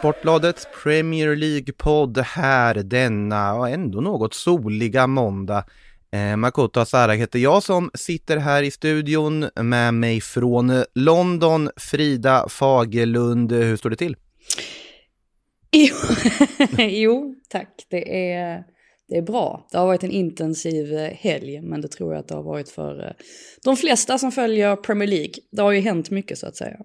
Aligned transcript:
Sportbladets 0.00 0.68
Premier 0.82 1.36
League-podd 1.36 2.18
här 2.18 2.74
denna 2.74 3.54
och 3.54 3.68
ändå 3.68 4.00
något 4.00 4.34
soliga 4.34 5.06
måndag. 5.06 5.64
Eh, 6.12 6.36
Makoto 6.36 6.80
Asara 6.80 7.12
heter 7.12 7.38
jag 7.38 7.62
som 7.62 7.90
sitter 7.94 8.36
här 8.36 8.62
i 8.62 8.70
studion 8.70 9.48
med 9.54 9.94
mig 9.94 10.20
från 10.20 10.84
London. 10.94 11.70
Frida 11.76 12.48
Fagerlund, 12.48 13.52
hur 13.52 13.76
står 13.76 13.90
det 13.90 13.96
till? 13.96 14.16
Jo, 15.72 15.94
jo 16.78 17.34
tack. 17.48 17.86
Det 17.90 18.32
är, 18.32 18.64
det 19.08 19.16
är 19.16 19.22
bra. 19.22 19.68
Det 19.72 19.78
har 19.78 19.86
varit 19.86 20.04
en 20.04 20.10
intensiv 20.10 20.96
helg, 20.96 21.60
men 21.60 21.80
det 21.80 21.88
tror 21.88 22.12
jag 22.12 22.20
att 22.20 22.28
det 22.28 22.34
har 22.34 22.42
varit 22.42 22.68
för 22.68 23.06
eh, 23.06 23.12
de 23.64 23.76
flesta 23.76 24.18
som 24.18 24.32
följer 24.32 24.76
Premier 24.76 25.08
League. 25.08 25.34
Det 25.52 25.62
har 25.62 25.72
ju 25.72 25.80
hänt 25.80 26.10
mycket 26.10 26.38
så 26.38 26.46
att 26.46 26.56
säga. 26.56 26.76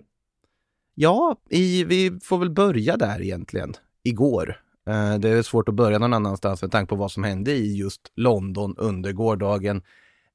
Ja, 0.97 1.35
i, 1.49 1.83
vi 1.83 2.19
får 2.23 2.37
väl 2.37 2.49
börja 2.49 2.97
där 2.97 3.21
egentligen, 3.21 3.73
igår. 4.03 4.61
Eh, 4.89 5.15
det 5.15 5.29
är 5.29 5.41
svårt 5.41 5.69
att 5.69 5.75
börja 5.75 5.99
någon 5.99 6.13
annanstans 6.13 6.61
med 6.61 6.71
tanke 6.71 6.89
på 6.89 6.95
vad 6.95 7.11
som 7.11 7.23
hände 7.23 7.51
i 7.51 7.77
just 7.77 8.01
London 8.15 8.75
under 8.77 9.11
gårdagen. 9.11 9.81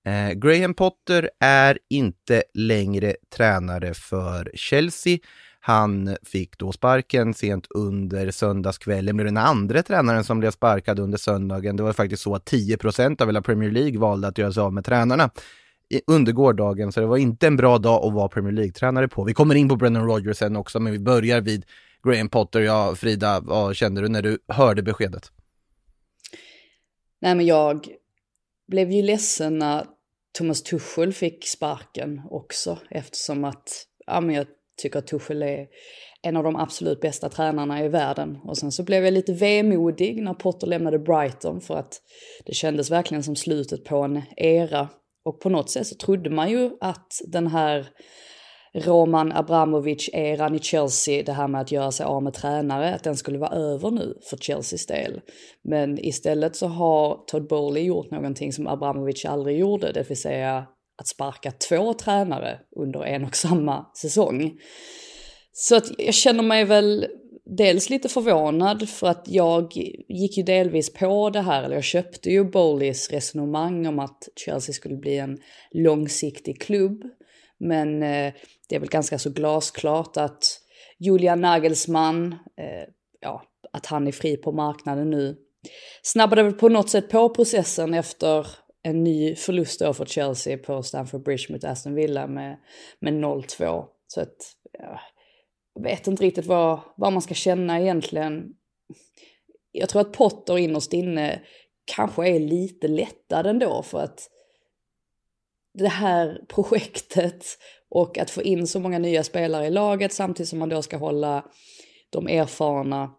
Eh, 0.07 0.33
Graham 0.33 0.75
Potter 0.75 1.31
är 1.41 1.79
inte 1.91 2.43
längre 2.55 3.17
tränare 3.37 3.95
för 3.95 4.51
Chelsea. 4.55 5.19
Han 5.61 6.17
fick 6.23 6.59
då 6.59 6.73
sparken 6.73 7.35
sent 7.35 7.67
under 7.71 8.31
söndagskvällen, 8.31 9.17
blev 9.17 9.27
den 9.27 9.37
andra 9.37 9.83
tränaren 9.83 10.25
som 10.25 10.41
blev 10.41 10.51
sparkad 10.51 10.99
under 10.99 11.19
söndagen. 11.19 11.77
Det 11.77 11.83
var 11.83 11.93
faktiskt 11.93 12.23
så 12.23 12.35
att 12.35 12.45
10 12.45 12.77
procent 12.77 13.21
av 13.21 13.29
hela 13.29 13.43
Premier 13.43 13.71
League 13.71 13.99
valde 13.99 14.29
att 14.29 14.39
göra 14.39 14.53
sig 14.53 14.61
av 14.61 14.73
med 14.73 14.85
tränarna 14.85 15.31
under 16.07 16.33
gårdagen, 16.33 16.93
så 16.93 17.01
det 17.01 17.07
var 17.07 17.17
inte 17.17 17.47
en 17.47 17.57
bra 17.57 17.79
dag 17.79 18.05
att 18.05 18.13
vara 18.13 18.29
Premier 18.29 18.53
League-tränare 18.53 19.09
på. 19.09 19.25
Vi 19.25 19.35
kommer 19.35 19.55
in 19.55 19.69
på 19.69 19.77
Brendan 19.77 20.07
Rodgers 20.07 20.37
sen 20.37 20.57
också, 20.57 20.81
men 20.81 20.93
vi 20.93 20.99
börjar 20.99 21.41
vid 21.41 21.65
Graham 22.03 22.29
Potter. 22.29 22.61
Ja, 22.61 22.95
Frida, 22.95 23.41
vad 23.41 23.77
kände 23.77 24.01
du 24.01 24.09
när 24.09 24.23
du 24.23 24.39
hörde 24.49 24.83
beskedet? 24.83 25.33
Nej, 27.21 27.35
men 27.35 27.47
jag 27.47 27.87
blev 28.69 28.91
ju 28.91 29.03
ledsen 29.03 29.59
när 29.59 29.87
Thomas 30.39 30.63
Tuchel 30.63 31.13
fick 31.13 31.47
sparken 31.47 32.21
också, 32.31 32.79
eftersom 32.91 33.45
att, 33.45 33.87
ja 34.07 34.21
men 34.21 34.35
jag 34.35 34.47
tycker 34.83 34.99
att 34.99 35.07
Tuchel 35.07 35.43
är 35.43 35.67
en 36.23 36.37
av 36.37 36.45
de 36.45 36.57
absolut 36.57 37.01
bästa 37.01 37.29
tränarna 37.29 37.85
i 37.85 37.89
världen. 37.89 38.39
Och 38.45 38.59
sen 38.59 38.73
så 38.73 38.83
blev 38.83 39.05
jag 39.05 39.15
lite 39.15 39.33
vemodig 39.33 40.23
när 40.23 40.35
Potter 40.35 40.67
lämnade 40.67 40.99
Brighton 40.99 41.61
för 41.61 41.77
att 41.77 42.03
det 42.47 42.55
kändes 42.55 42.91
verkligen 42.91 43.23
som 43.23 43.37
slutet 43.37 43.85
på 43.85 43.97
en 43.97 44.23
era. 44.37 44.89
Och 45.25 45.41
på 45.41 45.49
något 45.49 45.71
sätt 45.71 45.87
så 45.87 45.95
trodde 45.95 46.31
man 46.31 46.51
ju 46.51 46.71
att 46.81 47.21
den 47.27 47.47
här 47.47 47.87
Roman 48.75 49.33
Abramovic-eran 49.33 50.55
i 50.55 50.59
Chelsea, 50.59 51.23
det 51.23 51.33
här 51.33 51.49
med 51.49 51.61
att 51.61 51.73
göra 51.73 51.91
sig 51.93 52.07
av 52.07 52.23
med 52.23 52.35
tränare, 52.35 52.95
att 52.95 53.05
den 53.05 53.17
skulle 53.17 53.39
vara 53.39 53.57
över 53.57 53.91
nu 53.91 54.15
för 54.31 54.37
Chelseas 54.37 54.87
del. 54.87 55.21
Men 55.65 56.05
istället 56.05 56.57
så 56.57 56.67
har 56.67 57.25
Todd 57.27 57.49
Bowley 57.49 57.83
gjort 57.83 58.11
någonting 58.11 58.53
som 58.53 58.67
Abramovic 58.67 59.25
aldrig 59.25 59.59
gjorde, 59.59 59.93
det 59.93 60.09
vill 60.09 60.21
säga 60.21 60.67
att 61.01 61.09
sparka 61.09 61.51
två 61.69 61.95
tränare 61.95 62.59
under 62.77 63.05
en 63.05 63.25
och 63.25 63.37
samma 63.37 63.87
säsong. 64.03 64.53
Så 65.53 65.77
att 65.77 65.91
jag 65.99 66.15
känner 66.15 66.43
mig 66.43 66.65
väl 66.65 67.07
dels 67.57 67.91
lite 67.91 68.09
förvånad 68.09 68.89
för 68.89 69.07
att 69.07 69.25
jag 69.27 69.73
gick 70.09 70.37
ju 70.37 70.43
delvis 70.43 70.93
på 70.93 71.31
det 71.31 71.41
här, 71.41 71.63
eller 71.63 71.75
jag 71.75 71.85
köpte 71.85 72.31
ju 72.31 72.45
Bowleys 72.45 73.11
resonemang 73.11 73.87
om 73.87 73.99
att 73.99 74.29
Chelsea 74.37 74.73
skulle 74.73 74.97
bli 74.97 75.19
en 75.19 75.39
långsiktig 75.71 76.61
klubb. 76.61 77.03
Men 77.59 78.03
eh, 78.03 78.33
det 78.69 78.77
är 78.77 78.81
väl 78.81 78.89
ganska 78.89 79.19
så 79.19 79.31
glasklart 79.31 80.17
att 80.17 80.61
Julian 80.99 81.41
Nagelsmann, 81.41 82.33
eh, 82.33 82.89
ja, 83.21 83.43
att 83.73 83.87
han 83.87 84.07
är 84.07 84.13
fri 84.13 84.37
på 84.37 84.53
marknaden 84.53 85.11
nu, 85.11 85.37
snabbade 86.03 86.43
väl 86.43 86.53
på 86.53 86.69
något 86.69 86.91
sätt 86.91 87.09
på 87.09 87.29
processen 87.29 87.95
efter 87.95 88.47
en 88.83 89.05
ny 89.05 89.35
förlust 89.35 89.81
då 89.81 89.95
för 89.95 90.07
Chelsea 90.07 90.59
på 90.59 90.83
Stamford 90.83 91.23
Bridge 91.23 91.53
mot 91.53 91.65
Aston 91.65 91.95
Villa 91.95 92.27
med, 92.27 92.59
med 93.01 93.13
0-2. 93.13 93.85
Så 94.07 94.21
att, 94.21 94.37
ja, 94.73 95.01
vet 95.75 96.07
inte 96.07 96.23
riktigt 96.23 96.47
vad, 96.47 96.81
vad 96.97 97.13
man 97.13 97.23
ska 97.23 97.35
känna 97.35 97.81
egentligen. 97.81 98.55
Jag 99.73 99.89
tror 99.89 100.01
att 100.01 100.13
Potter 100.13 100.59
innerst 100.59 100.93
inne 100.93 101.41
kanske 101.85 102.29
är 102.29 102.41
lite 102.41 102.89
lättad 102.89 103.47
ändå 103.47 103.83
för 103.83 104.01
att 104.01 104.31
det 105.75 105.89
här 105.89 106.41
projektet 106.49 107.45
och 107.89 108.19
att 108.19 108.31
få 108.31 108.43
in 108.43 108.67
så 108.67 108.81
många 108.81 108.99
nya 108.99 109.25
spelare 109.25 109.67
i 109.67 109.71
laget 109.71 110.13
samtidigt 110.13 110.49
som 110.49 110.59
man 110.59 110.69
då 110.69 110.83
ska 110.83 110.97
hålla 110.97 111.45
de 112.11 112.29
erfarna, 112.29 113.15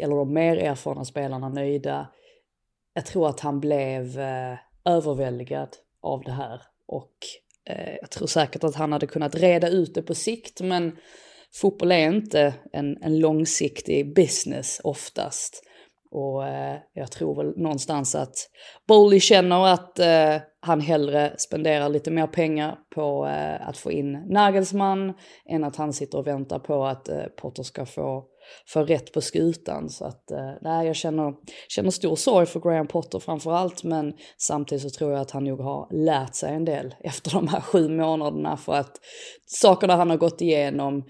eller 0.00 0.16
de 0.16 0.32
mer 0.32 0.56
erfarna 0.56 1.04
spelarna 1.04 1.48
nöjda. 1.48 2.08
Jag 2.94 3.06
tror 3.06 3.28
att 3.28 3.40
han 3.40 3.60
blev 3.60 4.20
eh, 4.20 4.58
överväldigad 4.84 5.68
av 6.00 6.22
det 6.22 6.32
här 6.32 6.62
och 6.86 7.14
eh, 7.64 7.94
jag 8.00 8.10
tror 8.10 8.26
säkert 8.26 8.64
att 8.64 8.74
han 8.74 8.92
hade 8.92 9.06
kunnat 9.06 9.34
reda 9.34 9.68
ut 9.68 9.94
det 9.94 10.02
på 10.02 10.14
sikt 10.14 10.60
men 10.60 10.96
fotboll 11.54 11.92
är 11.92 12.08
inte 12.08 12.54
en, 12.72 13.02
en 13.02 13.18
långsiktig 13.18 14.14
business 14.14 14.80
oftast. 14.84 15.62
Och 16.10 16.46
eh, 16.46 16.78
jag 16.92 17.12
tror 17.12 17.36
väl 17.36 17.58
någonstans 17.58 18.14
att 18.14 18.34
Bowley 18.88 19.20
känner 19.20 19.66
att 19.66 19.98
eh, 19.98 20.36
han 20.60 20.80
hellre 20.80 21.34
spenderar 21.38 21.88
lite 21.88 22.10
mer 22.10 22.26
pengar 22.26 22.78
på 22.94 23.26
eh, 23.26 23.68
att 23.68 23.76
få 23.76 23.92
in 23.92 24.12
Nagelsmann 24.12 25.12
än 25.50 25.64
att 25.64 25.76
han 25.76 25.92
sitter 25.92 26.18
och 26.18 26.26
väntar 26.26 26.58
på 26.58 26.84
att 26.84 27.08
eh, 27.08 27.24
Potter 27.40 27.62
ska 27.62 27.86
få, 27.86 28.24
få 28.68 28.84
rätt 28.84 29.12
på 29.12 29.20
skutan. 29.20 29.88
Så 29.88 30.04
att 30.04 30.30
eh, 30.30 30.52
nej, 30.60 30.86
jag 30.86 30.96
känner, 30.96 31.34
känner 31.68 31.90
stor 31.90 32.16
sorg 32.16 32.46
för 32.46 32.60
Graham 32.60 32.86
Potter 32.86 33.18
framför 33.18 33.52
allt 33.52 33.84
men 33.84 34.12
samtidigt 34.38 34.82
så 34.82 34.98
tror 34.98 35.12
jag 35.12 35.20
att 35.20 35.30
han 35.30 35.44
nog 35.44 35.60
har 35.60 35.88
lärt 35.90 36.34
sig 36.34 36.54
en 36.54 36.64
del 36.64 36.94
efter 37.00 37.30
de 37.30 37.48
här 37.48 37.60
sju 37.60 37.88
månaderna 37.88 38.56
för 38.56 38.72
att 38.72 38.96
sakerna 39.46 39.96
han 39.96 40.10
har 40.10 40.16
gått 40.16 40.40
igenom 40.40 41.04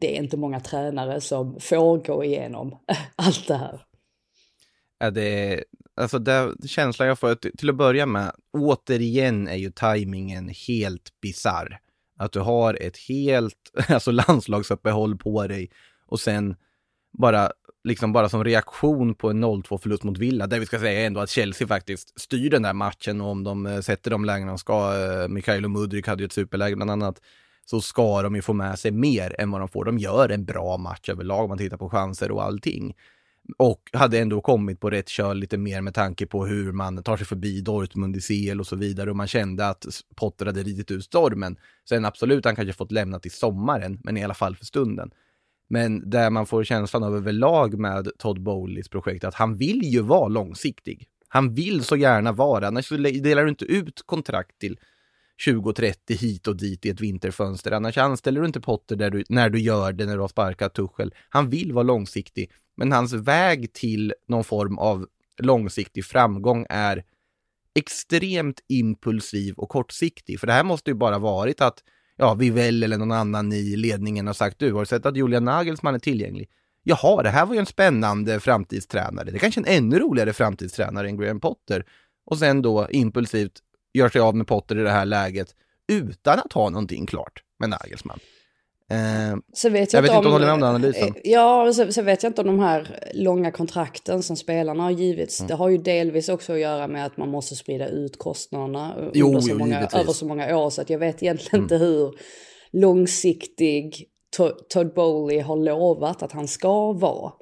det 0.00 0.16
är 0.16 0.22
inte 0.22 0.36
många 0.36 0.60
tränare 0.60 1.20
som 1.20 1.60
får 1.60 1.98
gå 1.98 2.24
igenom 2.24 2.78
allt 3.16 3.48
det 3.48 3.56
här. 3.56 3.80
Ja, 4.98 5.10
det 5.10 5.52
är, 5.52 5.64
alltså 5.96 6.18
det, 6.18 6.54
känslan 6.68 7.08
jag 7.08 7.18
får, 7.18 7.34
till 7.34 7.70
att 7.70 7.76
börja 7.76 8.06
med, 8.06 8.32
återigen 8.52 9.48
är 9.48 9.56
ju 9.56 9.70
tajmingen 9.70 10.48
helt 10.68 11.20
bizarr. 11.22 11.78
Att 12.18 12.32
du 12.32 12.40
har 12.40 12.82
ett 12.82 12.96
helt, 13.08 13.72
alltså 13.88 14.10
landslagsuppehåll 14.10 15.16
på 15.16 15.46
dig 15.46 15.70
och 16.06 16.20
sen 16.20 16.56
bara, 17.18 17.50
liksom 17.84 18.12
bara 18.12 18.28
som 18.28 18.44
reaktion 18.44 19.14
på 19.14 19.30
en 19.30 19.44
0-2 19.44 19.78
förlust 19.78 20.02
mot 20.02 20.18
Villa, 20.18 20.46
där 20.46 20.60
vi 20.60 20.66
ska 20.66 20.78
säga 20.78 21.06
ändå 21.06 21.20
att 21.20 21.30
Chelsea 21.30 21.68
faktiskt 21.68 22.20
styr 22.20 22.50
den 22.50 22.62
där 22.62 22.72
matchen 22.72 23.20
och 23.20 23.30
om 23.30 23.44
de 23.44 23.66
eh, 23.66 23.80
sätter 23.80 24.10
de 24.10 24.24
lägena 24.24 24.50
de 24.52 24.58
ska, 24.58 25.04
eh, 25.04 25.28
Mikhailo 25.28 25.68
Mudryk 25.68 26.06
hade 26.06 26.22
ju 26.22 26.26
ett 26.26 26.32
superläge 26.32 26.76
bland 26.76 26.90
annat, 26.90 27.20
så 27.70 27.80
ska 27.80 28.22
de 28.22 28.34
ju 28.34 28.42
få 28.42 28.52
med 28.52 28.78
sig 28.78 28.90
mer 28.90 29.40
än 29.40 29.50
vad 29.50 29.60
de 29.60 29.68
får. 29.68 29.84
De 29.84 29.98
gör 29.98 30.28
en 30.28 30.44
bra 30.44 30.76
match 30.76 31.08
överlag 31.08 31.42
om 31.42 31.48
man 31.48 31.58
tittar 31.58 31.76
på 31.76 31.88
chanser 31.90 32.30
och 32.30 32.42
allting. 32.42 32.94
Och 33.58 33.90
hade 33.92 34.18
ändå 34.18 34.40
kommit 34.40 34.80
på 34.80 34.90
rätt 34.90 35.08
köl 35.08 35.38
lite 35.38 35.58
mer 35.58 35.80
med 35.80 35.94
tanke 35.94 36.26
på 36.26 36.46
hur 36.46 36.72
man 36.72 37.02
tar 37.02 37.16
sig 37.16 37.26
förbi 37.26 37.60
Dortmund 37.60 38.16
i 38.16 38.20
CL 38.20 38.60
och 38.60 38.66
så 38.66 38.76
vidare 38.76 39.10
och 39.10 39.16
man 39.16 39.26
kände 39.26 39.68
att 39.68 39.86
Potter 40.16 40.46
hade 40.46 40.62
ridit 40.62 40.90
ut 40.90 41.04
stormen. 41.04 41.56
Sen 41.88 42.04
absolut, 42.04 42.44
han 42.44 42.56
kanske 42.56 42.72
fått 42.72 42.92
lämna 42.92 43.18
till 43.18 43.30
sommaren, 43.30 44.00
men 44.04 44.16
i 44.16 44.24
alla 44.24 44.34
fall 44.34 44.56
för 44.56 44.64
stunden. 44.64 45.10
Men 45.68 46.10
där 46.10 46.30
man 46.30 46.46
får 46.46 46.64
känslan 46.64 47.02
av 47.02 47.16
överlag 47.16 47.78
med 47.78 48.08
Todd 48.18 48.42
Bowleys 48.42 48.88
projekt 48.88 49.24
att 49.24 49.34
han 49.34 49.56
vill 49.56 49.82
ju 49.82 50.00
vara 50.00 50.28
långsiktig. 50.28 51.08
Han 51.28 51.54
vill 51.54 51.84
så 51.84 51.96
gärna 51.96 52.32
vara, 52.32 52.68
annars 52.68 52.88
delar 52.88 53.42
du 53.42 53.48
inte 53.48 53.64
ut 53.64 54.02
kontrakt 54.06 54.58
till 54.58 54.78
20-30 55.46 55.94
hit 56.08 56.46
och 56.46 56.56
dit 56.56 56.86
i 56.86 56.88
ett 56.88 57.00
vinterfönster. 57.00 57.72
Annars 57.72 57.98
anställer 57.98 58.40
du 58.40 58.46
inte 58.46 58.60
Potter 58.60 58.96
där 58.96 59.10
du, 59.10 59.24
när 59.28 59.50
du 59.50 59.58
gör 59.58 59.92
det, 59.92 60.06
när 60.06 60.14
du 60.14 60.20
har 60.20 60.28
sparkat 60.28 60.74
Tuchel. 60.74 61.14
Han 61.28 61.48
vill 61.48 61.72
vara 61.72 61.82
långsiktig, 61.82 62.50
men 62.76 62.92
hans 62.92 63.12
väg 63.12 63.72
till 63.72 64.14
någon 64.28 64.44
form 64.44 64.78
av 64.78 65.06
långsiktig 65.38 66.04
framgång 66.04 66.66
är 66.68 67.04
extremt 67.74 68.60
impulsiv 68.68 69.54
och 69.54 69.68
kortsiktig. 69.68 70.40
För 70.40 70.46
det 70.46 70.52
här 70.52 70.64
måste 70.64 70.90
ju 70.90 70.94
bara 70.94 71.18
varit 71.18 71.60
att 71.60 71.82
ja, 72.16 72.34
Vivell 72.34 72.82
eller 72.82 72.98
någon 72.98 73.12
annan 73.12 73.52
i 73.52 73.76
ledningen 73.76 74.26
har 74.26 74.34
sagt 74.34 74.58
du, 74.58 74.72
har 74.72 74.80
du 74.80 74.86
sett 74.86 75.06
att 75.06 75.16
Julian 75.16 75.44
Nagelsmann 75.44 75.94
är 75.94 75.98
tillgänglig? 75.98 76.48
Jaha, 76.82 77.22
det 77.22 77.30
här 77.30 77.46
var 77.46 77.54
ju 77.54 77.60
en 77.60 77.66
spännande 77.66 78.40
framtidstränare. 78.40 79.30
Det 79.30 79.36
är 79.36 79.38
kanske 79.38 79.60
är 79.60 79.66
en 79.66 79.84
ännu 79.84 79.98
roligare 79.98 80.32
framtidstränare 80.32 81.08
än 81.08 81.16
Graham 81.16 81.40
Potter. 81.40 81.84
Och 82.26 82.38
sen 82.38 82.62
då 82.62 82.88
impulsivt 82.90 83.62
gör 83.96 84.08
sig 84.08 84.20
av 84.20 84.36
med 84.36 84.46
Potter 84.46 84.78
i 84.78 84.82
det 84.82 84.90
här 84.90 85.04
läget 85.04 85.54
utan 85.92 86.38
att 86.38 86.52
ha 86.52 86.70
någonting 86.70 87.06
klart 87.06 87.42
med 87.58 87.70
Nagelsmann. 87.70 88.18
Eh, 88.90 89.38
så 89.52 89.68
vet 89.68 89.92
jag, 89.92 89.98
jag 89.98 90.02
vet 90.02 90.10
inte 90.10 90.18
om 90.18 90.24
du 90.24 90.30
håller 90.30 90.46
med 90.46 90.54
om 90.54 90.60
den 90.60 90.68
analysen. 90.68 91.08
Eh, 91.08 91.14
ja, 91.24 91.72
så, 91.72 91.92
så, 91.92 92.02
vet 92.02 92.22
jag 92.22 92.30
inte 92.30 92.40
om 92.40 92.46
de 92.46 92.58
här 92.58 93.10
långa 93.14 93.50
kontrakten 93.50 94.22
som 94.22 94.36
spelarna 94.36 94.82
har 94.82 94.90
givits. 94.90 95.40
Mm. 95.40 95.48
Det 95.48 95.54
har 95.54 95.68
ju 95.68 95.78
delvis 95.78 96.28
också 96.28 96.52
att 96.52 96.60
göra 96.60 96.88
med 96.88 97.06
att 97.06 97.16
man 97.16 97.28
måste 97.28 97.56
sprida 97.56 97.88
ut 97.88 98.18
kostnaderna 98.18 99.10
jo, 99.14 99.26
under 99.26 99.40
så 99.40 99.50
jo, 99.50 99.58
många, 99.58 99.88
över 99.92 100.12
så 100.12 100.26
många 100.26 100.56
år. 100.56 100.70
Så 100.70 100.82
att 100.82 100.90
jag 100.90 100.98
vet 100.98 101.22
egentligen 101.22 101.54
mm. 101.54 101.64
inte 101.64 101.76
hur 101.76 102.14
långsiktig 102.72 104.06
Todd 104.68 104.94
Bowley 104.94 105.40
har 105.40 105.56
lovat 105.56 106.22
att 106.22 106.32
han 106.32 106.48
ska 106.48 106.92
vara. 106.92 107.32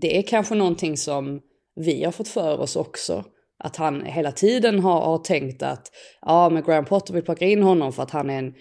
Det 0.00 0.18
är 0.18 0.22
kanske 0.22 0.54
någonting 0.54 0.96
som 0.96 1.40
vi 1.76 2.04
har 2.04 2.12
fått 2.12 2.28
för 2.28 2.58
oss 2.58 2.76
också. 2.76 3.24
Att 3.64 3.76
han 3.76 4.04
hela 4.04 4.32
tiden 4.32 4.78
har, 4.78 5.00
har 5.00 5.18
tänkt 5.18 5.62
att 5.62 5.92
ja, 6.20 6.50
men 6.50 6.62
Graham 6.62 6.84
Potter 6.84 7.14
vill 7.14 7.22
plocka 7.22 7.44
in 7.44 7.62
honom 7.62 7.92
för 7.92 8.02
att 8.02 8.10
han 8.10 8.30
är 8.30 8.38
en, 8.38 8.54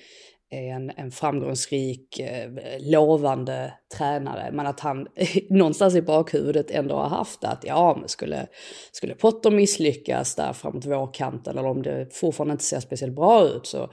en, 0.49 0.91
en 0.97 1.11
framgångsrik, 1.11 2.19
eh, 2.19 2.51
lovande 2.79 3.73
tränare. 3.97 4.49
Men 4.51 4.67
att 4.67 4.79
han 4.79 5.07
någonstans 5.49 5.95
i 5.95 6.01
bakhuvudet 6.01 6.71
ändå 6.71 6.95
har 6.95 7.09
haft 7.09 7.43
att 7.43 7.63
ja, 7.63 7.97
men 7.99 8.09
skulle, 8.09 8.47
skulle 8.91 9.15
Potter 9.15 9.51
misslyckas 9.51 10.35
där 10.35 10.53
framåt 10.53 10.85
vårkanten 10.85 11.57
eller 11.57 11.69
om 11.69 11.81
det 11.81 12.15
fortfarande 12.15 12.51
inte 12.51 12.63
ser 12.63 12.79
speciellt 12.79 13.15
bra 13.15 13.43
ut 13.43 13.67
så 13.67 13.89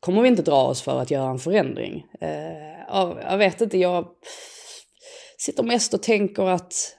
kommer 0.00 0.22
vi 0.22 0.28
inte 0.28 0.42
dra 0.42 0.62
oss 0.62 0.82
för 0.82 1.00
att 1.00 1.10
göra 1.10 1.30
en 1.30 1.38
förändring. 1.38 2.06
Eh, 2.20 2.74
jag 3.30 3.38
vet 3.38 3.60
inte, 3.60 3.78
jag 3.78 4.06
sitter 5.38 5.62
mest 5.62 5.94
och 5.94 6.02
tänker 6.02 6.42
att 6.42 6.96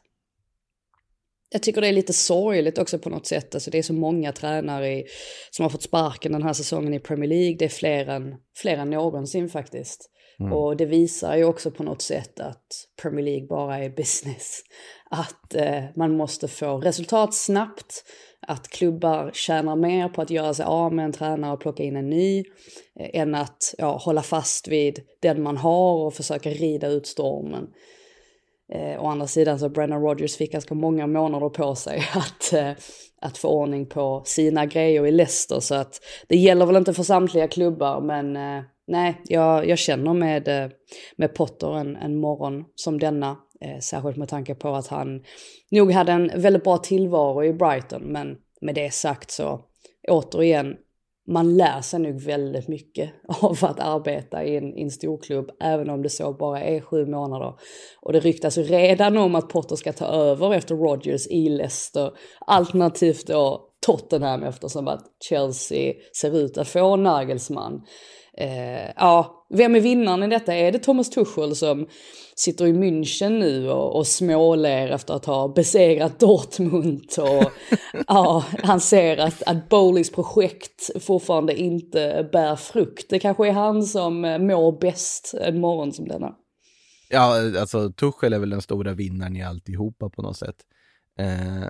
jag 1.50 1.63
tycker 1.63 1.81
det 1.81 1.88
är 1.88 1.94
lite 1.94 2.13
sorgligt 2.13 2.77
också 2.77 3.00
på 3.00 3.09
något 3.09 3.27
sätt. 3.27 3.56
Alltså 3.56 3.71
det 3.71 3.77
är 3.77 3.83
så 3.83 3.94
många 3.94 4.31
tränare 4.31 4.94
i, 4.94 5.06
som 5.51 5.63
har 5.63 5.69
fått 5.69 5.83
sparken 5.83 6.31
den 6.31 6.44
här 6.44 6.53
säsongen 6.53 6.94
i 6.94 7.00
Premier 7.00 7.30
League. 7.30 7.56
Det 7.59 7.65
är 7.65 7.69
fler 7.69 8.07
än, 8.07 8.36
fler 8.57 8.77
än 8.77 8.89
någonsin 8.89 9.50
faktiskt. 9.50 10.12
Mm. 10.39 10.53
Och 10.53 10.77
det 10.77 10.86
visar 10.86 11.36
ju 11.36 11.44
också 11.44 11.71
på 11.71 11.83
något 11.83 12.01
sätt 12.01 12.39
att 12.39 12.65
Premier 13.01 13.25
League 13.25 13.47
bara 13.47 13.77
är 13.77 13.89
business. 13.89 14.62
Att 15.09 15.56
eh, 15.56 15.83
man 15.95 16.18
måste 16.18 16.47
få 16.47 16.77
resultat 16.77 17.33
snabbt. 17.33 18.03
Att 18.48 18.68
klubbar 18.68 19.31
tjänar 19.33 19.75
mer 19.75 20.09
på 20.09 20.21
att 20.21 20.30
göra 20.30 20.53
sig 20.53 20.65
av 20.65 20.94
med 20.94 21.06
en 21.06 21.12
tränare 21.12 21.53
och 21.53 21.59
plocka 21.59 21.83
in 21.83 21.95
en 21.95 22.09
ny. 22.09 22.39
Eh, 23.00 23.21
än 23.21 23.36
att 23.36 23.75
ja, 23.77 23.98
hålla 23.98 24.21
fast 24.21 24.68
vid 24.68 25.00
den 25.21 25.44
man 25.44 25.57
har 25.57 26.06
och 26.06 26.13
försöka 26.13 26.50
rida 26.50 26.88
ut 26.88 27.07
stormen. 27.07 27.68
Eh, 28.73 29.03
å 29.03 29.07
andra 29.07 29.27
sidan 29.27 29.59
så 29.59 29.69
Brennan 29.69 30.01
Rogers 30.01 30.38
fick 30.38 30.51
ganska 30.51 30.75
många 30.75 31.07
månader 31.07 31.50
på 31.50 31.75
sig 31.75 32.03
att, 32.15 32.53
eh, 32.53 32.71
att 33.21 33.38
få 33.38 33.47
ordning 33.47 33.85
på 33.85 34.21
sina 34.25 34.65
grejer 34.65 35.07
i 35.07 35.12
Leicester. 35.12 35.59
Så 35.59 35.75
att 35.75 36.01
det 36.27 36.38
gäller 36.38 36.65
väl 36.65 36.75
inte 36.75 36.94
för 36.94 37.03
samtliga 37.03 37.47
klubbar 37.47 38.01
men 38.01 38.35
eh, 38.35 38.63
nej, 38.88 39.21
jag, 39.23 39.67
jag 39.67 39.77
känner 39.77 40.13
med, 40.13 40.47
eh, 40.47 40.69
med 41.15 41.35
Potter 41.35 41.77
en, 41.77 41.95
en 41.95 42.15
morgon 42.15 42.65
som 42.75 43.00
denna. 43.00 43.38
Eh, 43.62 43.79
särskilt 43.79 44.17
med 44.17 44.29
tanke 44.29 44.56
på 44.56 44.75
att 44.75 44.88
han 44.88 45.23
nog 45.71 45.91
hade 45.91 46.12
en 46.12 46.31
väldigt 46.35 46.63
bra 46.63 46.77
tillvaro 46.77 47.44
i 47.44 47.53
Brighton. 47.53 48.01
Men 48.01 48.38
med 48.62 48.75
det 48.75 48.94
sagt 48.94 49.31
så 49.31 49.62
återigen, 50.07 50.75
man 51.27 51.57
lär 51.57 51.81
sig 51.81 52.00
nog 52.00 52.22
väldigt 52.22 52.68
mycket 52.68 53.10
av 53.42 53.57
att 53.62 53.80
arbeta 53.80 54.44
i 54.44 54.57
en, 54.57 54.77
i 54.77 54.81
en 54.81 54.92
storklubb, 54.92 55.51
även 55.60 55.89
om 55.89 56.01
det 56.01 56.10
så 56.10 56.33
bara 56.33 56.62
är 56.62 56.81
sju 56.81 57.06
månader. 57.06 57.54
Och 58.01 58.13
det 58.13 58.19
ryktas 58.19 58.57
ju 58.57 58.63
redan 58.63 59.18
om 59.18 59.36
att 59.36 59.50
Potter 59.50 59.75
ska 59.75 59.94
ta 59.94 60.06
över 60.06 60.54
efter 60.54 60.75
Rodgers 60.75 61.27
i 61.27 61.50
Leicester, 61.50 62.12
alternativt 62.45 63.27
då 63.27 63.69
Tottenham 63.86 64.44
eftersom 64.44 64.88
att 64.88 65.01
Chelsea 65.30 65.94
ser 66.22 66.38
ut 66.38 66.57
att 66.57 66.68
få 66.68 66.95
Nagelsmann. 66.95 67.81
Eh, 68.38 68.92
ja, 68.95 69.35
vem 69.50 69.75
är 69.75 69.80
vinnaren 69.80 70.24
i 70.24 70.27
detta? 70.27 70.53
Är 70.53 70.71
det 70.71 70.80
Thomas 70.80 71.09
Tuchel 71.09 71.56
som 71.56 71.88
sitter 72.36 72.68
i 72.68 72.74
München 72.74 73.39
nu 73.39 73.69
och, 73.69 73.95
och 73.95 74.07
småler 74.07 74.88
efter 74.88 75.13
att 75.13 75.25
ha 75.25 75.47
besegrat 75.47 76.19
Dortmund 76.19 77.09
och 77.19 77.51
ja, 78.07 78.45
han 78.63 78.81
ser 78.81 79.18
att, 79.18 79.44
att 79.44 79.69
Bowleys 79.69 80.12
projekt 80.12 81.03
fortfarande 81.03 81.56
inte 81.56 82.30
bär 82.31 82.56
frukt. 82.56 83.09
Det 83.09 83.19
kanske 83.19 83.47
är 83.47 83.51
han 83.51 83.83
som 83.83 84.21
mår 84.21 84.80
bäst 84.80 85.33
en 85.42 85.59
morgon 85.59 85.94
som 85.94 86.07
denna. 86.07 86.36
Ja, 87.09 87.59
alltså 87.59 87.91
Tuchel 87.91 88.33
är 88.33 88.39
väl 88.39 88.50
den 88.50 88.62
stora 88.62 88.94
vinnaren 88.94 89.36
i 89.36 89.44
alltihopa 89.44 90.09
på 90.09 90.21
något 90.21 90.38
sätt. 90.38 90.56
Eh, 91.19 91.69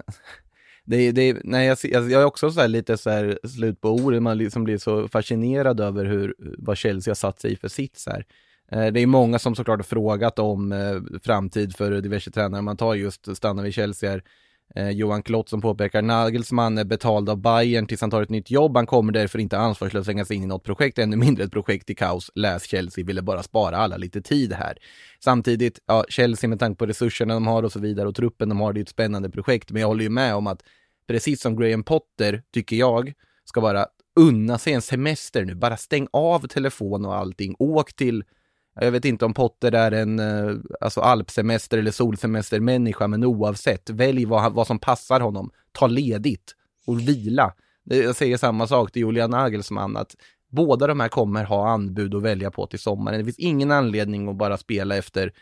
det, 0.86 1.12
det, 1.12 1.38
nej, 1.44 1.68
jag, 1.68 1.78
jag, 1.84 2.22
är 2.22 2.26
också 2.26 2.52
så 2.52 2.68
lite 2.68 2.98
så 2.98 3.10
här 3.10 3.40
slut 3.48 3.82
på 3.82 3.90
ord, 3.90 4.14
man 4.14 4.38
liksom 4.38 4.64
blir 4.64 4.78
så 4.78 5.08
fascinerad 5.08 5.80
över 5.80 6.06
hur, 6.06 6.36
vad 6.58 6.78
Chelsea 6.78 7.12
har 7.12 7.16
satt 7.16 7.40
sig 7.40 7.52
i 7.52 7.56
för 7.56 7.68
sits 7.68 8.08
här. 8.08 8.26
Eh, 8.72 8.88
det 8.88 9.00
är 9.00 9.08
många 9.08 9.40
som 9.40 9.56
såklart 9.56 9.80
har 9.80 9.84
frågat 9.84 10.40
om 10.40 10.72
eh, 10.72 11.20
framtid 11.24 11.76
för 11.76 12.02
diverse 12.02 12.32
tränare. 12.32 12.62
Man 12.62 12.78
tar 12.78 12.96
just, 12.96 13.38
stannar 13.38 13.64
vid 13.64 13.74
Chelsea 13.74 14.12
här. 14.12 14.24
Eh, 14.76 14.90
Johan 14.90 15.24
Klott 15.24 15.50
som 15.50 15.62
påpekar, 15.62 16.02
Nagelsmann 16.02 16.78
är 16.78 16.84
betald 16.84 17.30
av 17.30 17.38
Bayern 17.38 17.88
tills 17.88 18.02
han 18.02 18.12
tar 18.12 18.22
ett 18.22 18.30
nytt 18.30 18.52
jobb. 18.52 18.76
Han 18.76 18.86
kommer 18.86 19.14
därför 19.14 19.40
inte 19.40 19.58
ansvarslöst 19.58 20.08
hänga 20.08 20.26
sig 20.26 20.36
in 20.36 20.44
i 20.44 20.48
något 20.48 20.64
projekt, 20.64 21.00
ännu 21.00 21.16
mindre 21.16 21.44
ett 21.44 21.52
projekt 21.52 21.90
i 21.90 21.96
kaos. 21.96 22.32
Läs 22.36 22.64
Chelsea, 22.64 23.06
ville 23.06 23.22
bara 23.22 23.44
spara 23.44 23.78
alla 23.78 23.98
lite 23.98 24.22
tid 24.22 24.54
här. 24.54 24.78
Samtidigt, 25.24 25.80
ja, 25.86 26.06
Chelsea 26.10 26.50
med 26.50 26.60
tanke 26.60 26.78
på 26.78 26.86
resurserna 26.86 27.34
de 27.34 27.48
har 27.48 27.64
och 27.64 27.72
så 27.72 27.80
vidare 27.80 28.08
och 28.08 28.16
truppen 28.16 28.50
de 28.50 28.60
har, 28.60 28.74
det 28.74 28.80
är 28.80 28.82
ett 28.82 28.90
spännande 28.90 29.30
projekt. 29.30 29.72
Men 29.72 29.82
jag 29.82 29.88
håller 29.88 30.04
ju 30.04 30.10
med 30.10 30.36
om 30.36 30.48
att 30.48 30.64
precis 31.08 31.42
som 31.42 31.56
Graham 31.56 31.84
Potter, 31.84 32.44
tycker 32.54 32.76
jag, 32.76 33.14
ska 33.46 33.62
bara 33.62 33.86
unna 34.20 34.58
sig 34.58 34.74
en 34.74 34.82
semester 34.82 35.46
nu. 35.46 35.56
Bara 35.56 35.78
stäng 35.78 36.08
av 36.12 36.48
telefon 36.48 37.06
och 37.06 37.16
allting. 37.16 37.56
Åk 37.60 37.94
till 37.94 38.24
jag 38.80 38.92
vet 38.92 39.06
inte 39.06 39.26
om 39.26 39.34
Potter 39.34 39.72
är 39.72 39.92
en 39.92 40.20
eh, 40.20 40.56
alltså 40.82 41.02
alpsemester 41.02 41.78
eller 41.78 41.92
solsemestermänniska, 41.92 43.08
men 43.08 43.24
oavsett, 43.24 43.90
välj 43.90 44.26
vad, 44.26 44.54
vad 44.54 44.68
som 44.68 44.80
passar 44.80 45.20
honom. 45.20 45.52
Ta 45.72 45.88
ledigt 45.88 46.56
och 46.88 47.00
vila. 47.00 47.54
Jag 47.84 48.16
säger 48.16 48.38
samma 48.38 48.68
sak 48.68 48.92
till 48.92 49.00
Julian 49.00 49.30
Nagelsmann, 49.30 49.98
att 49.98 50.16
båda 50.52 50.88
de 50.88 51.00
här 51.00 51.08
kommer 51.08 51.44
ha 51.44 51.70
anbud 51.70 52.16
att 52.16 52.22
välja 52.22 52.52
på 52.52 52.68
till 52.68 52.80
sommaren. 52.80 53.20
Det 53.20 53.26
finns 53.26 53.40
ingen 53.40 53.72
anledning 53.72 54.30
att 54.30 54.36
bara 54.36 54.58
spela 54.58 54.96
efter, 54.96 55.34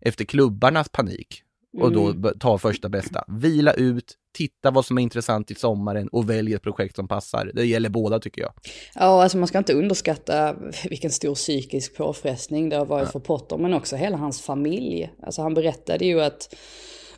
efter 0.00 0.24
klubbarnas 0.24 0.88
panik 0.88 1.42
och 1.80 1.92
då 1.92 2.10
mm. 2.10 2.38
ta 2.38 2.58
första 2.58 2.88
bästa. 2.88 3.24
Vila 3.28 3.72
ut, 3.72 4.14
titta 4.32 4.70
vad 4.70 4.84
som 4.84 4.98
är 4.98 5.02
intressant 5.02 5.50
i 5.50 5.54
sommaren 5.54 6.08
och 6.08 6.30
välj 6.30 6.54
ett 6.54 6.62
projekt 6.62 6.96
som 6.96 7.08
passar. 7.08 7.50
Det 7.54 7.64
gäller 7.64 7.88
båda 7.88 8.18
tycker 8.18 8.42
jag. 8.42 8.52
Ja, 8.94 9.22
alltså 9.22 9.38
man 9.38 9.48
ska 9.48 9.58
inte 9.58 9.74
underskatta 9.74 10.56
vilken 10.88 11.10
stor 11.10 11.34
psykisk 11.34 11.96
påfrestning 11.96 12.68
det 12.68 12.76
har 12.76 12.86
varit 12.86 13.06
ja. 13.06 13.12
för 13.12 13.20
Potter, 13.20 13.56
men 13.56 13.74
också 13.74 13.96
hela 13.96 14.16
hans 14.16 14.42
familj. 14.42 15.12
Alltså 15.22 15.42
han 15.42 15.54
berättade 15.54 16.04
ju 16.04 16.20
att 16.20 16.54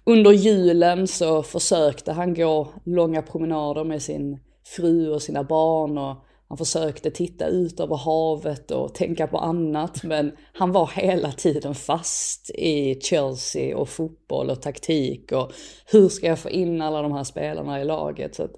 under 0.04 0.33
julen 0.33 1.09
så 1.09 1.42
försökte 1.42 2.12
han 2.12 2.35
gå 2.35 2.68
långa 2.85 3.23
promenader 3.23 3.85
med 3.85 4.02
sin 4.02 4.38
fru 4.76 5.11
och 5.11 5.23
sina 5.23 5.44
barn 5.44 5.99
och 5.99 6.24
han 6.48 6.58
försökte 6.58 7.10
titta 7.10 7.46
ut 7.46 7.80
över 7.80 7.96
havet 7.96 8.70
och 8.70 8.94
tänka 8.94 9.26
på 9.26 9.38
annat 9.38 10.02
men 10.02 10.32
han 10.52 10.72
var 10.72 10.86
hela 10.86 11.32
tiden 11.32 11.74
fast 11.74 12.50
i 12.50 13.00
Chelsea 13.00 13.76
och 13.76 13.88
fotboll 13.88 14.50
och 14.50 14.62
taktik 14.62 15.32
och 15.32 15.52
hur 15.86 16.08
ska 16.08 16.26
jag 16.26 16.38
få 16.38 16.50
in 16.50 16.82
alla 16.82 17.02
de 17.02 17.12
här 17.12 17.24
spelarna 17.24 17.80
i 17.80 17.84
laget. 17.84 18.34
Så 18.34 18.48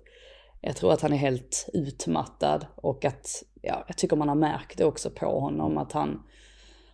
jag 0.61 0.77
tror 0.77 0.93
att 0.93 1.03
han 1.03 1.13
är 1.13 1.17
helt 1.17 1.69
utmattad 1.73 2.67
och 2.75 3.05
att, 3.05 3.43
ja, 3.63 3.85
jag 3.87 3.97
tycker 3.97 4.17
man 4.17 4.29
har 4.29 4.35
märkt 4.35 4.79
det 4.79 4.85
också 4.85 5.11
på 5.11 5.41
honom 5.41 5.79
att 5.79 5.93
han, 5.93 6.23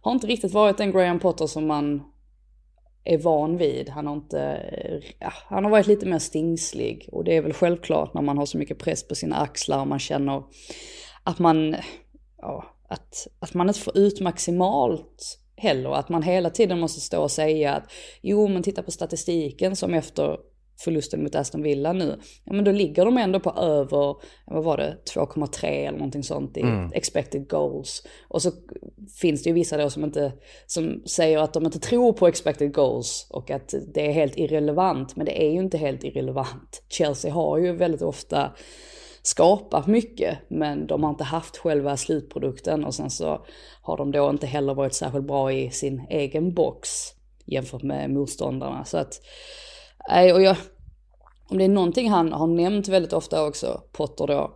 har 0.00 0.12
inte 0.12 0.26
riktigt 0.26 0.52
varit 0.52 0.78
den 0.78 0.92
Graham 0.92 1.20
Potter 1.20 1.46
som 1.46 1.66
man 1.66 2.11
är 3.04 3.18
van 3.18 3.56
vid. 3.56 3.88
Han 3.88 4.06
har 4.06 4.14
inte, 4.14 4.62
ja, 5.18 5.32
han 5.48 5.64
har 5.64 5.70
varit 5.70 5.86
lite 5.86 6.06
mer 6.06 6.18
stingslig 6.18 7.08
och 7.12 7.24
det 7.24 7.36
är 7.36 7.42
väl 7.42 7.52
självklart 7.52 8.14
när 8.14 8.22
man 8.22 8.38
har 8.38 8.46
så 8.46 8.58
mycket 8.58 8.78
press 8.78 9.08
på 9.08 9.14
sina 9.14 9.36
axlar 9.36 9.80
och 9.80 9.86
man 9.86 9.98
känner 9.98 10.42
att 11.24 11.38
man, 11.38 11.76
ja, 12.38 12.64
att, 12.88 13.26
att 13.38 13.54
man 13.54 13.68
inte 13.68 13.80
får 13.80 13.98
ut 13.98 14.20
maximalt 14.20 15.38
heller. 15.56 15.90
Att 15.90 16.08
man 16.08 16.22
hela 16.22 16.50
tiden 16.50 16.80
måste 16.80 17.00
stå 17.00 17.22
och 17.22 17.30
säga 17.30 17.74
att 17.74 17.92
jo 18.20 18.48
men 18.48 18.62
titta 18.62 18.82
på 18.82 18.90
statistiken 18.90 19.76
som 19.76 19.94
efter 19.94 20.36
förlusten 20.76 21.22
mot 21.22 21.34
Aston 21.34 21.62
Villa 21.62 21.92
nu, 21.92 22.18
ja 22.44 22.52
men 22.52 22.64
då 22.64 22.72
ligger 22.72 23.04
de 23.04 23.18
ändå 23.18 23.40
på 23.40 23.50
över, 23.50 24.16
vad 24.46 24.64
var 24.64 24.76
det, 24.76 24.96
2,3 25.14 25.66
eller 25.66 25.98
någonting 25.98 26.22
sånt 26.22 26.56
i 26.56 26.60
mm. 26.60 26.90
expected 26.94 27.48
goals. 27.48 28.06
Och 28.28 28.42
så 28.42 28.50
finns 29.20 29.42
det 29.42 29.50
ju 29.50 29.54
vissa 29.54 29.76
då 29.76 29.90
som 29.90 30.04
inte, 30.04 30.32
som 30.66 31.02
säger 31.06 31.38
att 31.38 31.52
de 31.52 31.64
inte 31.64 31.78
tror 31.78 32.12
på 32.12 32.26
expected 32.26 32.74
goals 32.74 33.26
och 33.30 33.50
att 33.50 33.74
det 33.94 34.06
är 34.06 34.12
helt 34.12 34.36
irrelevant, 34.36 35.16
men 35.16 35.26
det 35.26 35.42
är 35.42 35.50
ju 35.50 35.58
inte 35.58 35.78
helt 35.78 36.04
irrelevant. 36.04 36.82
Chelsea 36.88 37.32
har 37.32 37.58
ju 37.58 37.72
väldigt 37.72 38.02
ofta 38.02 38.52
skapat 39.22 39.86
mycket, 39.86 40.38
men 40.48 40.86
de 40.86 41.02
har 41.02 41.10
inte 41.10 41.24
haft 41.24 41.56
själva 41.56 41.96
slutprodukten 41.96 42.84
och 42.84 42.94
sen 42.94 43.10
så 43.10 43.44
har 43.82 43.96
de 43.96 44.12
då 44.12 44.30
inte 44.30 44.46
heller 44.46 44.74
varit 44.74 44.94
särskilt 44.94 45.26
bra 45.26 45.52
i 45.52 45.70
sin 45.70 46.06
egen 46.10 46.54
box 46.54 46.88
jämfört 47.46 47.82
med 47.82 48.10
motståndarna. 48.10 48.84
Så 48.84 48.98
att, 48.98 49.20
nej, 50.08 50.32
och 50.32 50.42
jag, 50.42 50.56
om 51.48 51.58
det 51.58 51.64
är 51.64 51.68
någonting 51.68 52.10
han 52.10 52.32
har 52.32 52.46
nämnt 52.46 52.88
väldigt 52.88 53.12
ofta 53.12 53.46
också, 53.46 53.82
Potter 53.92 54.26
då, 54.26 54.54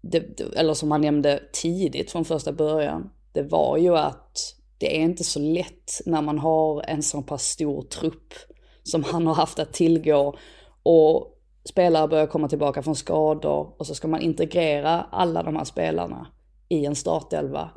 det, 0.00 0.40
eller 0.56 0.74
som 0.74 0.90
han 0.90 1.00
nämnde 1.00 1.42
tidigt 1.52 2.10
från 2.10 2.24
första 2.24 2.52
början, 2.52 3.10
det 3.32 3.42
var 3.42 3.76
ju 3.76 3.96
att 3.96 4.54
det 4.78 4.96
är 4.96 5.00
inte 5.00 5.24
så 5.24 5.40
lätt 5.40 6.00
när 6.06 6.22
man 6.22 6.38
har 6.38 6.82
en 6.82 7.02
så 7.02 7.22
pass 7.22 7.44
stor 7.44 7.82
trupp 7.82 8.34
som 8.82 9.04
han 9.04 9.26
har 9.26 9.34
haft 9.34 9.58
att 9.58 9.72
tillgå 9.72 10.36
och 10.82 11.32
spelare 11.64 12.08
börjar 12.08 12.26
komma 12.26 12.48
tillbaka 12.48 12.82
från 12.82 12.96
skador 12.96 13.74
och 13.78 13.86
så 13.86 13.94
ska 13.94 14.08
man 14.08 14.20
integrera 14.20 15.02
alla 15.02 15.42
de 15.42 15.56
här 15.56 15.64
spelarna 15.64 16.26
i 16.68 16.86
en 16.86 16.94
startelva. 16.94 17.70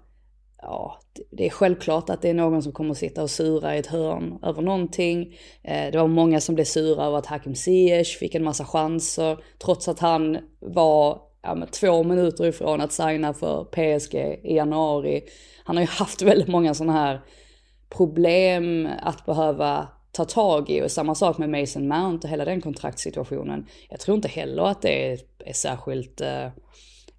Ja, 0.62 1.00
det 1.32 1.46
är 1.46 1.50
självklart 1.50 2.10
att 2.10 2.22
det 2.22 2.30
är 2.30 2.34
någon 2.34 2.64
som 2.64 2.72
kommer 2.72 2.92
att 2.92 2.98
sitta 2.98 3.24
och 3.24 3.30
sura 3.30 3.76
i 3.76 3.80
ett 3.80 3.88
hörn 3.88 4.40
över 4.44 4.62
någonting. 4.62 5.38
Eh, 5.64 5.92
det 5.92 5.98
var 5.98 6.08
många 6.08 6.42
som 6.42 6.56
blev 6.56 6.66
sura 6.66 7.06
över 7.06 7.18
att 7.18 7.26
Hakim 7.26 7.56
Ziyech 7.56 8.18
fick 8.18 8.36
en 8.36 8.44
massa 8.44 8.66
chanser, 8.66 9.38
trots 9.60 9.88
att 9.88 10.00
han 10.00 10.38
var 10.60 11.22
ja, 11.42 11.68
två 11.72 12.04
minuter 12.04 12.46
ifrån 12.46 12.82
att 12.82 12.92
signa 12.92 13.34
för 13.34 13.64
PSG 13.64 14.16
i 14.44 14.56
januari. 14.56 15.24
Han 15.64 15.78
har 15.78 15.84
ju 15.84 15.90
haft 15.90 16.22
väldigt 16.22 16.48
många 16.48 16.74
sådana 16.74 16.94
här 16.94 17.22
problem 17.90 18.90
att 19.02 19.26
behöva 19.26 19.88
ta 20.12 20.26
tag 20.26 20.70
i 20.70 20.82
och 20.82 20.92
samma 20.92 21.16
sak 21.16 21.38
med 21.38 21.50
Mason 21.50 21.88
Mount 21.88 22.28
och 22.28 22.32
hela 22.32 22.46
den 22.46 22.62
kontraktssituationen. 22.62 23.66
Jag 23.90 24.00
tror 24.00 24.16
inte 24.16 24.28
heller 24.28 24.64
att 24.64 24.82
det 24.82 25.12
är, 25.12 25.20
är 25.46 25.54
särskilt, 25.54 26.22
eh, 26.22 26.48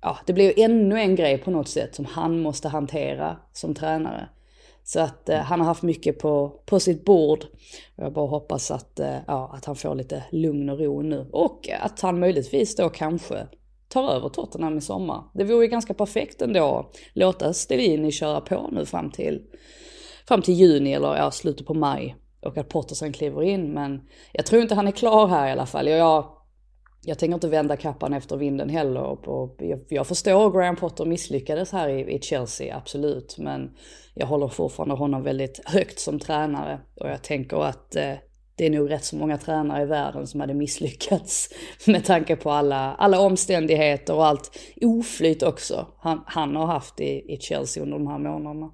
ja 0.02 0.18
det 0.26 0.32
blir 0.32 0.44
ju 0.44 0.64
ännu 0.64 1.00
en 1.00 1.16
grej 1.16 1.38
på 1.38 1.50
något 1.50 1.68
sätt 1.68 1.94
som 1.94 2.04
han 2.04 2.40
måste 2.40 2.68
hantera 2.68 3.36
som 3.52 3.74
tränare. 3.74 4.28
Så 4.84 5.00
att 5.00 5.28
eh, 5.28 5.38
han 5.38 5.60
har 5.60 5.66
haft 5.66 5.82
mycket 5.82 6.18
på, 6.18 6.60
på 6.66 6.80
sitt 6.80 7.04
bord. 7.04 7.44
Jag 7.96 8.12
bara 8.12 8.26
hoppas 8.26 8.70
att, 8.70 9.00
eh, 9.00 9.16
ja, 9.26 9.50
att 9.54 9.64
han 9.64 9.76
får 9.76 9.94
lite 9.94 10.24
lugn 10.30 10.70
och 10.70 10.78
ro 10.78 11.02
nu. 11.02 11.26
Och 11.32 11.68
att 11.80 12.00
han 12.00 12.20
möjligtvis 12.20 12.76
då 12.76 12.88
kanske 12.88 13.46
tar 13.88 14.10
över 14.10 14.28
Tottenham 14.28 14.78
i 14.78 14.80
sommar. 14.80 15.24
Det 15.34 15.44
vore 15.44 15.64
ju 15.64 15.70
ganska 15.70 15.94
perfekt 15.94 16.42
ändå. 16.42 16.90
Låta 17.14 17.52
Stellini 17.52 18.12
köra 18.12 18.40
på 18.40 18.68
nu 18.72 18.86
fram 18.86 19.10
till, 19.10 19.42
fram 20.28 20.42
till 20.42 20.54
juni 20.54 20.92
eller 20.92 21.16
ja, 21.16 21.30
slutet 21.30 21.66
på 21.66 21.74
maj 21.74 22.16
och 22.42 22.58
att 22.58 22.68
Potter 22.68 22.94
sen 22.94 23.12
kliver 23.12 23.42
in. 23.42 23.72
Men 23.72 24.00
jag 24.32 24.46
tror 24.46 24.62
inte 24.62 24.74
han 24.74 24.88
är 24.88 24.92
klar 24.92 25.26
här 25.26 25.48
i 25.48 25.52
alla 25.52 25.66
fall. 25.66 25.88
Jag, 25.88 26.24
jag 27.02 27.18
tänker 27.18 27.34
inte 27.34 27.48
vända 27.48 27.76
kappan 27.76 28.12
efter 28.12 28.36
vinden 28.36 28.70
heller. 28.70 29.28
Och, 29.28 29.54
jag, 29.58 29.80
jag 29.88 30.06
förstår 30.06 30.50
Graham 30.50 30.76
Potter 30.76 31.04
misslyckades 31.04 31.72
här 31.72 31.88
i, 31.88 32.14
i, 32.14 32.20
Chelsea, 32.20 32.76
absolut. 32.76 33.38
Men 33.38 33.70
jag 34.14 34.26
håller 34.26 34.48
fortfarande 34.48 34.94
honom 34.94 35.22
väldigt 35.22 35.60
högt 35.64 35.98
som 35.98 36.18
tränare. 36.18 36.80
Och 36.94 37.08
jag 37.08 37.22
tänker 37.22 37.64
att 37.64 37.96
eh, 37.96 38.14
det 38.54 38.66
är 38.66 38.70
nog 38.70 38.90
rätt 38.90 39.04
så 39.04 39.16
många 39.16 39.38
tränare 39.38 39.82
i 39.82 39.86
världen 39.86 40.26
som 40.26 40.40
hade 40.40 40.54
misslyckats 40.54 41.48
med 41.86 42.04
tanke 42.04 42.36
på 42.36 42.50
alla, 42.50 42.94
alla 42.94 43.20
omständigheter 43.20 44.14
och 44.14 44.26
allt 44.26 44.58
oflyt 44.80 45.42
också 45.42 45.86
han, 45.98 46.22
han 46.26 46.56
har 46.56 46.66
haft 46.66 47.00
i, 47.00 47.32
i 47.32 47.38
Chelsea 47.40 47.82
under 47.82 47.98
de 47.98 48.06
här 48.06 48.18
månaderna. 48.18 48.70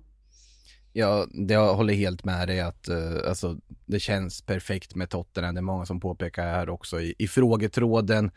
Ja, 0.99 1.27
det 1.31 1.55
jag 1.55 1.75
håller 1.75 1.95
helt 1.95 2.25
med 2.25 2.49
dig 2.49 2.61
att 2.61 2.89
uh, 2.89 3.29
alltså, 3.29 3.59
det 3.87 4.01
känns 4.01 4.43
perfekt 4.43 4.95
med 4.95 5.11
Tottenham. 5.11 5.55
Det 5.55 5.59
är 5.59 5.63
många 5.63 5.87
som 5.87 6.01
påpekar 6.01 6.47
här 6.47 6.69
också 6.69 7.01
i, 7.01 7.15
i 7.19 7.29
frågetråden. 7.29 8.31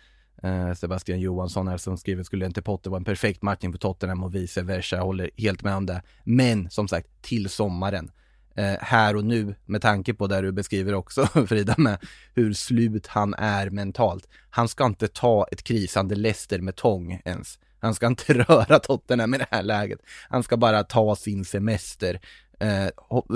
Uh, 0.44 0.74
Sebastian 0.74 1.20
Johansson 1.20 1.68
här 1.68 1.78
som 1.78 1.98
skriver, 1.98 2.24
skulle 2.24 2.46
inte 2.46 2.62
Potter 2.62 2.90
vara 2.90 2.98
en 2.98 3.06
perfekt 3.06 3.42
matchning 3.42 3.72
för 3.72 3.80
Tottenham 3.80 4.24
och 4.24 4.36
vice 4.36 4.62
versa. 4.62 4.96
Jag 4.96 5.04
håller 5.04 5.30
helt 5.38 5.64
med 5.64 5.76
om 5.76 5.86
det. 5.86 6.02
Men 6.24 6.70
som 6.70 6.88
sagt, 6.88 7.08
till 7.22 7.50
sommaren. 7.50 8.12
Uh, 8.60 8.76
här 8.80 9.16
och 9.16 9.26
nu, 9.26 9.56
med 9.66 9.82
tanke 9.82 10.14
på 10.14 10.28
det 10.28 10.42
du 10.42 10.52
beskriver 10.52 10.94
också 10.94 11.26
Frida, 11.48 11.76
med 11.78 11.98
hur 12.36 12.54
slut 12.54 13.08
han 13.08 13.34
är 13.34 13.70
mentalt. 13.70 14.28
Han 14.50 14.68
ska 14.68 14.86
inte 14.86 15.08
ta 15.08 15.48
ett 15.52 15.64
krisande 15.64 16.16
Leicester 16.16 16.60
med 16.60 16.76
tång 16.76 17.22
ens. 17.26 17.60
Han 17.80 17.96
ska 17.96 18.08
inte 18.08 18.34
röra 18.34 18.80
Tottenham 18.80 19.34
i 19.34 19.38
det 19.38 19.48
här 19.52 19.64
läget. 19.64 20.00
Han 20.30 20.44
ska 20.44 20.58
bara 20.58 20.84
ta 20.84 21.16
sin 21.16 21.46
semester. 21.46 22.20
Eh, 22.60 22.88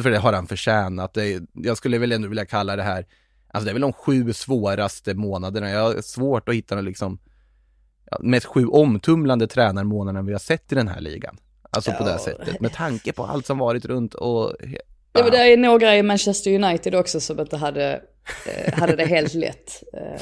för 0.04 0.12
det 0.12 0.18
har 0.18 0.34
han 0.34 0.48
förtjänat. 0.48 1.14
Det, 1.14 1.42
jag 1.54 1.78
skulle 1.78 1.98
väl 1.98 2.12
ändå 2.12 2.28
vilja 2.28 2.46
kalla 2.46 2.76
det 2.76 2.84
här, 2.84 3.06
alltså 3.48 3.66
det 3.66 3.72
är 3.72 3.74
väl 3.74 3.82
de 3.82 3.94
sju 3.94 4.34
svåraste 4.34 5.14
månaderna. 5.14 5.70
Jag 5.70 5.82
har 5.82 6.02
svårt 6.02 6.50
att 6.50 6.56
hitta 6.56 6.82
liksom, 6.82 7.20
ja, 8.12 8.18
mest 8.22 8.46
sju 8.46 8.66
omtumlande 8.66 9.48
tränarmånaderna 9.48 10.22
vi 10.22 10.32
har 10.32 10.40
sett 10.40 10.72
i 10.72 10.76
den 10.76 10.88
här 10.88 11.02
ligan. 11.02 11.38
Alltså 11.70 11.92
ja. 11.92 11.98
på 11.98 12.04
det 12.04 12.20
sättet, 12.20 12.62
med 12.62 12.74
tanke 12.74 13.14
på 13.14 13.26
allt 13.26 13.46
som 13.46 13.58
varit 13.58 13.86
runt 13.86 14.14
och... 14.14 14.54
Men 15.14 15.32
det 15.32 15.54
är 15.54 15.58
några 15.58 15.98
i 15.98 16.04
Manchester 16.04 16.64
United 16.64 16.96
också 16.96 17.20
som 17.20 17.40
inte 17.40 17.58
hade, 17.58 18.02
eh, 18.46 18.74
hade 18.74 18.96
det 18.96 19.06
helt 19.06 19.34
lätt 19.34 19.84
eh, 19.94 20.22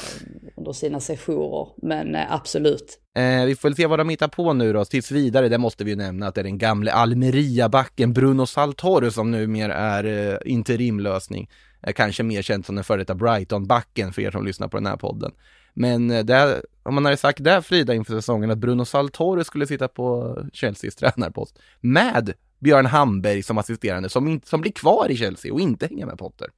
under 0.56 0.72
sina 0.72 1.00
sessioner. 1.00 1.68
Men 1.76 2.14
eh, 2.14 2.32
absolut, 2.32 3.02
Eh, 3.14 3.44
vi 3.44 3.56
får 3.56 3.68
väl 3.68 3.76
se 3.76 3.86
vad 3.86 3.98
de 3.98 4.08
hittar 4.08 4.28
på 4.28 4.52
nu 4.52 4.72
då. 4.72 4.84
Tills 4.84 5.10
vidare, 5.10 5.48
det 5.48 5.58
måste 5.58 5.84
vi 5.84 5.90
ju 5.90 5.96
nämna 5.96 6.26
att 6.26 6.34
det 6.34 6.40
är 6.40 6.44
den 6.44 6.58
gamle 6.58 6.92
Almeria-backen 6.92 8.12
Bruno 8.12 8.46
Saltor 8.46 9.10
som 9.10 9.30
numera 9.30 9.74
är 9.74 10.04
eh, 10.04 10.38
interimlösning. 10.44 11.50
Eh, 11.82 11.92
kanske 11.92 12.22
mer 12.22 12.42
känt 12.42 12.66
som 12.66 12.74
den 12.74 12.84
före 12.84 12.98
detta 12.98 13.14
Brighton-backen 13.14 14.12
för 14.12 14.22
er 14.22 14.30
som 14.30 14.46
lyssnar 14.46 14.68
på 14.68 14.76
den 14.76 14.86
här 14.86 14.96
podden. 14.96 15.32
Men 15.74 16.08
det, 16.08 16.62
om 16.82 16.94
man 16.94 17.04
hade 17.04 17.16
sagt 17.16 17.44
det 17.44 17.62
Frida 17.62 17.94
inför 17.94 18.14
säsongen 18.14 18.50
att 18.50 18.58
Bruno 18.58 18.84
Saltor 18.84 19.42
skulle 19.42 19.66
sitta 19.66 19.88
på 19.88 20.38
Chelseas 20.52 20.94
tränarpost 20.96 21.58
med 21.80 22.32
Björn 22.62 22.86
Hamberg 22.86 23.42
som 23.42 23.58
assisterande 23.58 24.08
som, 24.08 24.40
som 24.44 24.60
blir 24.60 24.72
kvar 24.72 25.10
i 25.10 25.16
Chelsea 25.16 25.52
och 25.52 25.60
inte 25.60 25.86
hänger 25.86 26.06
med 26.06 26.18
Potter. 26.18 26.48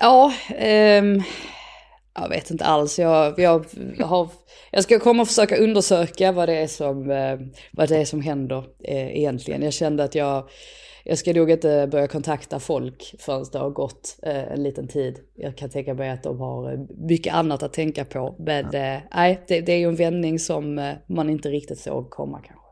Ja, 0.00 0.32
ehm, 0.56 1.22
jag 2.14 2.28
vet 2.28 2.50
inte 2.50 2.64
alls. 2.64 2.98
Jag, 2.98 3.38
jag, 3.38 3.64
har, 4.00 4.28
jag 4.70 4.84
ska 4.84 4.98
komma 4.98 5.22
och 5.22 5.28
försöka 5.28 5.56
undersöka 5.56 6.32
vad 6.32 6.48
det 6.48 6.54
är 6.56 6.66
som, 6.66 7.10
eh, 7.10 7.38
vad 7.72 7.88
det 7.88 7.96
är 7.96 8.04
som 8.04 8.20
händer 8.20 8.64
eh, 8.84 9.16
egentligen. 9.16 9.62
Jag 9.62 9.72
kände 9.72 10.04
att 10.04 10.14
jag, 10.14 10.48
jag 11.04 11.18
ska 11.18 11.32
nog 11.32 11.50
inte 11.50 11.88
börja 11.90 12.06
kontakta 12.06 12.60
folk 12.60 13.14
förrän 13.18 13.44
det 13.52 13.58
har 13.58 13.70
gått 13.70 14.18
eh, 14.22 14.52
en 14.52 14.62
liten 14.62 14.88
tid. 14.88 15.18
Jag 15.34 15.56
kan 15.56 15.70
tänka 15.70 15.94
mig 15.94 16.10
att 16.10 16.22
de 16.22 16.40
har 16.40 16.86
mycket 17.08 17.34
annat 17.34 17.62
att 17.62 17.72
tänka 17.72 18.04
på. 18.04 18.36
Men 18.38 18.66
ja. 18.72 19.00
nej, 19.14 19.44
det, 19.48 19.60
det 19.60 19.72
är 19.72 19.78
ju 19.78 19.88
en 19.88 19.96
vändning 19.96 20.38
som 20.38 20.94
man 21.06 21.30
inte 21.30 21.48
riktigt 21.48 21.78
såg 21.78 22.10
komma 22.10 22.40
kanske. 22.46 22.63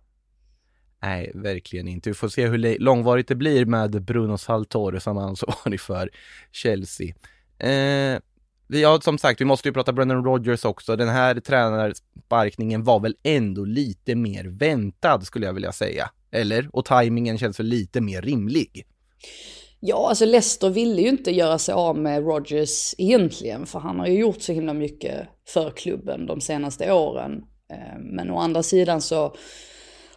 Nej, 1.03 1.33
verkligen 1.35 1.89
inte. 1.89 2.11
Vi 2.11 2.15
får 2.15 2.29
se 2.29 2.47
hur 2.47 2.79
långvarigt 2.79 3.29
det 3.29 3.35
blir 3.35 3.65
med 3.65 4.03
Bruno 4.03 4.39
Saltore 4.39 5.01
som 5.01 5.19
ansvarig 5.19 5.81
för 5.81 6.11
Chelsea. 6.53 7.15
Eh, 7.59 8.21
Ja, 8.75 9.01
som 9.01 9.19
sagt, 9.19 9.41
vi 9.41 9.45
måste 9.45 9.69
ju 9.69 9.73
prata 9.73 9.93
Brendan 9.93 10.25
Rodgers 10.25 10.65
också. 10.65 10.97
Den 10.97 11.09
här 11.09 11.41
tränarsparkningen 11.41 12.85
var 12.85 13.01
väl 13.01 13.17
ändå 13.23 13.65
lite 13.65 14.15
mer 14.15 14.45
väntad 14.45 15.21
skulle 15.21 15.47
jag 15.47 15.53
vilja 15.53 15.73
säga. 15.73 16.11
Eller? 16.31 16.69
Och 16.73 16.85
tajmingen 16.85 17.39
känns 17.39 17.61
väl 17.61 17.67
lite 17.67 18.01
mer 18.01 18.23
rimlig. 18.23 18.87
Ja, 19.81 20.09
alltså 20.09 20.25
Leicester 20.25 20.71
ville 20.71 21.03
ju 21.03 21.09
inte 21.09 21.31
göra 21.31 21.59
sig 21.59 21.75
av 21.75 21.99
med 21.99 22.23
Rodgers 22.23 22.95
egentligen, 22.99 23.67
för 23.67 23.79
han 23.79 23.99
har 23.99 24.07
ju 24.07 24.19
gjort 24.19 24.43
så 24.43 24.53
himla 24.53 24.75
mycket 24.75 25.29
för 25.49 25.71
klubben 25.71 26.27
de 26.27 26.41
senaste 26.41 26.93
åren. 26.93 27.43
Eh, 27.71 27.99
men 28.01 28.31
å 28.31 28.39
andra 28.39 28.63
sidan 28.63 29.01
så 29.01 29.37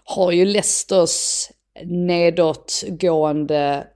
har 0.05 0.31
ju 0.31 0.45
Leicesters 0.45 1.49
nedåtgående 1.85 3.87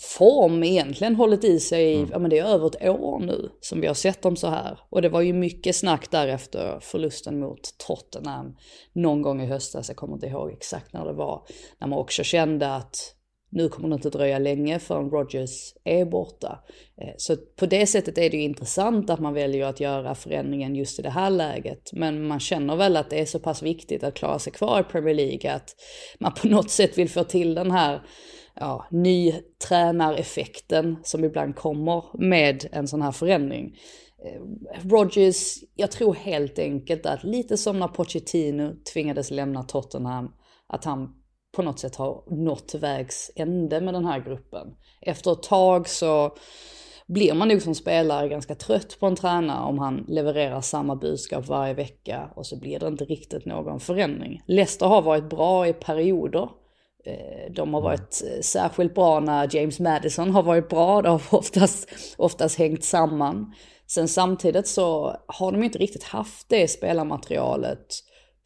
form 0.00 0.64
egentligen 0.64 1.16
hållit 1.16 1.44
i 1.44 1.60
sig, 1.60 1.94
mm. 1.94 2.08
ja 2.12 2.18
men 2.18 2.30
det 2.30 2.38
är 2.38 2.44
över 2.44 2.66
ett 2.66 2.88
år 2.88 3.18
nu 3.18 3.50
som 3.60 3.80
vi 3.80 3.86
har 3.86 3.94
sett 3.94 4.22
dem 4.22 4.36
så 4.36 4.48
här. 4.48 4.78
Och 4.90 5.02
det 5.02 5.08
var 5.08 5.20
ju 5.20 5.32
mycket 5.32 5.76
snack 5.76 6.10
därefter 6.10 6.78
förlusten 6.80 7.40
mot 7.40 7.78
Tottenham 7.78 8.56
någon 8.92 9.22
gång 9.22 9.42
i 9.42 9.46
höstas, 9.46 9.88
jag 9.88 9.96
kommer 9.96 10.14
inte 10.14 10.26
ihåg 10.26 10.52
exakt 10.52 10.92
när 10.92 11.04
det 11.04 11.12
var, 11.12 11.42
när 11.78 11.88
man 11.88 11.98
också 11.98 12.22
kände 12.22 12.74
att 12.74 13.14
nu 13.50 13.68
kommer 13.68 13.88
det 13.88 13.94
inte 13.94 14.10
dröja 14.10 14.38
länge 14.38 14.78
förrän 14.78 15.10
Rogers 15.10 15.74
är 15.84 16.04
borta. 16.04 16.58
Eh, 17.00 17.14
så 17.16 17.36
på 17.36 17.66
det 17.66 17.86
sättet 17.86 18.18
är 18.18 18.30
det 18.30 18.36
ju 18.36 18.42
intressant 18.42 19.10
att 19.10 19.20
man 19.20 19.34
väljer 19.34 19.66
att 19.66 19.80
göra 19.80 20.14
förändringen 20.14 20.76
just 20.76 20.98
i 20.98 21.02
det 21.02 21.10
här 21.10 21.30
läget. 21.30 21.92
Men 21.92 22.26
man 22.26 22.40
känner 22.40 22.76
väl 22.76 22.96
att 22.96 23.10
det 23.10 23.20
är 23.20 23.26
så 23.26 23.38
pass 23.38 23.62
viktigt 23.62 24.04
att 24.04 24.14
klara 24.14 24.38
sig 24.38 24.52
kvar 24.52 24.80
i 24.80 24.92
Premier 24.92 25.14
League 25.14 25.54
att 25.54 25.76
man 26.20 26.34
på 26.34 26.48
något 26.48 26.70
sätt 26.70 26.98
vill 26.98 27.10
få 27.10 27.24
till 27.24 27.54
den 27.54 27.70
här 27.70 28.02
ja, 28.54 28.86
ny 28.90 29.34
tränareffekten 29.68 30.96
som 31.02 31.24
ibland 31.24 31.56
kommer 31.56 32.04
med 32.18 32.68
en 32.72 32.88
sån 32.88 33.02
här 33.02 33.12
förändring. 33.12 33.76
Eh, 34.24 34.42
Rogers, 34.88 35.54
jag 35.74 35.90
tror 35.90 36.14
helt 36.14 36.58
enkelt 36.58 37.06
att 37.06 37.24
lite 37.24 37.56
som 37.56 37.78
när 37.78 37.88
Pochettino 37.88 38.74
tvingades 38.92 39.30
lämna 39.30 39.62
Tottenham, 39.62 40.30
att 40.66 40.84
han 40.84 41.14
på 41.58 41.62
något 41.62 41.78
sätt 41.78 41.96
har 41.96 42.22
nått 42.26 42.74
vägs 42.74 43.30
ände 43.36 43.80
med 43.80 43.94
den 43.94 44.04
här 44.04 44.20
gruppen. 44.20 44.74
Efter 45.00 45.32
ett 45.32 45.42
tag 45.42 45.88
så 45.88 46.36
blir 47.06 47.34
man 47.34 47.48
nog 47.48 47.62
som 47.62 47.74
spelare 47.74 48.28
ganska 48.28 48.54
trött 48.54 48.96
på 49.00 49.06
en 49.06 49.16
tränare 49.16 49.64
om 49.64 49.78
han 49.78 50.04
levererar 50.08 50.60
samma 50.60 50.96
budskap 50.96 51.46
varje 51.46 51.74
vecka 51.74 52.30
och 52.36 52.46
så 52.46 52.58
blir 52.58 52.78
det 52.78 52.88
inte 52.88 53.04
riktigt 53.04 53.46
någon 53.46 53.80
förändring. 53.80 54.42
Leicester 54.46 54.86
har 54.86 55.02
varit 55.02 55.30
bra 55.30 55.68
i 55.68 55.72
perioder. 55.72 56.48
Eh, 57.04 57.52
de 57.52 57.74
har 57.74 57.80
varit 57.80 58.22
eh, 58.26 58.40
särskilt 58.40 58.94
bra 58.94 59.20
när 59.20 59.56
James 59.56 59.80
Madison 59.80 60.30
har 60.30 60.42
varit 60.42 60.68
bra, 60.68 61.02
det 61.02 61.08
har 61.08 61.22
oftast, 61.30 61.88
oftast 62.18 62.58
hängt 62.58 62.84
samman. 62.84 63.54
Sen 63.86 64.08
samtidigt 64.08 64.68
så 64.68 65.16
har 65.26 65.52
de 65.52 65.62
inte 65.62 65.78
riktigt 65.78 66.04
haft 66.04 66.48
det 66.48 66.68
spelarmaterialet 66.68 67.86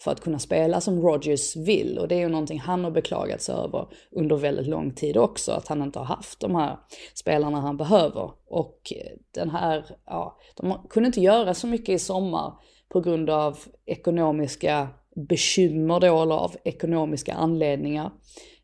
för 0.05 0.11
att 0.11 0.21
kunna 0.21 0.39
spela 0.39 0.81
som 0.81 1.01
Rogers 1.01 1.57
vill. 1.57 1.99
Och 1.99 2.09
det 2.09 2.15
är 2.15 2.19
ju 2.19 2.29
någonting 2.29 2.61
han 2.61 2.85
har 2.85 2.91
beklagat 2.91 3.43
sig 3.43 3.55
över 3.55 3.89
under 4.11 4.37
väldigt 4.37 4.67
lång 4.67 4.95
tid 4.95 5.17
också, 5.17 5.53
att 5.53 5.69
han 5.69 5.83
inte 5.83 5.99
har 5.99 6.07
haft 6.07 6.41
de 6.41 6.55
här 6.55 6.77
spelarna 7.15 7.61
han 7.61 7.77
behöver. 7.77 8.31
Och 8.47 8.93
eh, 8.97 9.13
den 9.35 9.51
här, 9.51 9.85
ja, 10.07 10.39
de 10.57 10.87
kunde 10.91 11.07
inte 11.07 11.21
göra 11.21 11.55
så 11.55 11.67
mycket 11.67 11.89
i 11.89 11.99
sommar 11.99 12.55
på 12.89 13.01
grund 13.01 13.31
av 13.31 13.59
ekonomiska 13.87 14.89
bekymmer 15.29 16.01
då, 16.01 16.23
eller 16.23 16.35
av 16.35 16.57
ekonomiska 16.65 17.35
anledningar. 17.35 18.11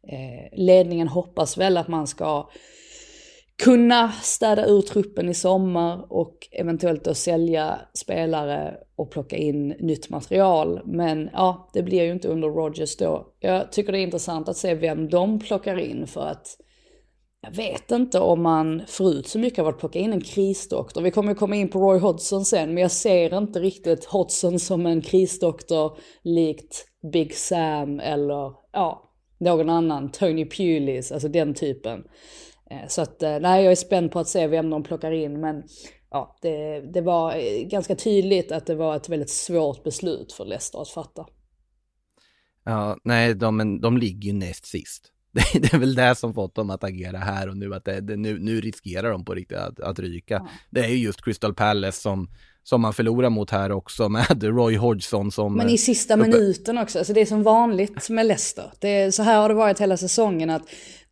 Eh, 0.09 0.59
ledningen 0.59 1.09
hoppas 1.09 1.59
väl 1.59 1.77
att 1.77 1.89
man 1.89 2.07
ska 2.07 2.49
kunna 3.63 4.13
städa 4.13 4.67
ur 4.67 4.83
truppen 4.83 5.29
i 5.29 5.35
sommar 5.35 6.07
och 6.13 6.49
eventuellt 6.53 7.05
då 7.05 7.15
sälja 7.15 7.79
spelare 7.95 8.77
och 8.97 9.11
plocka 9.11 9.37
in 9.37 9.69
nytt 9.69 10.11
material. 10.11 10.81
Men 10.85 11.31
ja, 11.33 11.71
det 11.73 11.83
blir 11.83 12.05
ju 12.05 12.13
inte 12.13 12.29
under 12.29 12.49
Rogers 12.49 12.97
då. 12.97 13.33
Jag 13.41 13.73
tycker 13.73 13.93
det 13.93 13.99
är 13.99 14.03
intressant 14.03 14.49
att 14.49 14.57
se 14.57 14.75
vem 14.75 15.09
de 15.09 15.39
plockar 15.39 15.79
in 15.79 16.07
för 16.07 16.27
att 16.27 16.57
jag 17.41 17.51
vet 17.51 17.91
inte 17.91 18.21
om 18.21 18.43
man 18.43 18.83
förut 18.87 19.27
så 19.27 19.39
mycket 19.39 19.59
av 19.59 19.67
att 19.67 19.79
plocka 19.79 19.99
in 19.99 20.13
en 20.13 20.21
krisdoktor. 20.21 21.03
Vi 21.03 21.11
kommer 21.11 21.29
ju 21.29 21.35
komma 21.35 21.57
in 21.57 21.69
på 21.69 21.79
Roy 21.79 21.99
Hodgson 21.99 22.45
sen, 22.45 22.75
men 22.75 22.83
jag 22.83 22.91
ser 22.91 23.39
inte 23.39 23.61
riktigt 23.61 24.05
Hodgson 24.05 24.59
som 24.59 24.87
en 24.87 25.01
krisdoktor 25.01 25.99
likt 26.23 26.87
Big 27.13 27.35
Sam 27.35 28.01
eller 28.01 28.53
ja, 28.73 29.13
någon 29.41 29.71
annan, 29.71 30.11
Tony 30.11 30.49
Pulis, 30.49 31.13
alltså 31.13 31.29
den 31.29 31.55
typen. 31.55 32.05
Eh, 32.71 32.89
så 32.89 33.03
att, 33.03 33.23
eh, 33.23 33.39
nej, 33.41 33.65
jag 33.65 33.73
är 33.73 33.77
spänd 33.77 34.13
på 34.13 34.19
att 34.19 34.29
se 34.29 34.47
vem 34.47 34.71
de 34.71 34.83
plockar 34.83 35.13
in, 35.13 35.41
men 35.41 35.63
ja, 36.11 36.37
det, 36.43 36.81
det 36.81 37.01
var 37.01 37.37
eh, 37.37 37.67
ganska 37.67 37.95
tydligt 37.95 38.53
att 38.53 38.67
det 38.67 38.75
var 38.75 38.97
ett 38.97 39.09
väldigt 39.09 39.31
svårt 39.31 39.85
beslut 39.85 40.33
för 40.33 40.45
Leicester 40.45 40.83
att 40.83 40.89
fatta. 40.89 41.27
Ja, 42.65 42.97
nej, 43.05 43.35
de, 43.35 43.81
de 43.81 43.99
ligger 43.99 44.33
ju 44.33 44.33
näst 44.33 44.67
sist. 44.67 45.13
Det 45.53 45.75
är 45.75 45.79
väl 45.79 45.95
det 45.95 46.15
som 46.15 46.35
fått 46.35 46.55
dem 46.55 46.71
att 46.71 46.85
agera 46.85 47.19
här 47.19 47.49
och 47.49 47.57
nu, 47.57 47.75
att 47.75 47.85
det, 47.85 48.01
det, 48.01 48.17
nu, 48.17 48.39
nu 48.39 48.61
riskerar 48.61 49.11
de 49.11 49.25
på 49.25 49.35
riktigt 49.35 49.59
att, 49.59 49.81
att 49.81 49.99
ryka. 49.99 50.35
Ja. 50.35 50.49
Det 50.71 50.85
är 50.85 50.89
ju 50.89 50.97
just 50.97 51.25
Crystal 51.25 51.55
Palace 51.55 52.01
som, 52.01 52.31
som 52.63 52.81
man 52.81 52.93
förlorar 52.93 53.31
mot 53.31 53.51
här 53.51 53.73
också 53.73 54.09
med 54.09 54.43
Roy 54.45 54.77
Hodgson 54.77 55.33
som... 55.33 55.57
Men 55.57 55.69
i 55.69 55.79
sista 55.79 56.17
minuten 56.17 56.79
också, 56.79 56.99
alltså 56.99 57.13
det 57.13 57.21
är 57.21 57.27
som 57.27 57.43
vanligt 57.43 58.09
med 58.11 58.27
Leicester. 58.27 58.73
Det 58.79 59.15
så 59.15 59.23
här 59.23 59.41
har 59.41 59.49
det 59.49 59.55
varit 59.55 59.81
hela 59.81 59.97
säsongen 59.97 60.51
att 60.51 60.63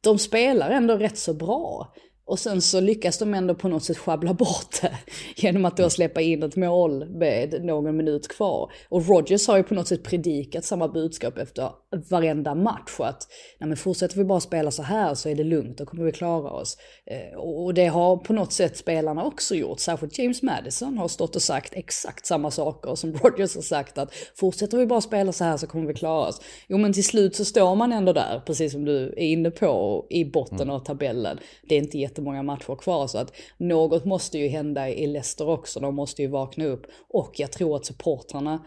de 0.01 0.19
spelar 0.19 0.71
ändå 0.71 0.97
rätt 0.97 1.19
så 1.19 1.35
bra. 1.35 1.95
Och 2.27 2.39
sen 2.39 2.63
så 2.63 2.81
lyckas 2.81 3.19
de 3.19 3.35
ändå 3.35 3.55
på 3.55 3.69
något 3.69 3.85
sätt 3.85 3.99
sjabbla 3.99 4.35
bort 4.35 4.81
det 4.83 4.99
genom 5.37 5.65
att 5.65 5.77
då 5.77 5.91
släppa 5.91 6.21
in 6.21 6.43
ett 6.43 6.57
mål 6.57 7.09
med 7.09 7.65
någon 7.65 7.97
minut 7.97 8.29
kvar. 8.29 8.73
Och 8.89 9.09
Rogers 9.09 9.49
har 9.49 9.57
ju 9.57 9.63
på 9.63 9.75
något 9.75 9.89
sätt 9.89 10.03
predikat 10.03 10.65
samma 10.65 10.89
budskap 10.89 11.39
efter 11.39 11.71
varenda 12.11 12.55
match 12.55 12.97
att 12.99 13.29
nej 13.61 13.69
men 13.69 13.77
fortsätter 13.77 14.17
vi 14.17 14.25
bara 14.25 14.41
spela 14.41 14.71
så 14.71 14.83
här 14.83 15.15
så 15.15 15.29
är 15.29 15.35
det 15.35 15.45
lugnt, 15.45 15.79
då 15.79 15.87
kommer 15.87 16.05
vi 16.05 16.13
klara 16.13 16.51
oss. 16.51 16.77
Eh, 17.11 17.39
och 17.39 17.75
det 17.75 17.87
har 17.87 18.17
på 18.17 18.33
något 18.33 18.53
sätt 18.53 18.77
spelarna 18.77 19.25
också 19.25 19.55
gjort, 19.55 19.81
särskilt 19.81 20.19
James 20.19 20.43
Madison 20.43 20.99
har 20.99 21.09
stått 21.09 21.37
och 21.37 21.43
sagt 21.43 21.75
exakt 21.75 22.27
samma 22.27 22.51
saker 22.51 22.95
som 22.95 23.13
Rogers 23.23 23.55
har 23.55 23.63
sagt 23.63 23.99
att 23.99 24.15
fortsätter 24.35 24.79
vi 24.79 24.87
bara 24.87 25.01
spela 25.01 25.33
så 25.33 25.45
här 25.45 25.57
så 25.57 25.67
kommer 25.67 25.87
vi 25.87 25.95
klara 25.95 26.29
oss. 26.29 26.41
Jo 26.69 26.79
men 26.79 26.93
till 26.93 27.05
slut 27.05 27.37
så 27.37 27.45
står 27.45 27.75
man 27.75 27.93
ändå 27.93 28.13
där, 28.13 28.43
precis 28.47 28.73
som 28.73 28.85
du 28.85 29.07
är 29.07 29.19
inne 29.19 29.51
på, 29.51 30.07
i 30.11 30.25
botten 30.25 30.61
mm. 30.61 30.71
av 30.71 30.81
tabellen. 30.81 31.39
Det 31.69 31.75
är 31.75 31.79
inte 31.79 31.99
jättemånga 32.17 32.43
matcher 32.43 32.77
kvar 32.77 33.07
så 33.07 33.19
att 33.19 33.33
något 33.59 34.05
måste 34.05 34.39
ju 34.39 34.49
hända 34.49 34.89
i 34.89 35.07
Leicester 35.07 35.49
också, 35.49 35.81
de 35.81 35.95
måste 35.95 36.23
ju 36.23 36.29
vakna 36.29 36.65
upp. 36.65 36.87
Och 37.09 37.33
jag 37.37 37.53
tror 37.53 37.77
att 37.77 37.87
supportrarna 37.87 38.67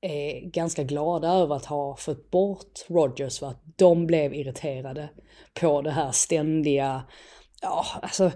är 0.00 0.50
ganska 0.50 0.82
glada 0.82 1.28
över 1.28 1.56
att 1.56 1.66
ha 1.66 1.96
fått 1.96 2.30
bort 2.30 2.84
Rogers 2.88 3.38
för 3.38 3.46
att 3.46 3.62
de 3.76 4.06
blev 4.06 4.34
irriterade 4.34 5.08
på 5.60 5.82
det 5.82 5.90
här 5.90 6.12
ständiga, 6.12 7.02
ja 7.62 7.84
alltså 8.02 8.30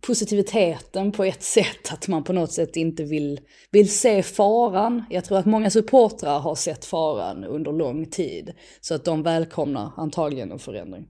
positiviteten 0.00 1.12
på 1.12 1.24
ett 1.24 1.42
sätt, 1.42 1.92
att 1.92 2.08
man 2.08 2.24
på 2.24 2.32
något 2.32 2.52
sätt 2.52 2.76
inte 2.76 3.04
vill, 3.04 3.40
vill 3.70 3.92
se 3.92 4.22
faran. 4.22 5.04
Jag 5.10 5.24
tror 5.24 5.38
att 5.38 5.46
många 5.46 5.70
supportrar 5.70 6.38
har 6.38 6.54
sett 6.54 6.84
faran 6.84 7.44
under 7.44 7.72
lång 7.72 8.06
tid, 8.06 8.52
så 8.80 8.94
att 8.94 9.04
de 9.04 9.22
välkomnar 9.22 9.92
antagligen 9.96 10.52
en 10.52 10.58
förändring. 10.58 11.06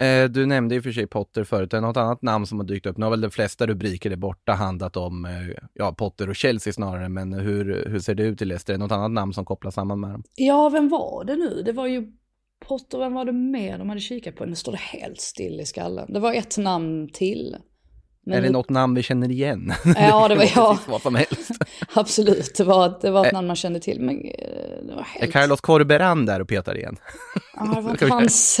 Eh, 0.00 0.24
du 0.24 0.46
nämnde 0.46 0.74
i 0.74 0.78
och 0.78 0.82
för 0.82 0.92
sig 0.92 1.06
Potter 1.06 1.44
förut, 1.44 1.74
är 1.74 1.80
något 1.80 1.96
annat 1.96 2.22
namn 2.22 2.46
som 2.46 2.58
har 2.58 2.66
dykt 2.66 2.86
upp? 2.86 2.96
Nu 2.96 3.04
har 3.06 3.10
väl 3.10 3.20
de 3.20 3.30
flesta 3.30 3.66
rubriker 3.66 4.10
där 4.10 4.16
borta 4.16 4.52
handlat 4.52 4.96
om 4.96 5.24
eh, 5.24 5.30
ja, 5.74 5.92
Potter 5.92 6.28
och 6.28 6.36
Chelsea 6.36 6.72
snarare, 6.72 7.08
men 7.08 7.32
hur, 7.32 7.84
hur 7.88 7.98
ser 7.98 8.14
det 8.14 8.22
ut 8.22 8.42
i 8.42 8.44
Leicester? 8.44 8.72
Är 8.72 8.78
det 8.78 8.84
något 8.84 8.92
annat 8.92 9.10
namn 9.10 9.32
som 9.32 9.44
kopplas 9.44 9.74
samman 9.74 10.00
med 10.00 10.10
dem? 10.10 10.22
Ja, 10.34 10.68
vem 10.68 10.88
var 10.88 11.24
det 11.24 11.36
nu? 11.36 11.62
Det 11.62 11.72
var 11.72 11.86
ju 11.86 12.12
Potter, 12.66 12.98
vem 12.98 13.14
var 13.14 13.24
det 13.24 13.32
mer 13.32 13.78
de 13.78 13.88
hade 13.88 14.00
kikat 14.00 14.36
på? 14.36 14.44
Nu 14.44 14.54
står 14.54 14.72
det 14.72 14.78
helt 14.78 15.20
still 15.20 15.60
i 15.60 15.66
skallen. 15.66 16.12
Det 16.12 16.20
var 16.20 16.34
ett 16.34 16.58
namn 16.58 17.08
till. 17.12 17.56
Men 18.26 18.38
är 18.38 18.42
det 18.42 18.50
något 18.50 18.70
namn 18.70 18.94
vi 18.94 19.02
känner 19.02 19.30
igen? 19.30 19.72
Ja, 19.96 20.28
det 20.28 20.34
var 20.34 20.44
jag. 20.54 20.78
Vad 20.88 21.02
som 21.02 21.14
helst. 21.14 21.50
Absolut, 21.94 22.54
det 22.56 22.64
var, 22.64 22.98
det 23.00 23.10
var 23.10 23.26
ett 23.26 23.32
namn 23.32 23.46
man 23.46 23.56
kände 23.56 23.80
till. 23.80 24.00
Men 24.00 24.16
eh, 24.16 24.86
det 24.86 24.94
var 24.94 25.02
helt... 25.02 25.24
Är 25.24 25.30
Carlos 25.30 25.60
Corberan 25.60 26.26
där 26.26 26.40
och 26.40 26.48
petar 26.48 26.76
igen? 26.76 26.96
Ja, 27.56 27.64
det 27.74 27.80
var 27.80 27.90
inte, 27.90 28.06
hans, 28.06 28.60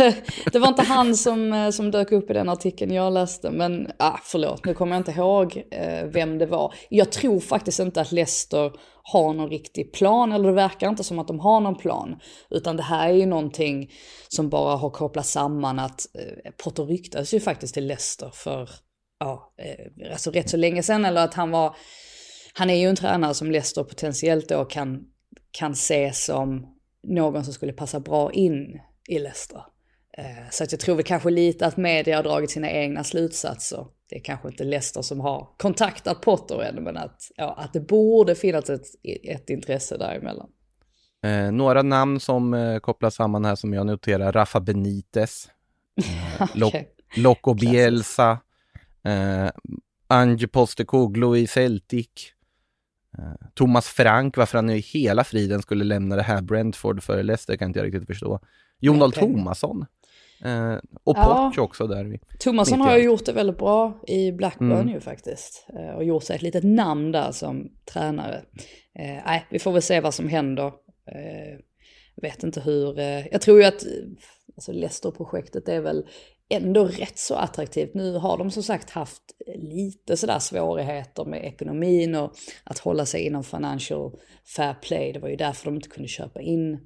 det 0.52 0.58
var 0.58 0.68
inte 0.68 0.82
han 0.82 1.16
som, 1.16 1.52
eh, 1.52 1.70
som 1.70 1.90
dök 1.90 2.12
upp 2.12 2.30
i 2.30 2.32
den 2.32 2.48
artikeln 2.48 2.94
jag 2.94 3.12
läste. 3.12 3.50
Men 3.50 3.90
ah, 3.96 4.18
förlåt, 4.22 4.64
nu 4.64 4.74
kommer 4.74 4.92
jag 4.96 5.00
inte 5.00 5.12
ihåg 5.12 5.62
eh, 5.70 6.04
vem 6.04 6.38
det 6.38 6.46
var. 6.46 6.74
Jag 6.88 7.12
tror 7.12 7.40
faktiskt 7.40 7.80
inte 7.80 8.00
att 8.00 8.12
Leicester 8.12 8.72
har 9.02 9.34
någon 9.34 9.50
riktig 9.50 9.92
plan, 9.92 10.32
eller 10.32 10.48
det 10.48 10.54
verkar 10.54 10.88
inte 10.88 11.04
som 11.04 11.18
att 11.18 11.28
de 11.28 11.40
har 11.40 11.60
någon 11.60 11.76
plan. 11.76 12.16
Utan 12.50 12.76
det 12.76 12.82
här 12.82 13.08
är 13.08 13.14
ju 13.14 13.26
någonting 13.26 13.90
som 14.28 14.48
bara 14.48 14.76
har 14.76 14.90
kopplats 14.90 15.30
samman 15.30 15.78
att 15.78 16.06
eh, 16.14 16.50
Potter 16.64 16.84
ryktas 16.84 17.34
ju 17.34 17.40
faktiskt 17.40 17.74
till 17.74 17.86
Leicester 17.86 18.30
för 18.34 18.68
ja, 19.20 19.52
eh, 19.56 20.12
alltså 20.12 20.30
rätt 20.30 20.50
så 20.50 20.56
länge 20.56 20.82
sedan. 20.82 21.04
Eller 21.04 21.24
att 21.24 21.34
han 21.34 21.50
var, 21.50 21.76
han 22.54 22.70
är 22.70 22.74
ju 22.74 22.88
en 22.88 22.96
tränare 22.96 23.34
som 23.34 23.50
Leicester 23.50 23.84
potentiellt 23.84 24.48
då 24.48 24.64
kan, 24.64 25.04
kan 25.50 25.74
se 25.74 26.12
som 26.12 26.76
någon 27.02 27.44
som 27.44 27.54
skulle 27.54 27.72
passa 27.72 28.00
bra 28.00 28.32
in 28.32 28.80
i 29.08 29.18
Leicester. 29.18 29.62
Eh, 30.18 30.50
så 30.50 30.64
att 30.64 30.72
jag 30.72 30.80
tror 30.80 30.94
väl 30.94 31.04
kanske 31.04 31.30
lite 31.30 31.66
att 31.66 31.76
media 31.76 32.16
har 32.16 32.22
dragit 32.22 32.50
sina 32.50 32.70
egna 32.70 33.04
slutsatser. 33.04 33.86
Det 34.08 34.16
är 34.16 34.20
kanske 34.20 34.48
inte 34.48 34.64
Leicester 34.64 35.02
som 35.02 35.20
har 35.20 35.48
kontaktat 35.56 36.20
Potter 36.20 36.62
än, 36.62 36.84
men 36.84 36.96
att, 36.96 37.30
ja, 37.36 37.54
att 37.58 37.72
det 37.72 37.80
borde 37.80 38.34
finnas 38.34 38.70
ett, 38.70 38.86
ett 39.22 39.50
intresse 39.50 39.96
däremellan. 39.96 40.50
Eh, 41.24 41.52
några 41.52 41.82
namn 41.82 42.20
som 42.20 42.54
eh, 42.54 42.78
kopplas 42.78 43.14
samman 43.14 43.44
här 43.44 43.54
som 43.54 43.74
jag 43.74 43.86
noterar, 43.86 44.32
Rafa 44.32 44.60
Benitez, 44.60 45.48
eh, 46.56 46.62
okay. 46.66 46.84
Loco 47.16 47.54
Bielsa, 47.54 48.38
Eh, 49.04 49.50
Ange 50.06 50.46
Postecoglou 50.46 51.36
i 51.36 51.46
Celtic. 51.46 52.08
Eh, 53.18 53.48
Thomas 53.54 53.88
Frank, 53.88 54.36
varför 54.36 54.58
han 54.58 54.70
i 54.70 54.78
hela 54.78 55.24
friden 55.24 55.62
skulle 55.62 55.84
lämna 55.84 56.16
det 56.16 56.22
här 56.22 56.42
Brentford 56.42 57.02
för 57.02 57.22
Leicester 57.22 57.56
kan 57.56 57.68
inte 57.68 57.78
jag 57.78 57.86
riktigt 57.86 58.06
förstå. 58.06 58.40
Jon 58.80 58.98
Dahl 58.98 59.12
Tomasson. 59.12 59.86
Eh, 60.44 60.74
och 61.04 61.16
ja. 61.16 61.50
Poch 61.54 61.58
också 61.58 61.86
där. 61.86 62.18
Tomasson 62.38 62.80
har 62.80 62.96
ju 62.96 63.04
gjort 63.04 63.24
det 63.24 63.32
väldigt 63.32 63.58
bra 63.58 64.00
i 64.06 64.32
Blackburn 64.32 64.72
mm. 64.72 64.88
ju 64.88 65.00
faktiskt. 65.00 65.66
Eh, 65.78 65.94
och 65.96 66.04
gjort 66.04 66.24
sig 66.24 66.36
ett 66.36 66.42
litet 66.42 66.64
namn 66.64 67.12
där 67.12 67.32
som 67.32 67.70
tränare. 67.92 68.36
Eh, 68.98 69.22
nej, 69.26 69.46
vi 69.50 69.58
får 69.58 69.72
väl 69.72 69.82
se 69.82 70.00
vad 70.00 70.14
som 70.14 70.28
händer. 70.28 70.66
Eh, 71.06 71.58
vet 72.22 72.42
inte 72.42 72.60
hur, 72.60 72.98
eh, 72.98 73.26
jag 73.26 73.40
tror 73.40 73.60
ju 73.60 73.64
att 73.64 73.84
alltså 74.56 74.72
Leicester-projektet 74.72 75.68
är 75.68 75.80
väl 75.80 76.06
ändå 76.50 76.84
rätt 76.84 77.18
så 77.18 77.34
attraktivt. 77.34 77.94
Nu 77.94 78.12
har 78.12 78.38
de 78.38 78.50
som 78.50 78.62
sagt 78.62 78.90
haft 78.90 79.22
lite 79.56 80.16
sådär 80.16 80.38
svårigheter 80.38 81.24
med 81.24 81.44
ekonomin 81.44 82.14
och 82.14 82.32
att 82.64 82.78
hålla 82.78 83.06
sig 83.06 83.26
inom 83.26 83.44
financial 83.44 84.12
fair 84.56 84.74
play. 84.82 85.12
Det 85.12 85.18
var 85.18 85.28
ju 85.28 85.36
därför 85.36 85.64
de 85.64 85.74
inte 85.74 85.88
kunde 85.88 86.08
köpa 86.08 86.40
in 86.40 86.78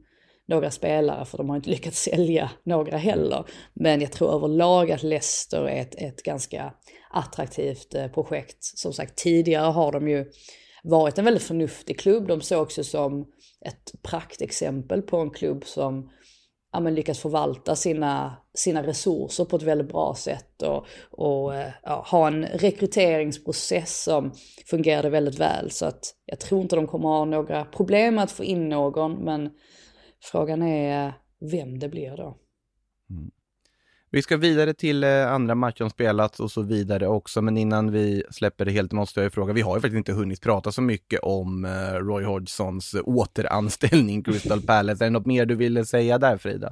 några 0.46 0.70
spelare 0.70 1.24
för 1.24 1.38
de 1.38 1.48
har 1.48 1.56
inte 1.56 1.70
lyckats 1.76 2.02
sälja 2.02 2.50
några 2.64 2.96
heller. 2.96 3.44
Men 3.74 4.00
jag 4.00 4.12
tror 4.12 4.34
överlag 4.34 4.92
att 4.92 5.02
Leicester 5.02 5.68
är 5.68 5.80
ett, 5.80 5.94
ett 5.94 6.22
ganska 6.22 6.74
attraktivt 7.10 7.94
eh, 7.94 8.08
projekt. 8.08 8.64
Som 8.64 8.92
sagt 8.92 9.18
tidigare 9.18 9.70
har 9.70 9.92
de 9.92 10.08
ju 10.08 10.30
varit 10.82 11.18
en 11.18 11.24
väldigt 11.24 11.42
förnuftig 11.42 12.00
klubb. 12.00 12.28
De 12.28 12.40
sågs 12.40 12.78
ju 12.78 12.84
som 12.84 13.26
ett 13.66 13.92
praktexempel 14.02 15.02
på 15.02 15.16
en 15.16 15.30
klubb 15.30 15.66
som 15.66 16.10
ja, 16.74 16.80
men 16.80 16.94
lyckas 16.94 17.18
förvalta 17.18 17.76
sina, 17.76 18.36
sina 18.54 18.82
resurser 18.82 19.44
på 19.44 19.56
ett 19.56 19.62
väldigt 19.62 19.88
bra 19.88 20.14
sätt 20.14 20.62
och, 20.62 20.86
och 21.10 21.54
eh, 21.54 21.72
ja, 21.82 22.06
ha 22.10 22.26
en 22.26 22.46
rekryteringsprocess 22.46 24.02
som 24.02 24.32
fungerade 24.66 25.10
väldigt 25.10 25.40
väl. 25.40 25.70
Så 25.70 25.86
att 25.86 26.14
jag 26.24 26.40
tror 26.40 26.62
inte 26.62 26.76
de 26.76 26.86
kommer 26.86 27.08
ha 27.08 27.24
några 27.24 27.64
problem 27.64 28.14
med 28.14 28.24
att 28.24 28.30
få 28.30 28.44
in 28.44 28.68
någon, 28.68 29.24
men 29.24 29.50
frågan 30.22 30.62
är 30.62 31.12
vem 31.50 31.78
det 31.78 31.88
blir 31.88 32.16
då. 32.16 32.38
Mm. 33.10 33.30
Vi 34.14 34.22
ska 34.22 34.36
vidare 34.36 34.74
till 34.74 35.04
eh, 35.04 35.32
andra 35.32 35.54
matcher 35.54 35.78
som 35.78 35.90
spelats 35.90 36.40
och 36.40 36.50
så 36.50 36.62
vidare 36.62 37.08
också, 37.08 37.42
men 37.42 37.56
innan 37.56 37.92
vi 37.92 38.24
släpper 38.30 38.64
det 38.64 38.70
helt 38.70 38.92
måste 38.92 39.20
jag 39.20 39.32
fråga, 39.32 39.52
vi 39.52 39.60
har 39.60 39.76
ju 39.76 39.80
faktiskt 39.80 39.98
inte 39.98 40.12
hunnit 40.12 40.40
prata 40.40 40.72
så 40.72 40.82
mycket 40.82 41.20
om 41.22 41.64
eh, 41.64 41.94
Roy 41.94 42.24
Hodgsons 42.24 42.94
återanställning 43.04 44.24
Crystal 44.24 44.60
Palace. 44.62 45.04
Är 45.04 45.06
det 45.06 45.10
något 45.10 45.26
mer 45.26 45.46
du 45.46 45.54
ville 45.54 45.84
säga 45.84 46.18
där 46.18 46.36
Frida? 46.36 46.66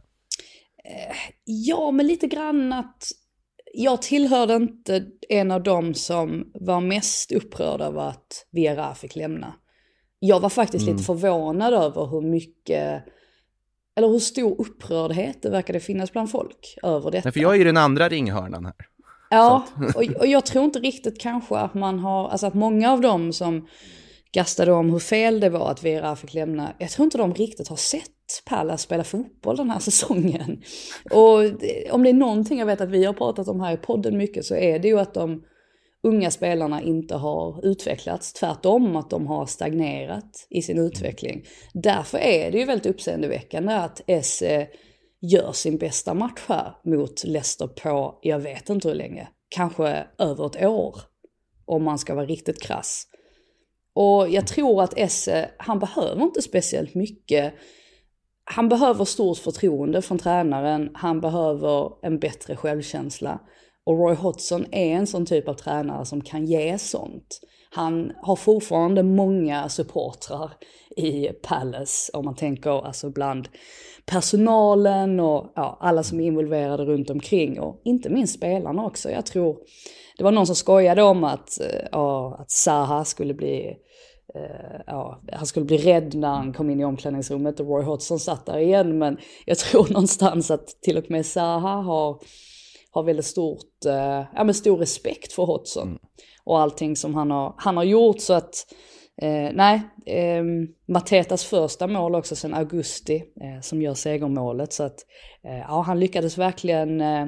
Eh, 0.84 1.16
ja, 1.44 1.90
men 1.90 2.06
lite 2.06 2.26
grann 2.26 2.72
att 2.72 3.08
jag 3.74 4.02
tillhörde 4.02 4.54
inte 4.54 5.06
en 5.28 5.50
av 5.50 5.62
dem 5.62 5.94
som 5.94 6.50
var 6.54 6.80
mest 6.80 7.32
upprörd 7.32 7.80
över 7.80 8.08
att 8.08 8.46
Viera 8.50 8.94
fick 8.94 9.16
lämna. 9.16 9.54
Jag 10.18 10.40
var 10.40 10.48
faktiskt 10.48 10.82
mm. 10.82 10.94
lite 10.94 11.06
förvånad 11.06 11.74
över 11.74 12.06
hur 12.06 12.22
mycket 12.22 13.04
eller 13.96 14.08
hur 14.08 14.18
stor 14.18 14.60
upprördhet 14.60 15.42
det 15.42 15.50
verkade 15.50 15.80
finnas 15.80 16.12
bland 16.12 16.30
folk 16.30 16.78
över 16.82 17.10
detta. 17.10 17.26
Nej, 17.26 17.32
för 17.32 17.40
jag 17.40 17.52
är 17.52 17.58
ju 17.58 17.64
den 17.64 17.76
andra 17.76 18.08
ringhörnan 18.08 18.64
här. 18.64 18.74
Ja, 19.30 19.66
och, 19.94 20.02
och, 20.20 20.26
jag 20.26 20.46
tror 20.46 20.64
inte 20.64 20.78
riktigt 20.78 21.20
kanske 21.20 21.56
att 21.56 21.74
man 21.74 21.98
har, 21.98 22.28
alltså 22.28 22.46
att 22.46 22.54
många 22.54 22.92
av 22.92 23.00
dem 23.00 23.32
som 23.32 23.68
gastade 24.32 24.72
om 24.72 24.90
hur 24.90 24.98
fel 24.98 25.40
det 25.40 25.48
var 25.48 25.70
att 25.70 25.84
Vera 25.84 26.16
fick 26.16 26.34
lämna, 26.34 26.72
jag 26.78 26.90
tror 26.90 27.04
inte 27.04 27.18
de 27.18 27.34
riktigt 27.34 27.68
har 27.68 27.76
sett 27.76 28.10
Pallas 28.44 28.82
spela 28.82 29.04
fotboll 29.04 29.56
den 29.56 29.70
här 29.70 29.78
säsongen. 29.90 30.62
Och 31.10 31.38
om 31.90 32.02
det 32.02 32.08
är 32.08 32.12
någonting 32.12 32.58
jag 32.58 32.66
vet 32.66 32.80
att 32.80 32.90
vi 32.90 33.04
har 33.04 33.12
pratat 33.12 33.48
om 33.48 33.60
här 33.60 33.74
i 33.74 33.76
podden 33.76 34.18
mycket 34.18 34.44
så 34.44 34.54
är 34.54 34.78
det 34.78 34.88
ju 34.88 34.98
att 34.98 35.14
de 35.14 35.42
unga 36.02 36.30
spelarna 36.30 36.82
inte 36.82 37.14
har 37.14 37.66
utvecklats. 37.66 38.32
Tvärtom 38.32 38.96
att 38.96 39.10
de 39.10 39.26
har 39.26 39.46
stagnerat 39.46 40.46
i 40.50 40.62
sin 40.62 40.78
utveckling. 40.78 41.44
Därför 41.74 42.18
är 42.18 42.50
det 42.50 42.58
ju 42.58 42.64
väldigt 42.64 42.86
uppseendeväckande 42.86 43.74
att 43.74 44.00
Esse 44.06 44.68
gör 45.20 45.52
sin 45.52 45.78
bästa 45.78 46.14
match 46.14 46.40
här 46.46 46.76
mot 46.84 47.24
Leicester 47.24 47.66
på, 47.66 48.18
jag 48.22 48.38
vet 48.38 48.70
inte 48.70 48.88
hur 48.88 48.94
länge, 48.94 49.28
kanske 49.48 50.06
över 50.18 50.46
ett 50.46 50.64
år. 50.64 50.96
Om 51.64 51.84
man 51.84 51.98
ska 51.98 52.14
vara 52.14 52.26
riktigt 52.26 52.62
krass. 52.62 53.06
Och 53.94 54.28
jag 54.28 54.46
tror 54.46 54.82
att 54.82 54.98
Esse, 54.98 55.50
han 55.58 55.78
behöver 55.78 56.22
inte 56.22 56.42
speciellt 56.42 56.94
mycket. 56.94 57.54
Han 58.44 58.68
behöver 58.68 59.04
stort 59.04 59.38
förtroende 59.38 60.02
från 60.02 60.18
tränaren, 60.18 60.90
han 60.94 61.20
behöver 61.20 61.92
en 62.02 62.18
bättre 62.18 62.56
självkänsla. 62.56 63.40
Och 63.86 63.98
Roy 63.98 64.14
Hodgson 64.14 64.66
är 64.72 64.94
en 64.94 65.06
sån 65.06 65.26
typ 65.26 65.48
av 65.48 65.54
tränare 65.54 66.04
som 66.04 66.20
kan 66.20 66.46
ge 66.46 66.78
sånt. 66.78 67.40
Han 67.70 68.12
har 68.22 68.36
fortfarande 68.36 69.02
många 69.02 69.68
supportrar 69.68 70.52
i 70.96 71.28
Palace, 71.28 72.12
om 72.12 72.24
man 72.24 72.36
tänker 72.36 72.86
alltså 72.86 73.10
bland 73.10 73.48
personalen 74.06 75.20
och 75.20 75.52
ja, 75.54 75.78
alla 75.80 76.02
som 76.02 76.20
är 76.20 76.24
involverade 76.24 76.84
runt 76.84 77.10
omkring 77.10 77.60
och 77.60 77.80
inte 77.84 78.10
minst 78.10 78.34
spelarna 78.34 78.84
också. 78.84 79.10
Jag 79.10 79.26
tror, 79.26 79.58
det 80.18 80.24
var 80.24 80.32
någon 80.32 80.46
som 80.46 80.56
skojade 80.56 81.02
om 81.02 81.24
att, 81.24 81.60
eh, 81.60 81.88
ja, 81.92 82.36
att 82.40 82.50
Zaha 82.50 83.04
skulle 83.04 83.34
bli 83.34 83.76
Uh, 84.36 84.80
ja, 84.86 85.22
han 85.32 85.46
skulle 85.46 85.66
bli 85.66 85.76
rädd 85.76 86.14
när 86.14 86.28
han 86.28 86.52
kom 86.52 86.70
in 86.70 86.80
i 86.80 86.84
omklädningsrummet 86.84 87.60
och 87.60 87.66
Roy 87.66 87.84
Hodgson 87.84 88.18
satt 88.18 88.46
där 88.46 88.58
igen. 88.58 88.98
Men 88.98 89.16
jag 89.44 89.58
tror 89.58 89.88
någonstans 89.92 90.50
att 90.50 90.66
till 90.82 90.98
och 90.98 91.10
med 91.10 91.26
Zaha 91.26 91.82
har 91.82 92.18
har 92.92 93.02
väldigt 93.02 93.26
stort, 93.26 93.84
eh, 93.86 94.24
ja, 94.34 94.44
men 94.44 94.54
stor 94.54 94.76
respekt 94.76 95.32
för 95.32 95.42
Hodgson. 95.42 95.88
Mm. 95.88 95.98
Och 96.44 96.60
allting 96.60 96.96
som 96.96 97.14
han 97.14 97.30
har, 97.30 97.54
han 97.56 97.76
har 97.76 97.84
gjort 97.84 98.20
så 98.20 98.34
att, 98.34 98.54
eh, 99.22 99.50
nej, 99.52 99.82
eh, 100.06 100.44
Matetas 100.88 101.44
första 101.44 101.86
mål 101.86 102.14
också 102.14 102.36
sedan 102.36 102.54
augusti 102.54 103.16
eh, 103.16 103.60
som 103.60 103.82
gör 103.82 103.94
segermålet. 103.94 104.72
Så 104.72 104.82
att, 104.82 104.98
eh, 105.44 105.58
ja, 105.58 105.80
han 105.80 106.00
lyckades 106.00 106.38
verkligen 106.38 107.00
eh, 107.00 107.26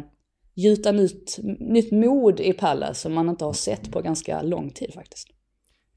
gjuta 0.55 0.93
nytt, 0.93 1.39
nytt 1.61 1.93
mod 1.93 2.41
i 2.41 2.53
Palace 2.53 3.01
som 3.01 3.15
man 3.15 3.29
inte 3.29 3.45
har 3.45 3.53
sett 3.53 3.93
på 3.93 4.01
ganska 4.01 4.43
lång 4.43 4.71
tid 4.71 4.95
faktiskt. 4.95 5.29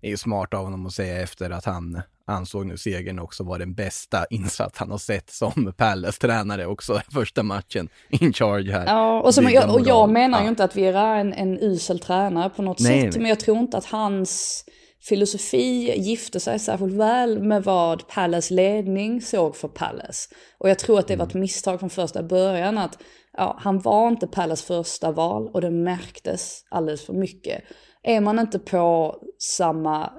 Det 0.02 0.08
är 0.08 0.12
ju 0.12 0.18
smart 0.18 0.54
av 0.54 0.64
honom 0.64 0.86
att 0.86 0.94
säga 0.94 1.22
efter 1.22 1.50
att 1.50 1.66
han 1.66 2.02
ansåg 2.28 2.66
nu 2.66 2.78
segern 2.78 3.20
också 3.20 3.44
vara 3.44 3.58
den 3.58 3.74
bästa 3.74 4.26
insats 4.30 4.80
han 4.80 4.92
har 4.92 4.98
sett 4.98 5.30
som 5.30 5.74
Palace 5.78 6.20
tränare 6.22 6.66
också 6.66 7.02
första 7.14 7.44
matchen 7.44 7.90
in 8.10 8.34
charge 8.34 8.72
här. 8.72 8.86
Ja, 8.86 9.22
och, 9.22 9.34
som 9.34 9.50
jag, 9.50 9.74
och 9.74 9.88
jag 9.88 10.10
menar 10.10 10.38
ja. 10.38 10.44
ju 10.44 10.50
inte 10.50 10.64
att 10.64 10.76
vi 10.76 10.86
är 10.86 11.16
en, 11.16 11.34
en 11.34 11.60
usel 11.60 12.00
tränare 12.00 12.50
på 12.50 12.62
något 12.62 12.80
nej, 12.80 13.02
sätt, 13.02 13.14
nej. 13.14 13.22
men 13.22 13.30
jag 13.30 13.40
tror 13.40 13.58
inte 13.58 13.78
att 13.78 13.86
hans 13.86 14.64
filosofi 15.02 15.94
gifte 15.98 16.40
sig 16.40 16.60
särskilt 16.60 16.94
väl 16.94 17.40
med 17.40 17.64
vad 17.64 18.08
Palace 18.08 18.54
ledning 18.54 19.22
såg 19.22 19.56
för 19.56 19.68
Palace. 19.68 20.30
Och 20.58 20.70
jag 20.70 20.80
tror 20.80 21.00
att 21.00 21.08
det 21.08 21.16
var 21.16 21.26
ett 21.26 21.34
mm. 21.34 21.42
misstag 21.42 21.80
från 21.80 21.90
första 21.90 22.24
början 22.24 22.78
att 22.78 22.98
ja, 23.38 23.58
han 23.60 23.80
var 23.80 24.08
inte 24.08 24.28
Palace 24.28 24.66
första 24.66 25.12
val 25.12 25.50
och 25.54 25.62
det 25.62 25.72
märktes 25.72 26.64
alldeles 26.70 27.06
för 27.06 27.14
mycket. 27.14 27.64
Är 28.04 28.22
man 28.22 28.40
inte 28.40 28.60
på 28.60 29.16
samma 29.40 30.12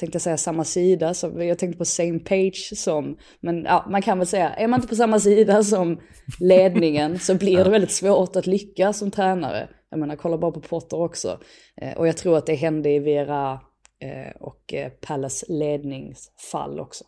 tänkte 0.00 0.20
säga 0.20 0.36
samma 0.36 0.64
sida, 0.64 1.14
som, 1.14 1.42
jag 1.42 1.58
tänkte 1.58 1.78
på 1.78 1.84
same 1.84 2.18
page 2.18 2.72
som, 2.76 3.18
men 3.40 3.64
ja, 3.64 3.86
man 3.90 4.02
kan 4.02 4.18
väl 4.18 4.26
säga, 4.26 4.50
är 4.50 4.68
man 4.68 4.78
inte 4.78 4.88
på 4.88 4.94
samma 4.94 5.20
sida 5.20 5.64
som 5.64 6.00
ledningen 6.40 7.18
så 7.18 7.34
blir 7.34 7.64
det 7.64 7.70
väldigt 7.70 7.90
svårt 7.90 8.36
att 8.36 8.46
lyckas 8.46 8.98
som 8.98 9.10
tränare. 9.10 9.68
Jag 9.90 10.00
menar, 10.00 10.16
kolla 10.16 10.38
bara 10.38 10.52
på 10.52 10.60
Potter 10.60 11.00
också. 11.00 11.40
Eh, 11.76 11.98
och 11.98 12.08
jag 12.08 12.16
tror 12.16 12.38
att 12.38 12.46
det 12.46 12.54
hände 12.54 12.90
i 12.90 12.98
Vera 12.98 13.60
eh, 14.00 14.36
och 14.40 14.74
eh, 14.74 14.90
Pallas 14.90 15.44
ledningsfall 15.48 16.80
också. 16.80 17.04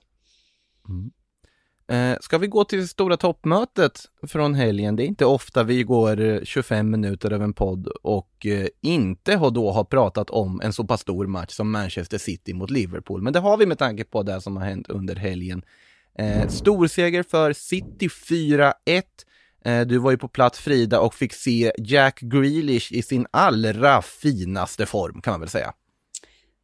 Mm. 0.89 1.11
Eh, 1.89 2.17
ska 2.21 2.39
vi 2.39 2.47
gå 2.47 2.65
till 2.65 2.89
stora 2.89 3.17
toppmötet 3.17 4.01
från 4.27 4.55
helgen? 4.55 4.97
Det 4.97 5.05
är 5.05 5.07
inte 5.07 5.25
ofta 5.25 5.63
vi 5.63 5.83
går 5.83 6.21
eh, 6.21 6.41
25 6.43 6.91
minuter 6.91 7.33
över 7.33 7.45
en 7.45 7.53
podd 7.53 7.87
och 7.87 8.47
eh, 8.47 8.67
inte 8.81 9.37
har 9.37 9.51
då 9.51 9.71
har 9.71 9.85
pratat 9.85 10.31
om 10.31 10.61
en 10.61 10.73
så 10.73 10.85
pass 10.85 11.01
stor 11.01 11.27
match 11.27 11.53
som 11.53 11.71
Manchester 11.71 12.19
City 12.19 12.55
mot 12.55 12.71
Liverpool. 12.71 13.23
Men 13.23 13.33
det 13.33 13.39
har 13.39 13.57
vi 13.57 13.67
med 13.67 13.79
tanke 13.79 14.05
på 14.05 14.23
det 14.23 14.41
som 14.41 14.57
har 14.57 14.65
hänt 14.65 14.89
under 14.89 15.17
helgen. 15.17 15.63
Eh, 16.19 16.49
storseger 16.49 17.23
för 17.23 17.53
City 17.53 18.09
4-1. 18.09 18.73
Eh, 19.65 19.81
du 19.81 19.99
var 19.99 20.11
ju 20.11 20.19
på 20.19 20.29
plats 20.29 20.59
Frida 20.59 21.01
och 21.01 21.15
fick 21.15 21.33
se 21.33 21.73
Jack 21.79 22.21
Grealish 22.21 22.93
i 22.93 23.03
sin 23.03 23.27
allra 23.31 24.03
finaste 24.03 24.87
form 24.87 25.21
kan 25.21 25.33
man 25.33 25.41
väl 25.41 25.49
säga. 25.49 25.73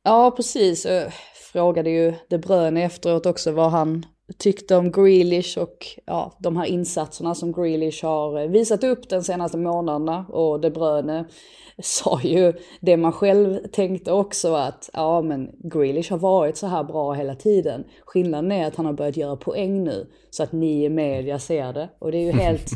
Ja, 0.03 0.31
precis. 0.31 0.85
Jag 0.85 1.13
frågade 1.53 1.91
ju 1.91 2.15
De 2.29 2.39
Bruyne 2.39 2.85
efteråt 2.85 3.27
också 3.27 3.53
vad 3.53 3.71
han 3.71 4.07
tyckte 4.37 4.77
om 4.77 4.93
Grealish 4.93 5.59
och 5.59 5.87
ja, 6.05 6.37
de 6.39 6.57
här 6.57 6.67
insatserna 6.67 7.35
som 7.35 7.53
Grealish 7.53 8.05
har 8.05 8.49
visat 8.49 8.85
upp 8.85 9.09
den 9.09 9.25
senaste 9.25 9.59
månaderna. 9.59 10.27
Och 10.29 10.61
De 10.61 10.71
Bruyne 10.71 11.25
sa 11.83 12.21
ju 12.23 12.53
det 12.81 12.97
man 12.97 13.13
själv 13.13 13.59
tänkte 13.73 14.13
också 14.13 14.55
att 14.55 14.91
ja 14.93 15.23
men 15.23 15.51
Grealish 15.59 16.11
har 16.11 16.19
varit 16.19 16.57
så 16.57 16.67
här 16.67 16.85
bra 16.85 17.13
hela 17.13 17.35
tiden. 17.35 17.85
Skillnaden 18.05 18.53
är 18.53 18.67
att 18.67 18.77
han 18.77 18.87
har 18.87 18.93
börjat 18.93 19.17
göra 19.17 19.37
poäng 19.37 19.85
nu 19.85 20.07
så 20.31 20.43
att 20.43 20.53
ni 20.53 20.85
i 20.85 20.89
media 20.89 21.39
ser 21.39 21.73
det. 21.73 21.89
Och 21.99 22.13
det 22.13 22.19
är 22.19 22.23
ju 22.23 22.33
helt, 22.41 22.71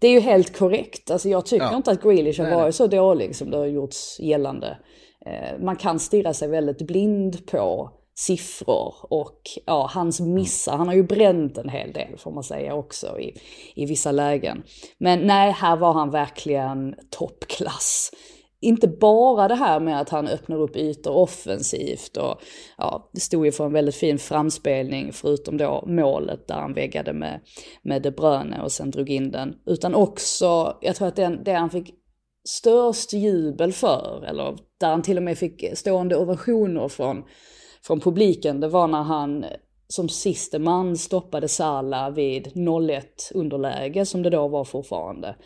det 0.00 0.08
är 0.08 0.12
ju 0.12 0.20
helt 0.20 0.58
korrekt. 0.58 1.10
Alltså 1.10 1.28
jag 1.28 1.46
tycker 1.46 1.66
ja. 1.66 1.76
inte 1.76 1.90
att 1.90 2.02
Grealish 2.02 2.40
har 2.40 2.50
varit 2.50 2.74
så 2.74 2.86
dålig 2.86 3.36
som 3.36 3.50
det 3.50 3.56
har 3.56 3.66
gjorts 3.66 4.20
gällande. 4.20 4.78
Eh, 5.26 5.60
man 5.60 5.76
kan 5.76 5.98
stirra 5.98 6.34
sig 6.34 6.48
väldigt 6.48 6.86
blind 6.86 7.46
på 7.46 7.90
siffror 8.14 8.94
och 9.00 9.40
ja, 9.66 9.90
hans 9.94 10.20
missar. 10.20 10.76
Han 10.76 10.86
har 10.86 10.94
ju 10.94 11.02
bränt 11.02 11.58
en 11.58 11.68
hel 11.68 11.92
del 11.92 12.18
får 12.18 12.30
man 12.30 12.44
säga 12.44 12.74
också 12.74 13.20
i, 13.20 13.36
i 13.74 13.86
vissa 13.86 14.12
lägen. 14.12 14.62
Men 14.98 15.26
nej, 15.26 15.52
här 15.52 15.76
var 15.76 15.92
han 15.92 16.10
verkligen 16.10 16.94
toppklass. 17.10 18.10
inte 18.60 18.88
bara 18.88 19.48
det 19.48 19.54
här 19.54 19.80
med 19.80 20.00
att 20.00 20.08
han 20.08 20.28
öppnar 20.28 20.56
upp 20.56 20.76
ytor 20.76 21.12
offensivt 21.16 22.16
och 22.16 22.40
ja, 22.78 23.10
stod 23.18 23.46
ju 23.46 23.52
för 23.52 23.66
en 23.66 23.72
väldigt 23.72 23.94
fin 23.94 24.18
framspelning 24.18 25.12
förutom 25.12 25.56
då 25.56 25.84
målet 25.86 26.48
där 26.48 26.54
han 26.54 26.74
väggade 26.74 27.12
med, 27.12 27.40
med 27.82 28.02
De 28.02 28.10
Bruyne 28.10 28.62
och 28.62 28.72
sen 28.72 28.90
drog 28.90 29.10
in 29.10 29.30
den. 29.30 29.54
Utan 29.66 29.94
också, 29.94 30.78
jag 30.80 30.96
tror 30.96 31.08
att 31.08 31.16
den, 31.16 31.44
det 31.44 31.52
han 31.52 31.70
fick 31.70 31.94
störst 32.48 33.12
jubel 33.12 33.72
för, 33.72 34.24
eller 34.26 34.56
där 34.80 34.88
han 34.88 35.02
till 35.02 35.16
och 35.16 35.22
med 35.22 35.38
fick 35.38 35.78
stående 35.78 36.16
ovationer 36.16 36.88
från, 36.88 37.24
från 37.86 38.00
publiken, 38.00 38.60
det 38.60 38.68
var 38.68 38.86
när 38.86 39.02
han 39.02 39.44
som 39.92 40.08
siste 40.08 40.58
man 40.58 40.96
stoppade 40.96 41.48
Sala 41.48 42.10
vid 42.10 42.46
0-1 42.46 43.02
underläge 43.34 44.06
som 44.06 44.22
det 44.22 44.30
då 44.30 44.48
var 44.48 44.64
fortfarande. 44.64 45.36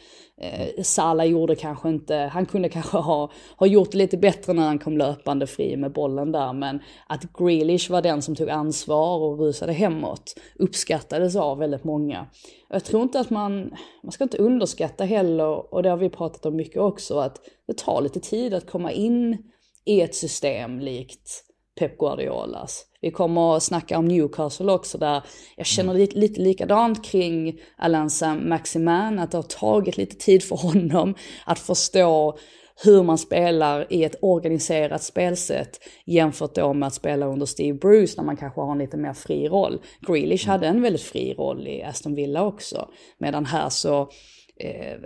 Eh, 0.41 0.83
Sala 0.83 1.25
gjorde 1.25 1.55
kanske 1.55 1.89
inte, 1.89 2.15
han 2.17 2.47
kunde 2.47 2.69
kanske 2.69 2.97
ha, 2.97 3.31
ha 3.57 3.67
gjort 3.67 3.95
lite 3.95 4.17
bättre 4.17 4.53
när 4.53 4.63
han 4.63 4.79
kom 4.79 4.99
löpande 4.99 5.47
fri 5.47 5.77
med 5.77 5.93
bollen 5.93 6.33
där 6.33 6.53
men 6.53 6.81
att 7.07 7.33
Grealish 7.39 7.91
var 7.91 8.03
den 8.03 8.23
som 8.23 8.35
tog 8.35 8.51
ansvar 8.51 9.19
och 9.19 9.39
rusade 9.39 9.73
hemåt 9.73 10.35
uppskattades 10.55 11.37
av 11.37 11.59
väldigt 11.59 11.85
många. 11.85 12.27
Jag 12.69 12.85
tror 12.85 13.03
inte 13.03 13.21
att 13.21 13.31
man, 13.31 13.75
man 14.03 14.13
ska 14.13 14.25
inte 14.25 14.39
underskatta 14.39 15.05
heller, 15.05 15.75
och 15.75 15.83
det 15.83 15.91
har 15.91 15.97
vi 15.97 16.11
pratat 16.11 16.47
om 16.47 16.57
mycket 16.57 16.81
också, 16.81 17.19
att 17.19 17.41
det 17.67 17.79
tar 17.79 18.01
lite 18.01 18.21
tid 18.21 18.55
att 18.55 18.71
komma 18.71 18.93
in 18.93 19.39
i 19.85 20.01
ett 20.01 20.15
system 20.15 20.81
likt 20.81 21.46
Pep 21.79 21.99
Guardiolas. 21.99 22.85
Vi 23.01 23.11
kommer 23.11 23.57
att 23.57 23.63
snacka 23.63 23.99
om 23.99 24.09
Newcastle 24.09 24.73
också 24.73 24.99
där 24.99 25.23
jag 25.57 25.67
känner 25.67 25.91
mm. 25.91 26.01
lite, 26.01 26.19
lite 26.19 26.41
likadant 26.41 27.05
kring 27.05 27.61
Alain 27.77 28.11
Saint-Maximin, 28.11 29.19
att 29.19 29.31
det 29.31 29.39
har 29.39 29.43
tagit 29.43 29.97
lite 29.97 30.17
tid 30.17 30.43
för 30.43 30.57
honom 30.57 31.15
att 31.47 31.59
förstå 31.59 32.39
hur 32.85 33.03
man 33.03 33.19
spelar 33.19 33.93
i 33.93 34.05
ett 34.05 34.17
organiserat 34.23 35.03
spelsätt 35.03 35.81
jämfört 36.07 36.55
då 36.55 36.73
med 36.73 36.87
att 36.87 36.95
spela 36.95 37.27
under 37.27 37.47
Steve 37.47 37.79
Bruce 37.79 38.15
när 38.17 38.25
man 38.25 38.37
kanske 38.37 38.61
har 38.61 38.73
en 38.73 38.79
lite 38.79 38.97
mer 38.97 39.13
fri 39.13 39.49
roll. 39.49 39.81
Grealish 40.01 40.47
mm. 40.47 40.53
hade 40.53 40.67
en 40.67 40.83
väldigt 40.83 41.03
fri 41.03 41.35
roll 41.35 41.69
i 41.69 41.83
Aston 41.83 42.15
Villa 42.15 42.45
också, 42.45 42.89
medan 43.19 43.47
här 43.47 43.69
så 43.69 44.09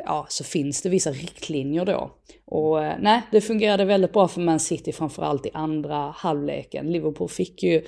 ja, 0.05 0.27
så 0.29 0.45
finns 0.45 0.83
det 0.83 0.89
vissa 0.89 1.11
riktlinjer 1.11 1.85
då. 1.85 2.11
Och 2.51 2.85
eh, 2.85 2.97
nej, 3.01 3.23
det 3.31 3.41
fungerade 3.41 3.85
väldigt 3.85 4.13
bra 4.13 4.29
för 4.29 4.41
Man 4.41 4.61
City 4.61 4.93
framförallt 4.93 5.47
i 5.47 5.51
andra 5.55 5.97
halvleken. 6.17 6.93
Liverpool 6.93 7.29
fick 7.29 7.63
ju 7.63 7.85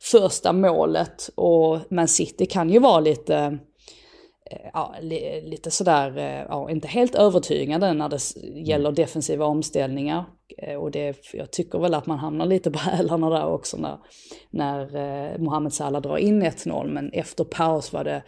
första 0.00 0.52
målet 0.52 1.30
och 1.34 1.78
Man 1.90 2.08
City 2.08 2.46
kan 2.46 2.70
ju 2.70 2.78
vara 2.78 3.00
lite 3.00 3.58
eh, 4.50 4.70
ja, 4.72 4.94
lite 5.42 5.70
sådär, 5.70 6.18
eh, 6.18 6.46
ja, 6.48 6.70
inte 6.70 6.88
helt 6.88 7.14
övertygande 7.14 7.92
när 7.92 8.08
det 8.08 8.18
gäller 8.60 8.88
mm. 8.88 8.94
defensiva 8.94 9.44
omställningar. 9.46 10.24
Eh, 10.58 10.76
och 10.76 10.90
det, 10.90 11.16
jag 11.32 11.50
tycker 11.50 11.78
väl 11.78 11.94
att 11.94 12.06
man 12.06 12.18
hamnar 12.18 12.46
lite 12.46 12.70
på 12.70 12.78
hälarna 12.90 13.30
där 13.30 13.46
också 13.46 13.76
när, 13.76 13.98
när 14.50 14.96
eh, 14.96 15.38
Mohamed 15.38 15.72
Salah 15.72 16.02
drar 16.02 16.16
in 16.16 16.42
1-0. 16.42 16.88
Men 16.88 17.10
efter 17.12 17.44
paus 17.44 17.92
var 17.92 18.04
det 18.04 18.22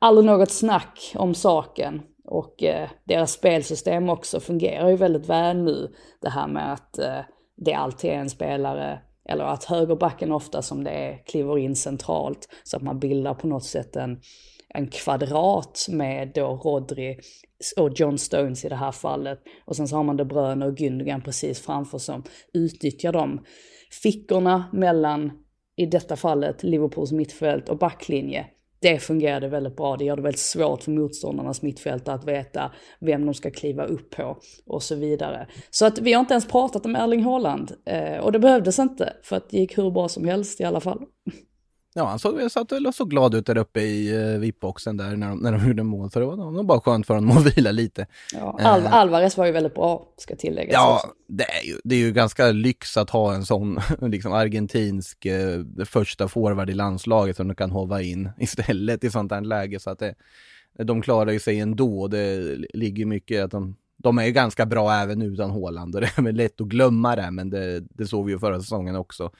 aldrig 0.00 0.26
något 0.26 0.50
snack 0.50 1.12
om 1.14 1.34
saken. 1.34 2.02
Och 2.24 2.62
eh, 2.62 2.88
deras 3.04 3.32
spelsystem 3.32 4.08
också 4.08 4.40
fungerar 4.40 4.88
ju 4.88 4.96
väldigt 4.96 5.26
väl 5.26 5.62
nu. 5.62 5.94
Det 6.20 6.30
här 6.30 6.48
med 6.48 6.72
att 6.72 6.98
eh, 6.98 7.20
det 7.56 7.74
alltid 7.74 8.10
är 8.10 8.14
en 8.14 8.30
spelare, 8.30 9.00
eller 9.28 9.44
att 9.44 9.64
högerbacken 9.64 10.32
ofta 10.32 10.62
som 10.62 10.84
det 10.84 10.90
är 10.90 11.24
kliver 11.26 11.58
in 11.58 11.76
centralt. 11.76 12.48
Så 12.64 12.76
att 12.76 12.82
man 12.82 12.98
bildar 12.98 13.34
på 13.34 13.46
något 13.46 13.64
sätt 13.64 13.96
en, 13.96 14.20
en 14.68 14.88
kvadrat 14.88 15.86
med 15.90 16.32
då 16.34 16.46
Rodri 16.46 17.18
och 17.76 17.90
John 17.94 18.18
Stones 18.18 18.64
i 18.64 18.68
det 18.68 18.76
här 18.76 18.92
fallet. 18.92 19.38
Och 19.64 19.76
sen 19.76 19.88
så 19.88 19.96
har 19.96 20.04
man 20.04 20.16
De 20.16 20.24
Bruyne 20.24 20.66
och 20.66 20.78
Gündogan 20.78 21.22
precis 21.22 21.60
framför 21.60 21.98
som 21.98 22.22
utnyttjar 22.54 23.12
de 23.12 23.44
fickorna 24.02 24.64
mellan, 24.72 25.32
i 25.76 25.86
detta 25.86 26.16
fallet, 26.16 26.62
Liverpools 26.62 27.12
mittfält 27.12 27.68
och 27.68 27.78
backlinje 27.78 28.46
det 28.80 28.98
fungerade 28.98 29.48
väldigt 29.48 29.76
bra. 29.76 29.96
Det 29.96 30.04
gör 30.04 30.16
det 30.16 30.22
väldigt 30.22 30.40
svårt 30.40 30.82
för 30.82 30.90
motståndarnas 30.90 31.62
mittfältare 31.62 32.14
att 32.14 32.24
veta 32.24 32.72
vem 33.00 33.26
de 33.26 33.34
ska 33.34 33.50
kliva 33.50 33.84
upp 33.84 34.10
på 34.10 34.38
och 34.66 34.82
så 34.82 34.94
vidare. 34.94 35.46
Så 35.70 35.86
att 35.86 35.98
vi 35.98 36.12
har 36.12 36.20
inte 36.20 36.34
ens 36.34 36.48
pratat 36.48 36.86
om 36.86 36.96
Erling 36.96 37.24
Haaland 37.24 37.72
eh, 37.86 38.18
och 38.18 38.32
det 38.32 38.38
behövdes 38.38 38.78
inte 38.78 39.12
för 39.22 39.36
att 39.36 39.50
det 39.50 39.58
gick 39.58 39.78
hur 39.78 39.90
bra 39.90 40.08
som 40.08 40.24
helst 40.24 40.60
i 40.60 40.64
alla 40.64 40.80
fall. 40.80 41.00
Ja, 41.94 42.04
han 42.04 42.18
såg, 42.18 42.50
satt 42.50 42.72
väl 42.72 42.86
och 42.86 42.94
såg 42.94 43.10
glad 43.10 43.34
ut 43.34 43.46
där 43.46 43.58
uppe 43.58 43.80
i 43.80 44.18
uh, 44.18 44.38
VIP-boxen 44.38 44.96
där 44.96 45.16
när 45.16 45.28
de, 45.28 45.38
när 45.38 45.52
de 45.52 45.68
gjorde 45.68 45.82
mål. 45.82 46.10
Så 46.10 46.20
det 46.20 46.26
var, 46.26 46.36
var 46.36 46.62
bara 46.62 46.80
skönt 46.80 47.06
för 47.06 47.14
honom 47.14 47.36
att 47.36 47.56
vila 47.56 47.70
lite. 47.70 48.06
Ja, 48.32 48.58
Al 48.62 48.80
uh, 48.80 48.94
Alvarez 48.94 49.36
var 49.36 49.46
ju 49.46 49.52
väldigt 49.52 49.74
bra, 49.74 50.08
ska 50.16 50.36
tilläggas. 50.36 50.72
Ja, 50.72 51.02
det 51.28 51.44
är, 51.44 51.66
ju, 51.66 51.74
det 51.84 51.94
är 51.94 51.98
ju 51.98 52.12
ganska 52.12 52.50
lyx 52.50 52.96
att 52.96 53.10
ha 53.10 53.34
en 53.34 53.46
sån 53.46 53.80
liksom 54.00 54.32
argentinsk 54.32 55.26
uh, 55.26 55.84
första 55.84 56.28
forward 56.28 56.70
i 56.70 56.74
landslaget 56.74 57.36
som 57.36 57.48
du 57.48 57.54
kan 57.54 57.70
hova 57.70 58.02
in 58.02 58.30
istället 58.38 59.04
i 59.04 59.10
sånt 59.10 59.32
här 59.32 59.40
läge. 59.40 59.80
Så 59.80 59.90
att 59.90 59.98
det, 59.98 60.14
de 60.78 61.02
klarar 61.02 61.32
ju 61.32 61.40
sig 61.40 61.60
ändå. 61.60 62.08
Det 62.08 62.56
ligger 62.74 63.06
mycket 63.06 63.44
att 63.44 63.50
de, 63.50 63.76
de 63.96 64.18
är 64.18 64.28
ganska 64.28 64.66
bra 64.66 64.92
även 64.92 65.22
utan 65.22 65.50
Håland 65.50 65.94
och 65.94 66.00
det 66.00 66.10
är 66.16 66.22
väl 66.22 66.36
lätt 66.36 66.60
att 66.60 66.66
glömma 66.66 67.16
det, 67.16 67.30
men 67.30 67.50
det, 67.50 67.80
det 67.80 68.06
såg 68.06 68.26
vi 68.26 68.32
ju 68.32 68.38
förra 68.38 68.60
säsongen 68.60 68.96
också. 68.96 69.30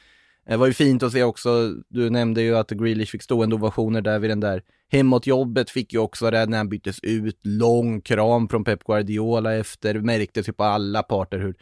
Det 0.47 0.57
var 0.57 0.67
ju 0.67 0.73
fint 0.73 1.03
att 1.03 1.13
se 1.13 1.23
också, 1.23 1.75
du 1.89 2.11
nämnde 2.11 2.43
ju 2.43 2.57
att 2.57 2.71
Grealish 2.71 3.11
fick 3.11 3.23
stående 3.23 3.57
ovationer 3.57 4.01
där 4.01 4.19
vid 4.19 4.31
den 4.31 4.41
där 4.41 4.63
hemåtjobbet 4.93 5.71
fick 5.71 5.93
ju 5.93 5.99
också 5.99 6.31
det 6.31 6.47
när 6.47 6.59
han 6.59 6.69
byttes 6.69 7.01
ut, 7.03 7.39
lång 7.43 8.01
kram 8.01 8.49
från 8.49 8.65
Pep 8.65 8.85
Guardiola 8.85 9.55
efter, 9.55 9.95
märktes 9.95 10.49
ju 10.49 10.53
på 10.53 10.65
alla 10.65 11.03
parter 11.03 11.39
hur, 11.39 11.55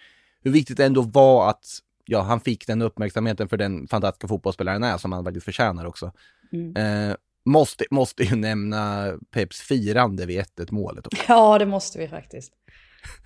hur 0.43 0.51
viktigt 0.51 0.77
det 0.77 0.85
ändå 0.85 1.03
var 1.03 1.51
att 1.51 1.65
ja, 2.05 2.21
han 2.21 2.41
fick 2.41 2.67
den 2.67 2.83
uppmärksamheten 2.83 3.49
för 3.49 3.57
den 3.57 3.89
fantastiska 3.89 4.29
fotbollsspelaren 4.29 4.83
är 4.83 4.99
som 4.99 5.13
han 5.13 5.25
faktiskt 5.25 5.45
förtjänar 5.45 5.85
också. 5.85 6.13
Mm. 6.53 6.77
Eh, 7.11 7.17
måste, 7.45 7.85
måste 7.91 8.23
ju 8.23 8.37
nämna 8.37 9.13
Peps 9.31 9.61
firande 9.61 10.27
vid 10.27 10.41
1-1 10.41 10.73
målet. 10.73 11.07
Också. 11.07 11.23
Ja, 11.29 11.59
det 11.59 11.67
måste 11.67 11.99
vi 11.99 12.09
faktiskt. 12.09 12.53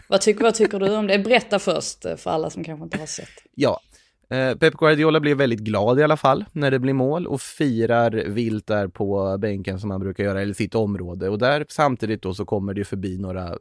Vad 0.08 0.20
tycker, 0.20 0.42
vad 0.42 0.54
tycker 0.54 0.78
du 0.78 0.96
om 0.96 1.06
det? 1.06 1.18
Berätta 1.18 1.58
först 1.58 2.02
för 2.02 2.30
alla 2.30 2.50
som 2.50 2.64
kanske 2.64 2.84
inte 2.84 2.98
har 2.98 3.06
sett. 3.06 3.28
Ja, 3.54 3.80
Eh, 3.91 3.91
Eh, 4.30 4.54
Pep 4.54 4.74
Guardiola 4.74 5.20
blir 5.20 5.34
väldigt 5.34 5.60
glad 5.60 6.00
i 6.00 6.02
alla 6.02 6.16
fall 6.16 6.44
när 6.52 6.70
det 6.70 6.78
blir 6.78 6.92
mål 6.94 7.26
och 7.26 7.40
firar 7.40 8.10
vilt 8.10 8.66
där 8.66 8.88
på 8.88 9.38
bänken 9.38 9.80
som 9.80 9.90
han 9.90 10.00
brukar 10.00 10.24
göra, 10.24 10.42
eller 10.42 10.54
sitt 10.54 10.74
område. 10.74 11.28
Och 11.28 11.38
där 11.38 11.66
samtidigt 11.68 12.22
då 12.22 12.34
så 12.34 12.44
kommer 12.44 12.74
det 12.74 12.78
ju 12.78 12.84
förbi 12.84 13.18
några, 13.18 13.58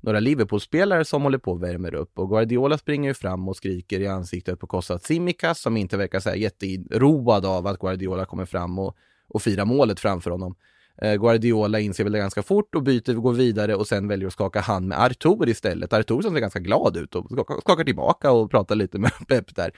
några 0.00 0.20
Liverpool-spelare 0.20 1.04
som 1.04 1.22
håller 1.22 1.38
på 1.38 1.52
och 1.52 1.62
värmer 1.62 1.94
upp. 1.94 2.18
Och 2.18 2.28
Guardiola 2.28 2.78
springer 2.78 3.10
ju 3.10 3.14
fram 3.14 3.48
och 3.48 3.56
skriker 3.56 4.00
i 4.00 4.06
ansiktet 4.06 4.60
på 4.60 4.66
Kostas 4.66 5.02
Tsimikas 5.02 5.60
som 5.60 5.76
inte 5.76 5.96
verkar 5.96 6.20
så 6.20 6.28
här 6.28 6.36
jätteroad 6.36 7.46
av 7.46 7.66
att 7.66 7.78
Guardiola 7.78 8.24
kommer 8.24 8.44
fram 8.46 8.78
och, 8.78 8.96
och 9.28 9.42
firar 9.42 9.64
målet 9.64 10.00
framför 10.00 10.30
honom. 10.30 10.54
Eh, 11.02 11.14
Guardiola 11.14 11.80
inser 11.80 12.04
väl 12.04 12.12
det 12.12 12.18
ganska 12.18 12.42
fort 12.42 12.74
och 12.74 12.82
byter, 12.82 13.14
går 13.14 13.32
vidare 13.32 13.74
och 13.74 13.86
sen 13.86 14.08
väljer 14.08 14.26
att 14.26 14.32
skaka 14.32 14.60
hand 14.60 14.88
med 14.88 15.00
Artur 15.00 15.48
istället. 15.48 15.92
Artur 15.92 16.22
som 16.22 16.34
ser 16.34 16.40
ganska 16.40 16.58
glad 16.58 16.96
ut 16.96 17.14
och 17.14 17.26
skakar 17.62 17.84
tillbaka 17.84 18.30
och 18.30 18.50
pratar 18.50 18.74
lite 18.74 18.98
med 18.98 19.12
Pep 19.28 19.56
där. 19.56 19.72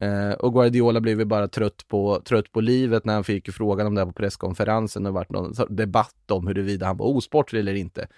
Eh, 0.00 0.32
och 0.32 0.52
Guardiola 0.52 1.00
blev 1.00 1.18
ju 1.18 1.24
bara 1.24 1.48
trött 1.48 1.88
på, 1.88 2.22
trött 2.24 2.52
på 2.52 2.60
livet 2.60 3.04
när 3.04 3.14
han 3.14 3.24
fick 3.24 3.52
frågan 3.52 3.86
om 3.86 3.94
det 3.94 4.00
här 4.00 4.06
på 4.06 4.12
presskonferensen 4.12 5.06
och 5.06 5.14
varit 5.14 5.30
någon 5.30 5.52
debatt 5.68 6.30
om 6.30 6.46
huruvida 6.46 6.86
han 6.86 6.96
var 6.96 7.06
osportlig 7.06 7.60
eller 7.60 7.74
inte. 7.74 8.08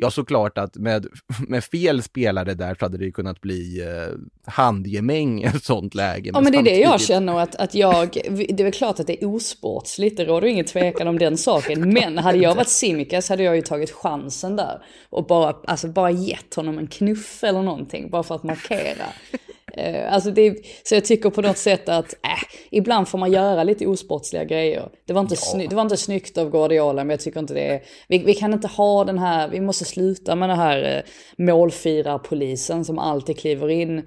Ja, 0.00 0.10
såklart 0.10 0.58
att 0.58 0.76
med, 0.76 1.06
med 1.48 1.64
fel 1.64 2.02
spelare 2.02 2.54
där 2.54 2.74
så 2.74 2.84
hade 2.84 2.98
det 2.98 3.10
kunnat 3.10 3.40
bli 3.40 3.80
eh, 3.80 4.52
handgemäng 4.52 5.42
i 5.42 5.44
ett 5.44 5.64
sånt 5.64 5.94
läge. 5.94 6.30
Ja, 6.34 6.40
men 6.40 6.52
det 6.52 6.58
är 6.58 6.62
det 6.62 6.78
jag 6.78 7.00
känner 7.00 7.40
att, 7.40 7.54
att 7.54 7.74
jag, 7.74 8.10
det 8.30 8.60
är 8.60 8.64
väl 8.64 8.72
klart 8.72 9.00
att 9.00 9.06
det 9.06 9.22
är 9.22 9.34
osportsligt, 9.34 10.16
det 10.16 10.24
råder 10.24 10.48
ingen 10.48 10.64
tvekan 10.64 11.08
om 11.08 11.18
den 11.18 11.36
saken. 11.36 11.92
Men 11.92 12.18
hade 12.18 12.38
jag 12.38 12.54
varit 12.54 12.68
Simikas 12.68 13.28
hade 13.28 13.42
jag 13.42 13.56
ju 13.56 13.62
tagit 13.62 13.90
chansen 13.90 14.56
där 14.56 14.82
och 15.10 15.26
bara, 15.26 15.56
alltså 15.64 15.88
bara 15.88 16.10
gett 16.10 16.54
honom 16.54 16.78
en 16.78 16.86
knuff 16.86 17.44
eller 17.44 17.62
någonting, 17.62 18.10
bara 18.10 18.22
för 18.22 18.34
att 18.34 18.42
markera. 18.42 19.04
Eh, 19.74 20.12
alltså 20.14 20.30
det, 20.30 20.56
så 20.82 20.94
jag 20.94 21.04
tycker 21.04 21.30
på 21.30 21.42
något 21.42 21.58
sätt 21.58 21.88
att 21.88 22.12
äh, 22.12 22.58
ibland 22.70 23.08
får 23.08 23.18
man 23.18 23.32
göra 23.32 23.64
lite 23.64 23.86
osportsliga 23.86 24.44
grejer. 24.44 24.88
Det 25.06 25.12
var, 25.12 25.20
inte 25.20 25.34
ja. 25.34 25.40
sny, 25.40 25.66
det 25.66 25.74
var 25.74 25.82
inte 25.82 25.96
snyggt 25.96 26.38
av 26.38 26.50
Guardiola 26.50 27.04
men 27.04 27.10
jag 27.10 27.20
tycker 27.20 27.40
inte 27.40 27.54
det 27.54 27.68
är... 27.68 27.82
Vi, 28.08 28.18
vi 28.18 28.34
kan 28.34 28.52
inte 28.52 28.68
ha 28.68 29.04
den 29.04 29.18
här, 29.18 29.48
vi 29.48 29.60
måste 29.60 29.84
sluta 29.84 30.36
med 30.36 30.48
den 30.48 30.58
här 30.58 30.96
eh, 30.96 31.44
målfirarpolisen 31.44 32.84
som 32.84 32.98
alltid 32.98 33.38
kliver 33.38 33.68
in 33.68 34.02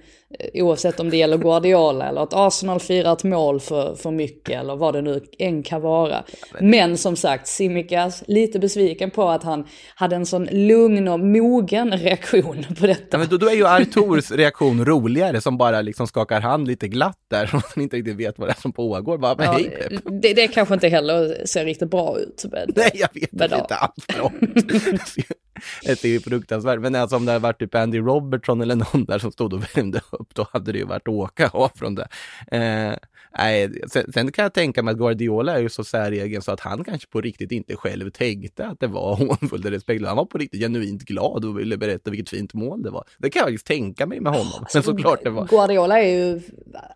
oavsett 0.54 1.00
om 1.00 1.10
det 1.10 1.18
gäller 1.18 1.38
Guardiola 1.38 2.10
eller 2.10 2.22
att 2.22 2.34
Arsenal 2.34 2.80
firar 2.80 3.14
ett 3.14 3.24
mål 3.24 3.60
för, 3.60 3.96
för 3.96 4.12
mycket 4.12 4.60
eller 4.60 4.76
vad 4.76 4.94
det 4.94 5.02
nu 5.02 5.22
än 5.40 5.64
kan 5.64 5.82
vara. 5.82 6.24
Men 6.60 6.98
som 6.98 7.16
sagt, 7.16 7.48
Simikas 7.48 8.24
lite 8.28 8.60
besviken 8.60 9.12
på 9.12 9.30
att 9.30 9.44
han 9.44 9.68
hade 9.96 10.16
en 10.16 10.26
sån 10.26 10.46
lugn 10.52 11.08
och 11.08 11.20
mogen 11.20 11.98
reaktion 11.98 12.66
på 12.80 12.88
detta. 12.88 13.08
Ja, 13.12 13.18
men 13.18 13.28
då, 13.28 13.38
då 13.38 13.50
är 13.50 13.56
ju 13.56 13.68
Arturs 13.68 14.32
reaktion 14.32 14.86
roligare 14.86 15.42
som 15.42 15.58
bara 15.58 15.82
liksom 15.82 16.08
skakar 16.08 16.42
hand 16.42 16.68
lite 16.68 16.88
glatt 16.88 17.20
där 17.28 17.44
och 17.44 17.62
han 17.76 17.84
inte 17.84 17.98
riktigt 17.98 18.16
vet 18.16 18.40
vad 18.40 18.48
det 18.48 18.52
är 18.52 18.62
som 18.62 18.74
pågår. 18.74 19.18
Bara, 19.18 19.36
men 19.36 19.46
ja, 19.46 19.52
hej. 19.52 20.00
Det, 20.22 20.34
det 20.34 20.48
kanske 20.48 20.74
inte 20.74 20.88
heller 20.88 21.46
ser 21.46 21.66
riktigt 21.66 21.90
bra 21.90 22.20
ut. 22.20 22.46
Men, 22.52 22.70
Nej, 22.76 22.92
jag 22.94 23.10
vet 23.14 23.32
men, 23.32 23.54
inte 23.54 23.76
alls. 23.76 24.06
det 25.84 26.06
är 26.06 26.10
ju 26.10 26.20
fruktansvärt. 26.20 26.80
Men 26.80 26.96
alltså 26.96 27.16
om 27.16 27.26
det 27.26 27.32
hade 27.32 27.44
varit 27.44 27.60
typ 27.60 27.76
Andy 27.76 28.00
Robertson 28.00 28.62
eller 28.62 28.76
någon 28.76 29.06
där 29.06 29.20
som 29.20 29.32
stod 29.32 29.54
och 29.54 29.64
värmde 29.64 30.02
upp, 30.12 30.36
då 30.36 30.48
hade 30.52 30.72
det 30.72 30.78
ju 30.78 30.86
varit 30.86 31.08
åka 31.08 31.50
av 31.54 31.72
från 31.76 31.96
det. 31.96 32.08
Eh, 32.52 32.96
nej, 33.38 33.82
sen, 33.92 34.14
sen, 34.14 34.32
kan 34.32 34.44
jag 34.44 34.54
tänka 34.54 34.84
mig 34.84 34.92
att 34.92 34.98
Guardiola 34.98 35.58
är 35.58 35.62
ju 35.62 35.70
så 35.70 35.84
säregen 35.84 36.42
så 36.42 36.52
att 36.52 36.60
han 36.60 36.84
kanske 36.84 37.08
på 37.08 37.22
riktigt 37.22 37.52
inte 37.52 37.76
själv 37.76 38.10
tänkte 38.10 38.68
att 38.68 38.80
det 38.80 38.88
var 38.88 39.16
hånfullt 39.28 39.66
eller 39.66 39.72
respektlöst. 39.72 40.08
Han 40.08 40.18
var 40.18 40.26
på 40.26 40.38
riktigt 40.38 40.62
genuint 40.62 41.04
glad 41.04 41.46
och 41.46 41.60
ville 41.60 41.78
berätta 41.78 42.12
vilket 42.12 42.30
fint 42.30 42.54
mål 42.54 42.84
det 42.84 42.90
var. 42.90 43.04
Det 43.18 43.30
kan 43.30 43.40
jag 43.40 43.48
faktiskt 43.48 43.68
tänka 43.68 44.06
mig 44.06 44.20
med 44.20 44.34
honom. 44.34 44.66
Men 44.74 44.84
såklart 44.84 45.24
det 45.24 45.30
var. 45.30 45.48
Guardiola 45.48 46.00
är 46.00 46.08
ju 46.08 46.42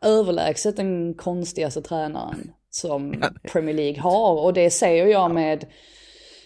överlägset 0.01 0.75
den 0.75 1.13
konstigaste 1.13 1.81
tränaren 1.81 2.51
som 2.69 3.23
Premier 3.51 3.75
League 3.75 4.01
har 4.01 4.43
och 4.43 4.53
det 4.53 4.69
säger 4.69 5.05
jag 5.05 5.33
med 5.33 5.65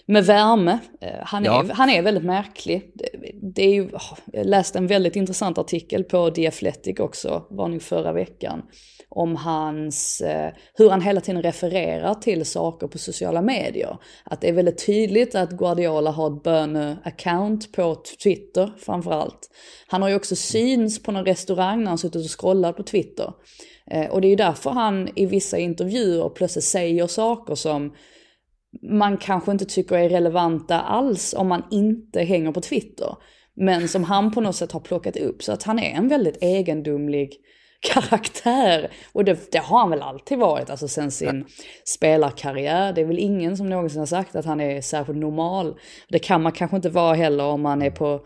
med 0.10 0.26
värme. 0.26 0.80
Eh, 1.02 1.10
han 1.22 1.46
är, 1.46 1.50
ja. 1.50 1.66
han 1.74 1.90
är 1.90 2.02
väldigt 2.02 2.24
märklig. 2.24 2.92
Det, 2.96 3.32
det 3.42 3.64
är 3.64 3.74
ju, 3.74 3.90
jag 4.34 4.46
läste 4.46 4.78
en 4.78 4.88
väldigt 4.88 5.16
intressant 5.16 5.58
artikel 5.58 6.04
på 6.04 6.30
The 6.30 6.48
Athletic 6.48 7.00
också, 7.00 7.46
var 7.50 7.68
nog 7.68 7.82
förra 7.82 8.14
veckan, 8.14 8.62
om 9.10 9.36
hans, 9.36 10.22
eh, 10.22 10.52
hur 10.74 10.90
han 10.90 11.02
hela 11.02 11.22
tiden 11.22 11.42
refererar 11.42 12.14
till 12.14 12.46
saker 12.46 12.88
på 12.88 12.98
sociala 12.98 13.42
medier. 13.42 13.98
Att 14.24 14.42
det 14.42 14.50
är 14.50 14.54
väldigt 14.54 14.86
tydligt 14.86 15.36
att 15.36 15.52
Guardiola 15.52 16.12
har 16.12 16.28
ett 16.28 16.44
böne-account 16.44 17.72
på 17.76 17.98
Twitter 18.24 18.74
framförallt. 18.78 19.50
Han 19.88 20.02
har 20.02 20.10
ju 20.10 20.16
också 20.16 20.36
syns 20.36 21.04
på 21.04 21.12
någon 21.12 21.26
restaurang 21.26 21.80
när 21.84 21.90
han 21.90 21.98
suttit 21.98 22.26
och 22.26 22.40
scrollat 22.40 22.78
på 22.78 22.84
Twitter. 22.84 23.34
Eh, 23.92 24.10
och 24.10 24.22
det 24.22 24.28
är 24.28 24.30
ju 24.30 24.36
därför 24.36 24.70
han 24.70 25.10
i 25.16 25.26
vissa 25.26 25.58
intervjuer 25.58 26.30
plötsligt 26.30 26.66
säger 26.66 27.08
saker 27.08 27.56
som 27.56 27.94
man 28.82 29.18
kanske 29.18 29.52
inte 29.52 29.66
tycker 29.66 29.96
är 29.96 30.10
relevanta 30.10 30.82
alls 30.82 31.36
om 31.38 31.48
man 31.48 31.64
inte 31.72 32.22
hänger 32.22 32.52
på 32.52 32.62
Twitter. 32.62 33.16
Men 33.56 33.88
som 33.88 34.04
han 34.04 34.32
på 34.32 34.42
något 34.42 34.56
sätt 34.56 34.72
har 34.72 34.80
plockat 34.80 35.18
upp. 35.18 35.44
Så 35.44 35.52
att 35.52 35.64
han 35.64 35.80
är 35.80 35.92
en 35.92 36.08
väldigt 36.08 36.38
egendomlig 36.44 37.34
karaktär. 37.94 38.92
Och 39.14 39.26
det, 39.26 39.52
det 39.52 39.58
har 39.58 39.80
han 39.80 39.90
väl 39.90 40.02
alltid 40.02 40.38
varit, 40.38 40.70
alltså 40.70 40.88
sen 40.88 41.12
sin 41.12 41.46
spelarkarriär. 41.86 42.94
Det 42.94 43.02
är 43.02 43.06
väl 43.06 43.20
ingen 43.20 43.58
som 43.58 43.70
någonsin 43.70 44.00
har 44.00 44.06
sagt 44.06 44.36
att 44.36 44.46
han 44.46 44.62
är 44.62 44.82
särskilt 44.82 45.20
normal. 45.20 45.76
Det 46.10 46.20
kan 46.20 46.42
man 46.42 46.52
kanske 46.52 46.76
inte 46.76 46.90
vara 46.90 47.14
heller 47.14 47.44
om 47.44 47.62
man 47.62 47.82
är 47.82 47.92
på 47.92 48.26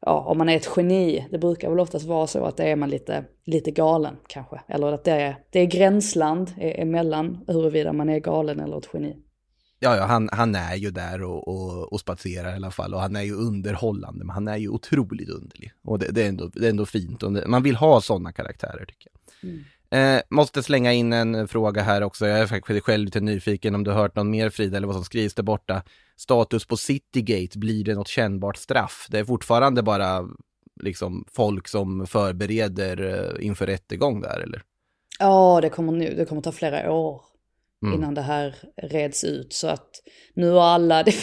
ja, 0.00 0.20
om 0.20 0.38
man 0.38 0.48
är 0.48 0.56
ett 0.56 0.70
geni, 0.76 1.26
det 1.30 1.38
brukar 1.38 1.70
väl 1.70 1.80
oftast 1.80 2.06
vara 2.06 2.26
så 2.26 2.44
att 2.44 2.56
det 2.56 2.64
är 2.64 2.76
man 2.76 2.90
lite, 2.90 3.24
lite 3.46 3.70
galen 3.70 4.16
kanske. 4.26 4.60
Eller 4.68 4.92
att 4.92 5.04
det 5.04 5.12
är, 5.12 5.36
det 5.50 5.60
är 5.60 5.66
gränsland 5.66 6.52
emellan 6.58 7.44
huruvida 7.46 7.92
man 7.92 8.08
är 8.08 8.18
galen 8.18 8.60
eller 8.60 8.78
ett 8.78 8.88
geni. 8.92 9.16
Ja, 9.80 9.96
ja 9.96 10.04
han, 10.04 10.28
han 10.32 10.54
är 10.54 10.76
ju 10.76 10.90
där 10.90 11.22
och, 11.22 11.48
och, 11.48 11.92
och 11.92 12.00
spatserar 12.00 12.52
i 12.52 12.56
alla 12.56 12.70
fall 12.70 12.94
och 12.94 13.00
han 13.00 13.16
är 13.16 13.22
ju 13.22 13.34
underhållande, 13.34 14.24
men 14.24 14.34
han 14.34 14.48
är 14.48 14.56
ju 14.56 14.68
otroligt 14.68 15.28
underlig. 15.28 15.72
Och 15.84 15.98
det, 15.98 16.12
det 16.12 16.22
är, 16.22 16.28
ändå, 16.28 16.50
det 16.54 16.66
är 16.66 16.70
ändå 16.70 16.86
fint 16.86 17.22
man 17.46 17.62
vill 17.62 17.76
ha 17.76 18.00
sådana 18.00 18.32
karaktärer 18.32 18.84
tycker 18.84 19.10
jag. 19.12 19.50
Mm. 19.50 19.64
Eh, 19.90 20.22
måste 20.30 20.62
slänga 20.62 20.92
in 20.92 21.12
en 21.12 21.48
fråga 21.48 21.82
här 21.82 22.02
också, 22.02 22.26
jag 22.26 22.38
är 22.38 22.46
faktiskt 22.46 22.84
själv 22.84 23.04
lite 23.04 23.20
nyfiken 23.20 23.74
om 23.74 23.84
du 23.84 23.90
har 23.90 23.98
hört 23.98 24.16
någon 24.16 24.30
mer 24.30 24.50
Frida 24.50 24.76
eller 24.76 24.86
vad 24.86 24.96
som 24.96 25.04
skrivs 25.04 25.34
där 25.34 25.42
borta. 25.42 25.82
Status 26.16 26.66
på 26.66 26.76
Citygate, 26.76 27.58
blir 27.58 27.84
det 27.84 27.94
något 27.94 28.08
kännbart 28.08 28.56
straff? 28.56 29.06
Det 29.10 29.18
är 29.18 29.24
fortfarande 29.24 29.82
bara 29.82 30.28
liksom 30.80 31.24
folk 31.32 31.68
som 31.68 32.06
förbereder 32.06 33.02
eh, 33.38 33.46
inför 33.46 33.66
rättegång 33.66 34.20
där 34.20 34.40
eller? 34.40 34.62
Ja, 35.18 35.60
det 35.62 35.68
kommer 35.68 35.92
nu, 35.92 36.14
det 36.14 36.24
kommer 36.24 36.42
ta 36.42 36.52
flera 36.52 36.92
år 36.92 37.22
mm. 37.82 37.94
innan 37.94 38.14
det 38.14 38.22
här 38.22 38.54
reds 38.82 39.24
ut. 39.24 39.52
Så 39.52 39.68
att 39.68 39.90
nu 40.34 40.50
har 40.50 40.62
alla, 40.62 41.02
det, 41.04 41.14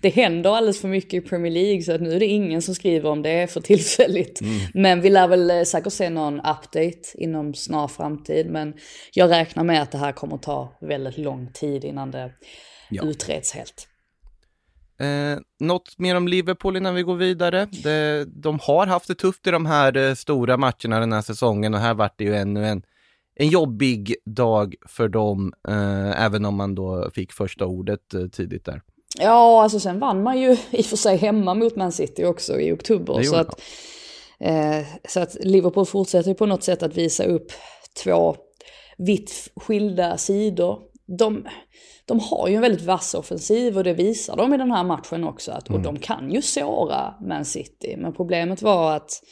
det 0.00 0.08
händer 0.08 0.50
alldeles 0.50 0.80
för 0.80 0.88
mycket 0.88 1.14
i 1.14 1.20
Premier 1.28 1.52
League 1.52 1.82
så 1.82 1.92
att 1.92 2.00
nu 2.00 2.12
är 2.12 2.20
det 2.20 2.26
ingen 2.26 2.62
som 2.62 2.74
skriver 2.74 3.10
om 3.10 3.22
det 3.22 3.52
för 3.52 3.60
tillfälligt. 3.60 4.40
Mm. 4.40 4.60
Men 4.74 5.00
vi 5.00 5.10
lär 5.10 5.28
väl 5.28 5.50
eh, 5.50 5.62
säkert 5.62 5.92
se 5.92 6.10
någon 6.10 6.38
update 6.38 7.00
inom 7.14 7.54
snar 7.54 7.88
framtid. 7.88 8.50
Men 8.50 8.74
jag 9.12 9.30
räknar 9.30 9.64
med 9.64 9.82
att 9.82 9.92
det 9.92 9.98
här 9.98 10.12
kommer 10.12 10.36
ta 10.36 10.78
väldigt 10.80 11.18
lång 11.18 11.52
tid 11.52 11.84
innan 11.84 12.10
det 12.10 12.32
ja. 12.90 13.02
utreds 13.04 13.52
helt. 13.52 13.88
Eh, 15.00 15.38
något 15.60 15.98
mer 15.98 16.16
om 16.16 16.28
Liverpool 16.28 16.76
innan 16.76 16.94
vi 16.94 17.02
går 17.02 17.16
vidare. 17.16 17.68
De, 17.70 18.24
de 18.24 18.58
har 18.62 18.86
haft 18.86 19.08
det 19.08 19.14
tufft 19.14 19.46
i 19.46 19.50
de 19.50 19.66
här 19.66 19.96
eh, 19.96 20.14
stora 20.14 20.56
matcherna 20.56 21.00
den 21.00 21.12
här 21.12 21.22
säsongen 21.22 21.74
och 21.74 21.80
här 21.80 21.94
vart 21.94 22.18
det 22.18 22.24
ju 22.24 22.36
ännu 22.36 22.66
en 22.66 22.82
en 23.36 23.48
jobbig 23.48 24.16
dag 24.26 24.74
för 24.88 25.08
dem, 25.08 25.52
eh, 25.68 26.24
även 26.24 26.44
om 26.44 26.56
man 26.56 26.74
då 26.74 27.10
fick 27.14 27.32
första 27.32 27.66
ordet 27.66 28.14
eh, 28.14 28.26
tidigt 28.26 28.64
där. 28.64 28.82
Ja, 29.18 29.62
alltså 29.62 29.80
sen 29.80 29.98
vann 29.98 30.22
man 30.22 30.40
ju 30.40 30.56
i 30.70 30.80
och 30.80 30.86
för 30.86 30.96
sig 30.96 31.16
hemma 31.16 31.54
mot 31.54 31.76
Man 31.76 31.92
City 31.92 32.24
också 32.24 32.60
i 32.60 32.72
oktober. 32.72 33.22
Så 33.22 33.36
att, 33.36 33.60
eh, 34.40 34.86
så 35.08 35.20
att 35.20 35.36
Liverpool 35.40 35.86
fortsätter 35.86 36.34
på 36.34 36.46
något 36.46 36.62
sätt 36.62 36.82
att 36.82 36.96
visa 36.96 37.24
upp 37.24 37.52
två 38.04 38.36
vitt 38.98 39.50
skilda 39.56 40.16
sidor. 40.16 40.78
De, 41.18 41.46
de 42.04 42.20
har 42.20 42.48
ju 42.48 42.54
en 42.54 42.60
väldigt 42.60 42.84
vass 42.84 43.14
offensiv 43.14 43.76
och 43.76 43.84
det 43.84 43.94
visar 43.94 44.36
de 44.36 44.54
i 44.54 44.56
den 44.56 44.70
här 44.70 44.84
matchen 44.84 45.24
också. 45.24 45.52
Att, 45.52 45.68
mm. 45.68 45.78
Och 45.78 45.84
de 45.84 45.98
kan 45.98 46.30
ju 46.30 46.42
såra 46.42 47.14
Man 47.20 47.44
City. 47.44 47.96
Men 47.98 48.12
problemet 48.12 48.62
var 48.62 48.96
att 48.96 49.22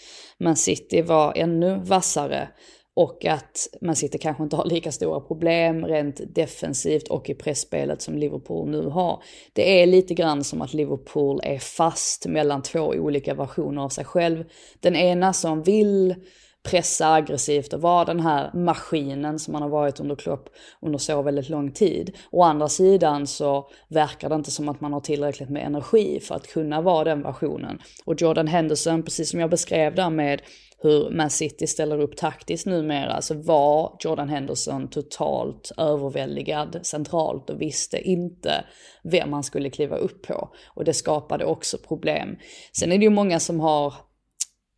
Man 0.40 0.56
City 0.56 1.02
var 1.02 1.32
ännu 1.36 1.80
vassare 1.84 2.48
och 2.94 3.24
att 3.24 3.68
man 3.80 3.96
sitter 3.96 4.18
kanske 4.18 4.42
inte 4.42 4.56
har 4.56 4.64
lika 4.64 4.92
stora 4.92 5.20
problem 5.20 5.86
rent 5.86 6.20
defensivt 6.34 7.08
och 7.08 7.30
i 7.30 7.34
pressspelet 7.34 8.02
som 8.02 8.18
Liverpool 8.18 8.70
nu 8.70 8.86
har. 8.86 9.22
Det 9.52 9.82
är 9.82 9.86
lite 9.86 10.14
grann 10.14 10.44
som 10.44 10.62
att 10.62 10.74
Liverpool 10.74 11.40
är 11.42 11.58
fast 11.58 12.26
mellan 12.26 12.62
två 12.62 12.80
olika 12.80 13.34
versioner 13.34 13.82
av 13.82 13.88
sig 13.88 14.04
själv. 14.04 14.44
Den 14.80 14.96
ena 14.96 15.32
som 15.32 15.62
vill 15.62 16.14
pressa 16.62 17.12
aggressivt 17.12 17.72
och 17.72 17.80
vara 17.80 18.04
den 18.04 18.20
här 18.20 18.50
maskinen 18.54 19.38
som 19.38 19.52
man 19.52 19.62
har 19.62 19.68
varit 19.68 20.00
under 20.00 20.16
Klopp 20.16 20.48
under 20.80 20.98
så 20.98 21.22
väldigt 21.22 21.48
lång 21.48 21.72
tid. 21.72 22.16
Å 22.30 22.42
andra 22.42 22.68
sidan 22.68 23.26
så 23.26 23.70
verkar 23.88 24.28
det 24.28 24.34
inte 24.34 24.50
som 24.50 24.68
att 24.68 24.80
man 24.80 24.92
har 24.92 25.00
tillräckligt 25.00 25.50
med 25.50 25.66
energi 25.66 26.20
för 26.20 26.34
att 26.34 26.46
kunna 26.46 26.80
vara 26.80 27.04
den 27.04 27.22
versionen. 27.22 27.78
Och 28.04 28.22
Jordan 28.22 28.46
Henderson, 28.46 29.02
precis 29.02 29.30
som 29.30 29.40
jag 29.40 29.50
beskrev 29.50 29.94
där 29.94 30.10
med 30.10 30.42
hur 30.82 31.10
Man 31.10 31.30
City 31.30 31.66
ställer 31.66 32.00
upp 32.00 32.16
taktiskt 32.16 32.66
numera 32.66 33.22
så 33.22 33.34
var 33.34 33.96
Jordan 34.00 34.28
Henderson 34.28 34.90
totalt 34.90 35.72
överväldigad 35.76 36.80
centralt 36.82 37.50
och 37.50 37.60
visste 37.60 37.98
inte 37.98 38.64
vem 39.02 39.32
han 39.32 39.42
skulle 39.42 39.70
kliva 39.70 39.96
upp 39.96 40.26
på. 40.26 40.48
Och 40.66 40.84
det 40.84 40.94
skapade 40.94 41.44
också 41.44 41.78
problem. 41.78 42.36
Sen 42.72 42.92
är 42.92 42.98
det 42.98 43.04
ju 43.04 43.10
många 43.10 43.40
som 43.40 43.60
har 43.60 43.94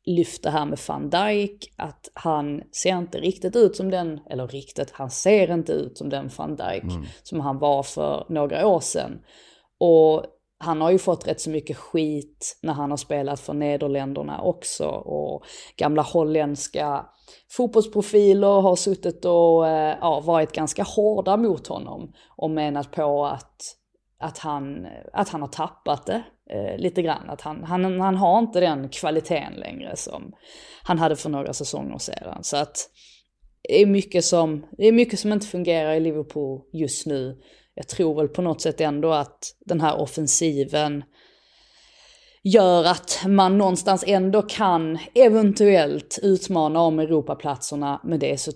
lyft 0.06 0.42
det 0.42 0.50
här 0.50 0.64
med 0.64 0.78
van 0.88 1.10
Dijk, 1.10 1.72
att 1.76 2.10
han 2.14 2.62
ser 2.72 2.98
inte 2.98 3.20
riktigt 3.20 3.56
ut 3.56 3.76
som 3.76 3.90
den, 3.90 4.20
eller 4.30 4.48
riktigt, 4.48 4.90
han 4.90 5.10
ser 5.10 5.52
inte 5.52 5.72
ut 5.72 5.98
som 5.98 6.08
den 6.08 6.30
van 6.36 6.56
Dijk 6.56 6.82
mm. 6.82 7.04
som 7.22 7.40
han 7.40 7.58
var 7.58 7.82
för 7.82 8.26
några 8.28 8.66
år 8.66 8.80
sedan. 8.80 9.20
Och 9.78 10.24
han 10.58 10.80
har 10.80 10.90
ju 10.90 10.98
fått 10.98 11.26
rätt 11.26 11.40
så 11.40 11.50
mycket 11.50 11.76
skit 11.76 12.58
när 12.62 12.72
han 12.72 12.90
har 12.90 12.96
spelat 12.96 13.40
för 13.40 13.52
Nederländerna 13.52 14.40
också 14.40 14.86
och 14.88 15.44
gamla 15.76 16.02
holländska 16.02 17.06
fotbollsprofiler 17.50 18.60
har 18.60 18.76
suttit 18.76 19.24
och 19.24 19.68
eh, 19.68 19.98
ja, 20.00 20.20
varit 20.20 20.52
ganska 20.52 20.82
hårda 20.82 21.36
mot 21.36 21.66
honom 21.66 22.12
och 22.36 22.50
menat 22.50 22.90
på 22.90 23.26
att, 23.26 23.76
att, 24.18 24.38
han, 24.38 24.86
att 25.12 25.28
han 25.28 25.40
har 25.40 25.48
tappat 25.48 26.06
det 26.06 26.22
eh, 26.50 26.78
lite 26.78 27.02
grann. 27.02 27.30
Att 27.30 27.40
han, 27.40 27.64
han, 27.64 28.00
han 28.00 28.16
har 28.16 28.38
inte 28.38 28.61
den 28.61 28.88
kvaliteten 28.88 29.52
längre 29.52 29.96
som 29.96 30.33
han 30.83 30.98
hade 30.98 31.16
för 31.16 31.30
några 31.30 31.52
säsonger 31.52 31.98
sedan. 31.98 32.44
Så 32.44 32.57
att 32.57 32.76
det 33.68 33.83
är 33.83 33.87
mycket 33.87 34.24
som, 34.24 34.66
det 34.78 34.87
är 34.87 34.92
mycket 34.92 35.20
som 35.20 35.33
inte 35.33 35.46
fungerar 35.46 35.94
i 35.94 36.00
Liverpool 36.00 36.61
just 36.72 37.07
nu 37.07 37.40
jag 37.74 37.88
tror 37.88 38.14
väl 38.14 38.28
på 38.28 38.42
något 38.42 38.61
sätt 38.61 38.80
ändå 38.80 39.12
att 39.12 39.57
den 39.61 39.80
här 39.80 40.00
offensiven 40.00 41.04
gör 42.42 42.85
att 42.85 43.22
man 43.26 43.59
någonstans 43.59 44.04
ändå 44.07 44.42
kan 44.42 44.98
eventuellt 45.14 46.18
utmana 46.22 46.80
om 46.80 46.98
Europaplatserna. 46.98 48.00
Men 48.04 48.18
det 48.18 48.33
är 48.33 48.37
så 48.37 48.52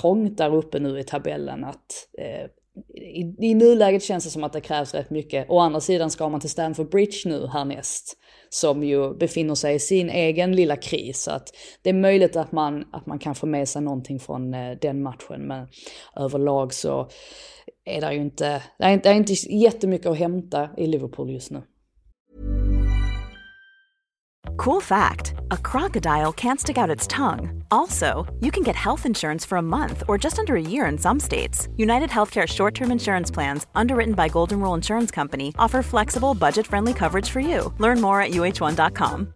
trångt 0.00 0.38
där 0.38 0.54
uppe 0.54 0.78
nu 0.78 0.98
i 0.98 1.04
tabellen 1.04 1.64
att 1.64 2.08
eh, 2.18 2.50
i, 2.94 3.34
i 3.38 3.54
nuläget 3.54 4.02
känns 4.02 4.24
det 4.24 4.30
som 4.30 4.44
att 4.44 4.52
det 4.52 4.60
krävs 4.60 4.94
rätt 4.94 5.10
mycket. 5.10 5.50
Å 5.50 5.58
andra 5.58 5.80
sidan 5.80 6.10
ska 6.10 6.28
man 6.28 6.40
till 6.40 6.50
Stanford 6.50 6.90
Bridge 6.90 7.18
nu 7.24 7.46
härnäst 7.46 8.16
som 8.48 8.84
ju 8.84 9.14
befinner 9.14 9.54
sig 9.54 9.74
i 9.74 9.78
sin 9.78 10.10
egen 10.10 10.56
lilla 10.56 10.76
kris. 10.76 11.22
Så 11.22 11.30
att 11.30 11.48
det 11.82 11.90
är 11.90 11.94
möjligt 11.94 12.36
att 12.36 12.52
man, 12.52 12.84
att 12.92 13.06
man 13.06 13.18
kan 13.18 13.34
få 13.34 13.46
med 13.46 13.68
sig 13.68 13.82
någonting 13.82 14.20
från 14.20 14.54
eh, 14.54 14.78
den 14.80 15.02
matchen. 15.02 15.46
Men 15.46 15.68
överlag 16.16 16.74
så 16.74 17.08
är 17.84 18.00
det 18.00 18.14
ju 18.14 18.20
inte, 18.20 18.62
det 18.78 18.84
är 18.84 18.92
inte, 18.92 19.08
det 19.08 19.14
är 19.14 19.18
inte 19.18 19.32
jättemycket 19.54 20.06
att 20.06 20.18
hämta 20.18 20.68
i 20.76 20.86
Liverpool 20.86 21.30
just 21.30 21.50
nu. 21.50 21.62
Cool 24.56 24.80
fact 24.80 25.34
a 25.50 25.56
crocodile 25.56 26.32
can't 26.32 26.60
stick 26.60 26.78
out 26.78 26.90
its 26.90 27.06
tongue. 27.06 27.64
Also, 27.70 28.26
you 28.40 28.50
can 28.50 28.62
get 28.62 28.76
health 28.76 29.06
insurance 29.06 29.44
for 29.44 29.58
a 29.58 29.62
month 29.62 30.02
or 30.08 30.18
just 30.18 30.38
under 30.38 30.54
a 30.56 30.60
year 30.62 30.86
in 30.86 30.98
some 30.98 31.20
states. 31.20 31.68
United 31.76 32.10
Healthcare 32.10 32.46
short 32.46 32.74
term 32.74 32.90
insurance 32.90 33.34
plans, 33.34 33.66
underwritten 33.74 34.14
by 34.14 34.28
Golden 34.28 34.60
Rule 34.60 34.74
Insurance 34.74 35.14
Company, 35.14 35.52
offer 35.58 35.82
flexible, 35.82 36.34
budget 36.34 36.66
friendly 36.66 36.92
coverage 36.92 37.30
for 37.30 37.40
you. 37.40 37.72
Learn 37.78 38.00
more 38.00 38.20
at 38.20 38.30
uh1.com. 38.30 39.34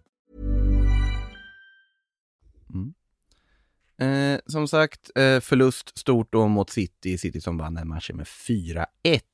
Mm. 2.73 2.93
Eh, 4.01 4.39
som 4.45 4.67
sagt, 4.67 5.11
eh, 5.15 5.39
förlust 5.39 5.97
stort 5.97 6.31
då 6.31 6.47
mot 6.47 6.69
City. 6.69 7.17
City 7.17 7.41
som 7.41 7.57
vann 7.57 7.73
den 7.73 7.87
matchen 7.87 8.17
med 8.17 8.27
4-1. 8.27 8.85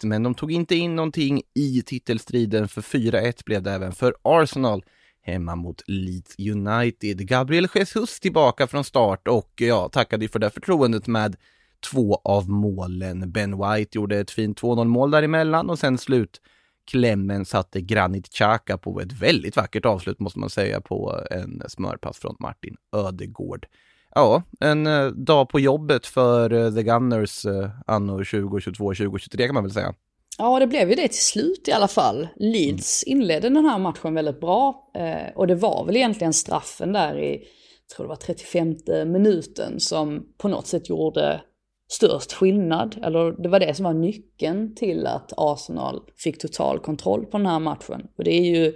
Men 0.04 0.24
de 0.24 0.36
tog 0.36 0.52
inte 0.52 0.76
in 0.76 0.96
någonting 0.96 1.42
i 1.54 1.82
titelstriden, 1.86 2.68
för 2.68 2.82
4-1 2.82 3.46
blev 3.46 3.64
det 3.64 3.72
även 3.72 3.92
för 3.92 4.16
Arsenal 4.22 4.84
hemma 5.26 5.56
mot 5.56 5.82
Leeds 5.88 6.36
United. 6.40 7.28
Gabriel 7.28 7.68
Jesus 7.74 8.20
tillbaka 8.20 8.68
från 8.68 8.84
start 8.84 9.28
och 9.28 9.62
eh, 9.62 9.68
ja, 9.68 9.90
tackade 9.90 10.26
ju 10.26 10.30
för 10.30 10.40
det 10.40 10.50
förtroendet 10.50 11.08
med 11.08 11.36
två 11.92 12.22
av 12.24 12.50
målen. 12.50 13.32
Ben 13.32 13.58
White 13.58 13.98
gjorde 13.98 14.20
ett 14.20 14.32
fint 14.32 14.62
2-0 14.62 14.86
mål 14.86 15.12
däremellan 15.12 15.70
och 15.70 15.80
sen 15.80 15.98
slut 15.98 16.42
klämmen 16.92 17.46
satte 17.46 17.82
Granit 17.82 18.34
Xhaka 18.34 18.78
på 18.78 19.02
ett 19.02 19.12
väldigt 19.12 19.56
vackert 19.56 19.86
avslut 19.86 20.20
måste 20.20 20.40
man 20.40 20.50
säga 20.50 20.82
på 20.82 21.22
en 21.32 21.62
smörpass 21.68 22.18
från 22.18 22.36
Martin 22.40 22.76
Ödegård. 22.96 23.66
Ja, 24.16 24.44
en 24.60 24.88
eh, 24.88 25.08
dag 25.08 25.50
på 25.50 25.60
jobbet 25.60 26.06
för 26.06 26.54
eh, 26.54 26.74
The 26.74 26.84
Gunners 26.84 27.46
anno 27.86 28.12
2022, 28.12 28.94
2023 28.94 29.46
kan 29.46 29.54
man 29.54 29.64
väl 29.64 29.74
säga. 29.74 29.94
Ja, 30.38 30.60
det 30.60 30.68
blev 30.68 30.90
ju 30.90 30.96
det 30.96 31.08
till 31.08 31.26
slut 31.26 31.68
i 31.68 31.72
alla 31.72 31.88
fall. 31.88 32.28
Leeds 32.36 33.04
inledde 33.04 33.50
den 33.50 33.66
här 33.66 33.80
matchen 33.80 34.14
väldigt 34.14 34.40
bra. 34.40 34.92
Eh, 34.96 35.36
och 35.36 35.48
det 35.48 35.56
var 35.56 35.86
väl 35.86 35.96
egentligen 35.96 36.34
straffen 36.34 36.94
där 36.94 37.20
i, 37.20 37.34
jag 37.34 37.96
tror 37.96 38.06
det 38.06 38.10
var 38.10 38.16
35 38.16 38.76
minuten, 39.12 39.80
som 39.80 40.26
på 40.38 40.48
något 40.48 40.68
sätt 40.68 40.90
gjorde 40.90 41.42
störst 41.92 42.34
skillnad. 42.34 42.98
Eller 43.04 43.32
det 43.32 43.50
var 43.50 43.60
det 43.60 43.74
som 43.74 43.86
var 43.86 43.94
nyckeln 43.94 44.76
till 44.76 45.08
att 45.08 45.34
Arsenal 45.38 46.02
fick 46.18 46.42
total 46.42 46.80
kontroll 46.80 47.26
på 47.26 47.38
den 47.38 47.48
här 47.48 47.60
matchen. 47.60 48.08
Och 48.18 48.24
det 48.24 48.32
är 48.32 48.56
ju 48.56 48.74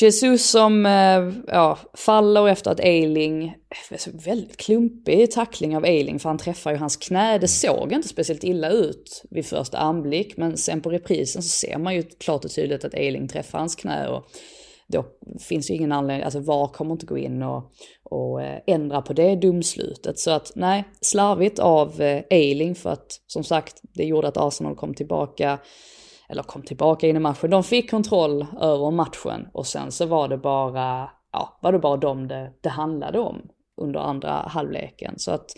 Jesus 0.00 0.50
som 0.50 0.86
eh, 0.86 1.32
ja, 1.46 1.78
faller 1.94 2.48
efter 2.48 2.70
att 2.70 2.80
Eiling, 2.80 3.54
väldigt 4.24 4.56
klumpig 4.56 5.30
tackling 5.30 5.76
av 5.76 5.84
Eiling 5.84 6.18
för 6.18 6.28
han 6.28 6.38
träffar 6.38 6.70
ju 6.70 6.76
hans 6.76 6.96
knä. 6.96 7.38
Det 7.38 7.48
såg 7.48 7.92
inte 7.92 8.08
speciellt 8.08 8.44
illa 8.44 8.70
ut 8.70 9.24
vid 9.30 9.46
första 9.46 9.78
anblick 9.78 10.36
men 10.36 10.56
sen 10.56 10.80
på 10.80 10.90
reprisen 10.90 11.42
så 11.42 11.48
ser 11.48 11.78
man 11.78 11.94
ju 11.94 12.02
klart 12.02 12.44
och 12.44 12.50
tydligt 12.50 12.84
att 12.84 12.94
Eiling 12.94 13.28
träffar 13.28 13.58
hans 13.58 13.76
knä 13.76 14.08
och 14.08 14.26
då 14.92 15.04
finns 15.40 15.70
ju 15.70 15.74
ingen 15.74 15.92
anledning, 15.92 16.24
alltså 16.24 16.40
VAR 16.40 16.68
kommer 16.68 16.92
inte 16.92 17.06
gå 17.06 17.18
in 17.18 17.42
och, 17.42 17.72
och 18.04 18.42
eh, 18.42 18.60
ändra 18.66 19.02
på 19.02 19.12
det 19.12 19.36
domslutet. 19.36 20.18
Så 20.18 20.30
att 20.30 20.52
nej, 20.54 20.84
slarvigt 21.00 21.58
av 21.58 22.00
eh, 22.00 22.22
Eiling 22.30 22.74
för 22.74 22.90
att 22.90 23.20
som 23.26 23.44
sagt 23.44 23.80
det 23.82 24.04
gjorde 24.04 24.28
att 24.28 24.36
Arsenal 24.36 24.76
kom 24.76 24.94
tillbaka 24.94 25.58
eller 26.32 26.42
kom 26.42 26.62
tillbaka 26.62 27.06
in 27.06 27.16
i 27.16 27.18
matchen. 27.18 27.50
De 27.50 27.64
fick 27.64 27.90
kontroll 27.90 28.46
över 28.60 28.90
matchen 28.90 29.48
och 29.52 29.66
sen 29.66 29.92
så 29.92 30.06
var 30.06 30.28
det 30.28 30.38
bara, 30.38 31.10
ja, 31.32 31.58
var 31.62 31.72
det 31.72 31.78
bara 31.78 31.96
dem 31.96 32.28
det, 32.28 32.52
det 32.60 32.68
handlade 32.68 33.18
om 33.18 33.42
under 33.80 34.00
andra 34.00 34.30
halvleken. 34.30 35.14
Så 35.18 35.30
att, 35.30 35.50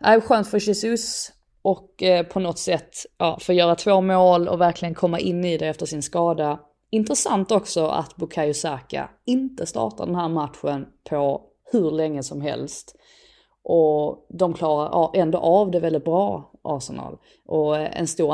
ja, 0.00 0.20
skönt 0.20 0.48
för 0.48 0.68
Jesus 0.68 1.32
och 1.62 2.02
eh, 2.02 2.26
på 2.26 2.40
något 2.40 2.58
sätt, 2.58 2.90
ja, 3.18 3.38
få 3.40 3.52
göra 3.52 3.74
två 3.74 4.00
mål 4.00 4.48
och 4.48 4.60
verkligen 4.60 4.94
komma 4.94 5.18
in 5.18 5.44
i 5.44 5.58
det 5.58 5.66
efter 5.66 5.86
sin 5.86 6.02
skada. 6.02 6.60
Intressant 6.90 7.52
också 7.52 7.86
att 7.86 8.16
Bukayo 8.16 8.54
Saka 8.54 9.10
inte 9.26 9.66
startar 9.66 10.06
den 10.06 10.14
här 10.14 10.28
matchen 10.28 10.86
på 11.10 11.42
hur 11.72 11.90
länge 11.90 12.22
som 12.22 12.40
helst. 12.40 12.96
Och 13.64 14.26
de 14.38 14.54
klarar 14.54 15.10
ändå 15.16 15.38
av 15.38 15.70
det 15.70 15.80
väldigt 15.80 16.04
bra, 16.04 16.52
Arsenal. 16.76 17.18
Och 17.46 17.76
en 17.76 18.06
stor 18.06 18.32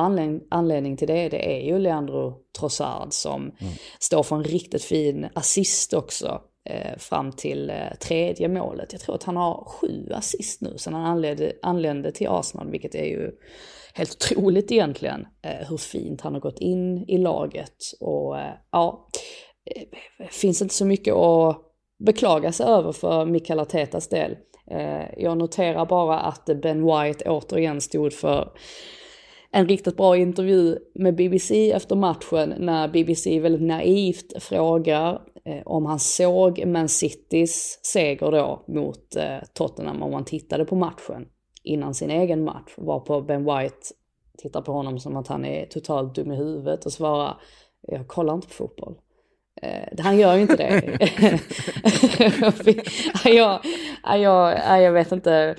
anledning, 0.51 0.97
till 0.97 1.09
det, 1.09 1.28
det 1.28 1.57
är 1.57 1.66
ju 1.66 1.78
Leandro 1.78 2.35
Trossard 2.59 3.12
som 3.12 3.43
mm. 3.43 3.72
står 3.99 4.22
för 4.22 4.37
en 4.37 4.45
riktigt 4.45 4.85
fin 4.85 5.28
assist 5.35 5.95
också 5.95 6.41
eh, 6.70 6.99
fram 6.99 7.32
till 7.32 7.70
eh, 7.70 7.95
tredje 8.01 8.49
målet. 8.49 8.93
Jag 8.93 9.01
tror 9.01 9.14
att 9.14 9.22
han 9.22 9.37
har 9.37 9.64
sju 9.64 10.12
assist 10.12 10.61
nu 10.61 10.78
sedan 10.78 10.95
han 10.95 11.05
anlände, 11.05 11.53
anlände 11.62 12.12
till 12.12 12.28
Arsenal, 12.28 12.70
vilket 12.70 12.95
är 12.95 13.05
ju 13.05 13.32
helt 13.95 14.14
otroligt 14.14 14.72
egentligen 14.72 15.26
eh, 15.43 15.68
hur 15.68 15.76
fint 15.76 16.20
han 16.20 16.35
har 16.35 16.41
gått 16.41 16.59
in 16.59 17.05
i 17.09 17.18
laget. 17.18 17.76
Och 18.01 18.39
eh, 18.39 18.55
ja, 18.70 19.09
eh, 19.74 20.28
finns 20.30 20.62
inte 20.62 20.74
så 20.74 20.85
mycket 20.85 21.14
att 21.14 21.61
beklaga 22.05 22.53
sig 22.53 22.66
över 22.66 22.93
för 22.93 23.24
Mikael 23.24 23.61
Artetas 23.61 24.09
del. 24.09 24.37
Eh, 24.71 25.23
jag 25.23 25.39
noterar 25.39 25.87
bara 25.87 26.21
att 26.21 26.45
Ben 26.62 26.87
White 26.87 27.31
återigen 27.31 27.81
stod 27.81 28.12
för 28.12 28.53
en 29.51 29.69
riktigt 29.69 29.97
bra 29.97 30.17
intervju 30.17 30.79
med 30.95 31.17
BBC 31.17 31.73
efter 31.73 31.97
matchen 31.97 32.55
när 32.59 32.89
BBC 32.89 33.41
väldigt 33.41 33.62
naivt 33.62 34.43
frågar 34.43 35.21
eh, 35.45 35.62
om 35.65 35.87
han 35.87 35.99
såg 35.99 36.67
Man 36.67 36.89
Citys 36.89 37.81
seger 37.83 38.31
då 38.31 38.65
mot 38.69 39.17
eh, 39.17 39.39
Tottenham 39.53 40.03
om 40.03 40.12
han 40.12 40.25
tittade 40.25 40.65
på 40.65 40.77
matchen 40.77 41.29
innan 41.62 41.95
sin 41.95 42.11
egen 42.11 42.45
match. 42.45 42.75
Varpå 42.77 43.21
Ben 43.21 43.45
White 43.45 43.77
tittar 44.39 44.62
på 44.62 44.73
honom 44.73 44.99
som 44.99 45.17
att 45.17 45.29
han 45.29 45.45
är 45.45 45.67
totalt 45.67 46.15
dum 46.15 46.33
i 46.33 46.37
huvudet 46.37 46.87
och 46.87 46.93
svarar 46.93 47.41
jag 47.87 48.09
kollar 48.09 48.35
inte 48.35 48.47
på 48.47 48.55
fotboll. 48.55 48.95
Eh, 49.65 50.05
han 50.05 50.19
gör 50.19 50.35
ju 50.35 50.43
inte 50.43 50.57
det. 50.57 50.99
jag, 53.31 53.61
jag, 54.05 54.83
jag 54.83 54.93
vet 54.93 55.12
inte. 55.12 55.57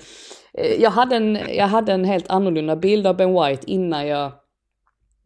Eh, 0.54 0.82
jag 0.82 0.90
hade, 0.90 1.16
en, 1.16 1.38
jag 1.48 1.66
hade 1.66 1.92
en 1.92 2.04
helt 2.04 2.30
annorlunda 2.30 2.76
bild 2.76 3.06
av 3.06 3.16
Ben 3.16 3.34
White 3.34 3.70
innan 3.70 4.06
jag 4.06 4.32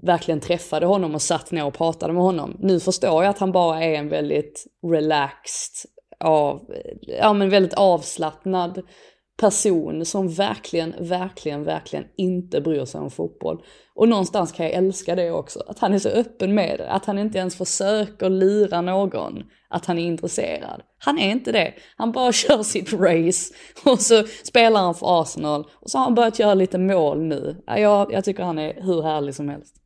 verkligen 0.02 0.40
träffade 0.40 0.86
honom 0.86 1.14
och 1.14 1.22
satt 1.22 1.50
ner 1.50 1.64
och 1.64 1.74
pratade 1.74 2.12
med 2.12 2.22
honom. 2.22 2.56
Nu 2.58 2.80
förstår 2.80 3.24
jag 3.24 3.30
att 3.30 3.38
han 3.38 3.52
bara 3.52 3.84
är 3.84 3.94
en 3.94 4.08
väldigt 4.08 4.66
relaxed, 4.86 5.90
av, 6.20 6.74
ja 7.00 7.32
men 7.32 7.50
väldigt 7.50 7.74
avslappnad 7.74 8.82
person 9.40 10.04
som 10.04 10.28
verkligen, 10.28 10.94
verkligen, 10.98 11.64
verkligen 11.64 12.04
inte 12.16 12.60
bryr 12.60 12.84
sig 12.84 13.00
om 13.00 13.10
fotboll. 13.10 13.62
Och 13.94 14.08
någonstans 14.08 14.52
kan 14.52 14.66
jag 14.66 14.74
älska 14.74 15.14
det 15.14 15.30
också, 15.30 15.64
att 15.68 15.78
han 15.78 15.94
är 15.94 15.98
så 15.98 16.08
öppen 16.08 16.54
med 16.54 16.78
det, 16.78 16.90
att 16.90 17.06
han 17.06 17.18
inte 17.18 17.38
ens 17.38 17.56
försöker 17.56 18.28
lura 18.28 18.80
någon 18.80 19.42
att 19.68 19.86
han 19.86 19.98
är 19.98 20.02
intresserad. 20.02 20.82
Han 20.98 21.18
är 21.18 21.30
inte 21.30 21.52
det. 21.52 21.74
Han 21.96 22.12
bara 22.12 22.32
kör 22.32 22.62
sitt 22.62 22.92
race 22.92 23.54
och 23.84 24.00
så 24.00 24.24
spelar 24.44 24.80
han 24.80 24.94
för 24.94 25.22
Arsenal 25.22 25.66
och 25.72 25.90
så 25.90 25.98
har 25.98 26.04
han 26.04 26.14
börjat 26.14 26.38
göra 26.38 26.54
lite 26.54 26.78
mål 26.78 27.22
nu. 27.22 27.62
Jag, 27.66 28.12
jag 28.12 28.24
tycker 28.24 28.42
han 28.42 28.58
är 28.58 28.82
hur 28.82 29.02
härlig 29.02 29.34
som 29.34 29.48
helst. 29.48 29.76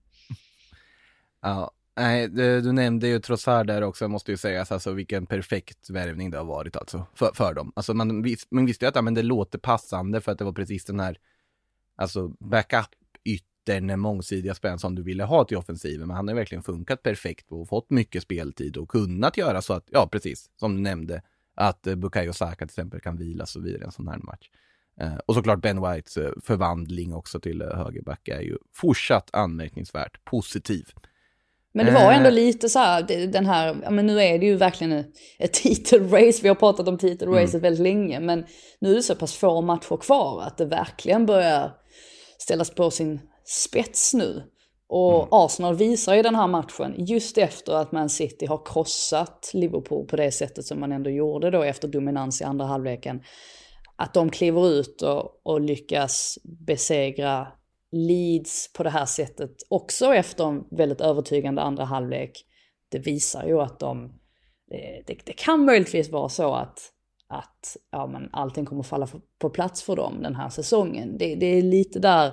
Ja, 1.42 1.70
Nej, 1.96 2.28
du, 2.28 2.60
du 2.60 2.72
nämnde 2.72 3.08
ju 3.08 3.18
Trossard 3.18 3.66
där 3.66 3.82
också, 3.82 4.08
måste 4.08 4.30
ju 4.30 4.36
sägas, 4.36 4.72
alltså 4.72 4.92
vilken 4.92 5.26
perfekt 5.26 5.90
värvning 5.90 6.30
det 6.30 6.38
har 6.38 6.44
varit 6.44 6.76
alltså, 6.76 7.06
för, 7.14 7.30
för 7.34 7.54
dem. 7.54 7.72
Alltså 7.76 7.94
man, 7.94 8.22
vis, 8.22 8.46
man 8.50 8.66
visste 8.66 8.84
ju 8.84 8.88
att 8.88 8.94
ja, 8.94 9.02
men 9.02 9.14
det 9.14 9.22
låter 9.22 9.58
passande 9.58 10.20
för 10.20 10.32
att 10.32 10.38
det 10.38 10.44
var 10.44 10.52
precis 10.52 10.84
den 10.84 11.00
här, 11.00 11.18
alltså 11.96 12.28
backup 12.28 12.88
yttern, 13.24 14.00
mångsidiga 14.00 14.54
spelaren 14.54 14.78
som 14.78 14.94
du 14.94 15.02
ville 15.02 15.24
ha 15.24 15.44
till 15.44 15.56
offensiven, 15.56 16.08
men 16.08 16.16
han 16.16 16.28
har 16.28 16.34
verkligen 16.34 16.62
funkat 16.62 17.02
perfekt 17.02 17.52
och 17.52 17.68
fått 17.68 17.90
mycket 17.90 18.22
speltid 18.22 18.76
och 18.76 18.88
kunnat 18.88 19.36
göra 19.36 19.62
så 19.62 19.72
att, 19.72 19.84
ja 19.90 20.08
precis, 20.12 20.50
som 20.56 20.74
du 20.74 20.80
nämnde, 20.80 21.22
att 21.54 21.86
eh, 21.86 21.94
Bukayo 21.94 22.32
Saka 22.32 22.56
till 22.56 22.64
exempel 22.64 23.00
kan 23.00 23.16
vila 23.16 23.42
och 23.42 23.48
så 23.48 23.60
vidare 23.60 23.82
i 23.82 23.84
en 23.84 23.92
sån 23.92 24.08
här 24.08 24.18
match. 24.18 24.50
Eh, 25.00 25.16
och 25.26 25.34
såklart 25.34 25.60
Ben 25.60 25.82
Whites 25.82 26.16
eh, 26.16 26.32
förvandling 26.42 27.14
också 27.14 27.40
till 27.40 27.62
högerback 27.62 28.28
är 28.28 28.40
ju 28.40 28.58
fortsatt 28.72 29.30
anmärkningsvärt 29.32 30.24
positiv. 30.24 30.88
Men 31.76 31.86
det 31.86 31.92
var 31.92 32.12
ändå 32.12 32.28
eh. 32.28 32.34
lite 32.34 32.68
så 32.68 32.78
här, 32.78 33.02
den 33.26 33.46
här, 33.46 33.76
ja 33.82 33.90
men 33.90 34.06
nu 34.06 34.20
är 34.20 34.38
det 34.38 34.46
ju 34.46 34.56
verkligen 34.56 35.04
ett 35.38 35.52
titelrace, 35.52 36.42
vi 36.42 36.48
har 36.48 36.54
pratat 36.54 36.88
om 36.88 36.98
titelracet 36.98 37.54
mm. 37.54 37.62
väldigt 37.62 37.82
länge, 37.82 38.20
men 38.20 38.44
nu 38.78 38.90
är 38.90 38.94
det 38.94 39.02
så 39.02 39.14
pass 39.14 39.34
få 39.34 39.60
matcher 39.60 39.96
kvar 39.96 40.42
att 40.42 40.58
det 40.58 40.64
verkligen 40.64 41.26
börjar 41.26 41.72
ställas 42.38 42.70
på 42.70 42.90
sin 42.90 43.20
spets 43.44 44.14
nu. 44.14 44.42
Och 44.88 45.14
mm. 45.14 45.28
Arsenal 45.30 45.74
visar 45.74 46.14
ju 46.14 46.22
den 46.22 46.34
här 46.34 46.46
matchen 46.46 46.94
just 46.98 47.38
efter 47.38 47.72
att 47.72 47.92
Man 47.92 48.08
City 48.08 48.46
har 48.46 48.60
krossat 48.64 49.50
Liverpool 49.52 50.06
på 50.06 50.16
det 50.16 50.32
sättet 50.32 50.64
som 50.64 50.80
man 50.80 50.92
ändå 50.92 51.10
gjorde 51.10 51.50
då 51.50 51.62
efter 51.62 51.88
dominans 51.88 52.40
i 52.40 52.44
andra 52.44 52.66
halvleken. 52.66 53.22
Att 53.96 54.14
de 54.14 54.30
kliver 54.30 54.68
ut 54.68 55.02
och, 55.02 55.40
och 55.44 55.60
lyckas 55.60 56.38
besegra 56.66 57.46
Leeds 57.94 58.72
på 58.72 58.82
det 58.82 58.90
här 58.90 59.06
sättet 59.06 59.50
också 59.68 60.14
efter 60.14 60.44
en 60.44 60.64
väldigt 60.70 61.00
övertygande 61.00 61.62
andra 61.62 61.84
halvlek. 61.84 62.44
Det 62.88 62.98
visar 62.98 63.46
ju 63.46 63.60
att 63.60 63.80
de, 63.80 64.04
eh, 64.70 65.04
det, 65.06 65.18
det, 65.24 65.32
kan 65.32 65.64
möjligtvis 65.64 66.10
vara 66.10 66.28
så 66.28 66.54
att, 66.54 66.78
att 67.28 67.76
ja, 67.90 68.06
men 68.06 68.28
allting 68.32 68.66
kommer 68.66 68.82
falla 68.82 69.08
på 69.38 69.50
plats 69.50 69.82
för 69.82 69.96
dem 69.96 70.22
den 70.22 70.34
här 70.34 70.48
säsongen. 70.48 71.18
Det, 71.18 71.34
det 71.34 71.46
är 71.46 71.62
lite 71.62 71.98
där, 71.98 72.32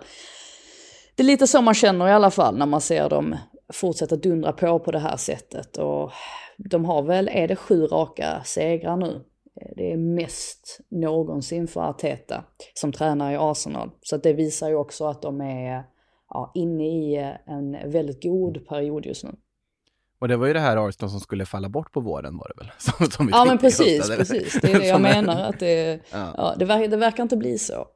det 1.15 1.23
är 1.23 1.27
lite 1.27 1.47
så 1.47 1.61
man 1.61 1.73
känner 1.73 2.07
i 2.07 2.11
alla 2.11 2.31
fall 2.31 2.57
när 2.57 2.65
man 2.65 2.81
ser 2.81 3.09
dem 3.09 3.35
fortsätta 3.73 4.15
dundra 4.15 4.51
på 4.51 4.79
på 4.79 4.91
det 4.91 4.99
här 4.99 5.17
sättet. 5.17 5.77
Och 5.77 6.11
de 6.57 6.85
har 6.85 7.01
väl, 7.01 7.29
är 7.31 7.47
det 7.47 7.55
sju 7.55 7.85
raka 7.85 8.41
segrar 8.45 8.97
nu? 8.97 9.25
Det 9.75 9.91
är 9.91 9.97
mest 9.97 10.79
någonsin 10.89 11.67
för 11.67 11.81
Arteta 11.81 12.43
som 12.73 12.91
tränar 12.91 13.31
i 13.31 13.37
Arsenal. 13.39 13.91
Så 14.01 14.17
det 14.17 14.33
visar 14.33 14.69
ju 14.69 14.75
också 14.75 15.05
att 15.05 15.21
de 15.21 15.41
är 15.41 15.83
ja, 16.29 16.51
inne 16.55 16.83
i 16.83 17.35
en 17.45 17.91
väldigt 17.91 18.23
god 18.23 18.67
period 18.67 19.05
just 19.05 19.23
nu. 19.23 19.31
Och 20.19 20.27
det 20.27 20.37
var 20.37 20.47
ju 20.47 20.53
det 20.53 20.59
här 20.59 20.87
Arsenal 20.87 21.11
som 21.11 21.19
skulle 21.19 21.45
falla 21.45 21.69
bort 21.69 21.91
på 21.91 21.99
våren 21.99 22.37
var 22.37 22.51
det 22.55 22.63
väl? 22.63 22.71
Som, 22.77 23.11
som 23.11 23.29
ja 23.31 23.45
men 23.45 23.57
precis, 23.57 24.09
höstas, 24.09 24.17
precis. 24.17 24.61
Det 24.61 24.71
är 24.71 24.79
det 24.79 24.87
jag 24.87 25.01
menar. 25.01 25.41
Att 25.41 25.59
det, 25.59 25.99
ja. 26.11 26.33
ja 26.37 26.55
det, 26.59 26.65
verkar, 26.65 26.87
det 26.87 26.97
verkar 26.97 27.23
inte 27.23 27.37
bli 27.37 27.57
så. 27.57 27.87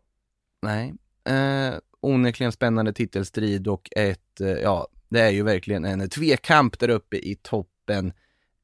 Nej. 0.62 0.93
Eh, 1.30 1.74
onekligen 2.01 2.51
spännande 2.51 2.93
titelstrid 2.93 3.68
och 3.68 3.89
ett, 3.95 4.41
eh, 4.41 4.47
ja, 4.47 4.88
det 5.10 5.22
är 5.22 5.30
ju 5.30 5.43
verkligen 5.43 5.86
en 5.86 6.10
tvekamp 6.10 6.80
där 6.80 6.89
uppe 6.89 7.18
i 7.18 7.36
toppen. 7.36 8.14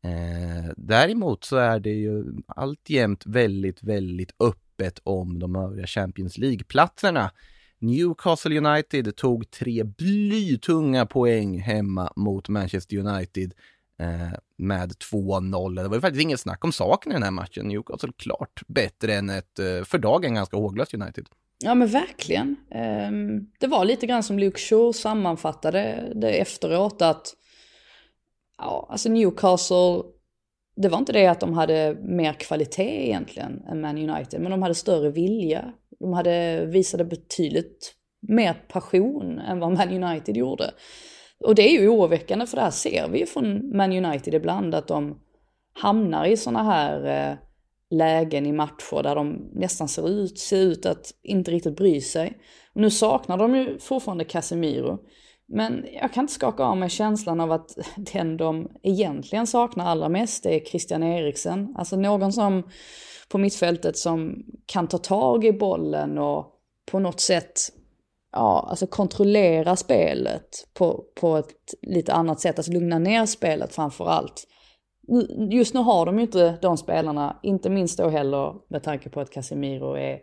Eh, 0.03 0.71
däremot 0.77 1.43
så 1.43 1.57
är 1.57 1.79
det 1.79 1.93
ju 1.93 2.25
alltjämt 2.47 3.25
väldigt, 3.25 3.83
väldigt 3.83 4.31
öppet 4.39 4.99
om 5.03 5.39
de 5.39 5.55
övriga 5.55 5.87
Champions 5.87 6.37
League-platserna. 6.37 7.31
Newcastle 7.79 8.57
United 8.57 9.15
tog 9.15 9.51
tre 9.51 9.83
blytunga 9.83 11.05
poäng 11.05 11.59
hemma 11.59 12.13
mot 12.15 12.49
Manchester 12.49 12.97
United 12.97 13.53
eh, 13.99 14.37
med 14.57 14.91
2-0. 14.91 15.75
Det 15.75 15.87
var 15.87 15.95
ju 15.95 16.01
faktiskt 16.01 16.23
inget 16.23 16.39
snack 16.39 16.65
om 16.65 16.71
saken 16.71 17.11
i 17.11 17.15
den 17.15 17.23
här 17.23 17.31
matchen. 17.31 17.67
Newcastle 17.67 18.11
klart 18.17 18.61
bättre 18.67 19.15
än 19.15 19.29
ett 19.29 19.59
eh, 19.59 19.83
för 19.83 19.97
dagen 19.97 20.33
ganska 20.33 20.57
håglöst 20.57 20.93
United. 20.93 21.25
Ja 21.63 21.75
men 21.75 21.87
verkligen. 21.87 22.55
Ehm, 22.71 23.47
det 23.59 23.67
var 23.67 23.85
lite 23.85 24.07
grann 24.07 24.23
som 24.23 24.39
Luke 24.39 24.59
Shaw 24.59 24.93
sammanfattade 24.93 26.11
det 26.15 26.29
efteråt 26.29 27.01
att 27.01 27.35
ja, 28.61 28.87
alltså 28.89 29.09
Newcastle, 29.09 30.03
det 30.75 30.89
var 30.89 30.97
inte 30.97 31.13
det 31.13 31.27
att 31.27 31.39
de 31.39 31.53
hade 31.53 31.97
mer 32.01 32.33
kvalitet 32.33 33.07
egentligen 33.07 33.61
än 33.69 33.81
Man 33.81 34.09
United, 34.09 34.41
men 34.41 34.51
de 34.51 34.61
hade 34.61 34.75
större 34.75 35.09
vilja. 35.09 35.73
De 35.99 36.13
hade, 36.13 36.65
visade 36.65 37.05
betydligt 37.05 37.95
mer 38.27 38.53
passion 38.53 39.39
än 39.39 39.59
vad 39.59 39.71
Man 39.71 40.03
United 40.03 40.37
gjorde. 40.37 40.71
Och 41.45 41.55
det 41.55 41.61
är 41.61 41.81
ju 41.81 41.89
oroväckande 41.89 42.45
för 42.45 42.57
det 42.57 42.63
här 42.63 42.71
ser 42.71 43.09
vi 43.09 43.19
ju 43.19 43.25
från 43.25 43.77
Man 43.77 44.05
United 44.05 44.33
ibland 44.33 44.75
att 44.75 44.87
de 44.87 45.19
hamnar 45.73 46.25
i 46.25 46.37
sådana 46.37 46.63
här 46.63 47.29
eh, 47.31 47.37
lägen 47.89 48.45
i 48.45 48.51
matcher 48.51 49.03
där 49.03 49.15
de 49.15 49.49
nästan 49.53 49.87
ser 49.87 50.09
ut, 50.09 50.39
ser 50.39 50.57
ut 50.57 50.85
att 50.85 51.11
inte 51.23 51.51
riktigt 51.51 51.75
bry 51.75 52.01
sig. 52.01 52.37
Och 52.73 52.81
nu 52.81 52.89
saknar 52.89 53.37
de 53.37 53.55
ju 53.55 53.79
fortfarande 53.79 54.23
Casemiro. 54.23 54.99
Men 55.53 55.85
jag 56.01 56.13
kan 56.13 56.23
inte 56.23 56.33
skaka 56.33 56.63
av 56.63 56.77
mig 56.77 56.89
känslan 56.89 57.39
av 57.39 57.51
att 57.51 57.77
den 58.13 58.37
de 58.37 58.71
egentligen 58.83 59.47
saknar 59.47 59.85
allra 59.85 60.09
mest 60.09 60.45
är 60.45 60.59
Christian 60.59 61.03
Eriksen. 61.03 61.75
Alltså 61.77 61.95
någon 61.95 62.33
som 62.33 62.63
på 63.29 63.37
mittfältet 63.37 63.97
som 63.97 64.43
kan 64.65 64.87
ta 64.87 64.97
tag 64.97 65.45
i 65.45 65.53
bollen 65.53 66.17
och 66.17 66.45
på 66.91 66.99
något 66.99 67.19
sätt 67.19 67.53
ja, 68.31 68.67
alltså 68.69 68.87
kontrollera 68.87 69.75
spelet 69.75 70.67
på, 70.73 71.03
på 71.15 71.37
ett 71.37 71.73
lite 71.81 72.13
annat 72.13 72.39
sätt, 72.39 72.59
alltså 72.59 72.71
lugna 72.71 72.99
ner 72.99 73.25
spelet 73.25 73.75
framför 73.75 74.05
allt. 74.05 74.47
Just 75.51 75.73
nu 75.73 75.79
har 75.79 76.05
de 76.05 76.17
ju 76.17 76.21
inte 76.21 76.57
de 76.61 76.77
spelarna, 76.77 77.39
inte 77.43 77.69
minst 77.69 77.97
då 77.97 78.09
heller 78.09 78.55
med 78.69 78.83
tanke 78.83 79.09
på 79.09 79.19
att 79.19 79.31
Casemiro 79.31 79.93
är, 79.93 80.19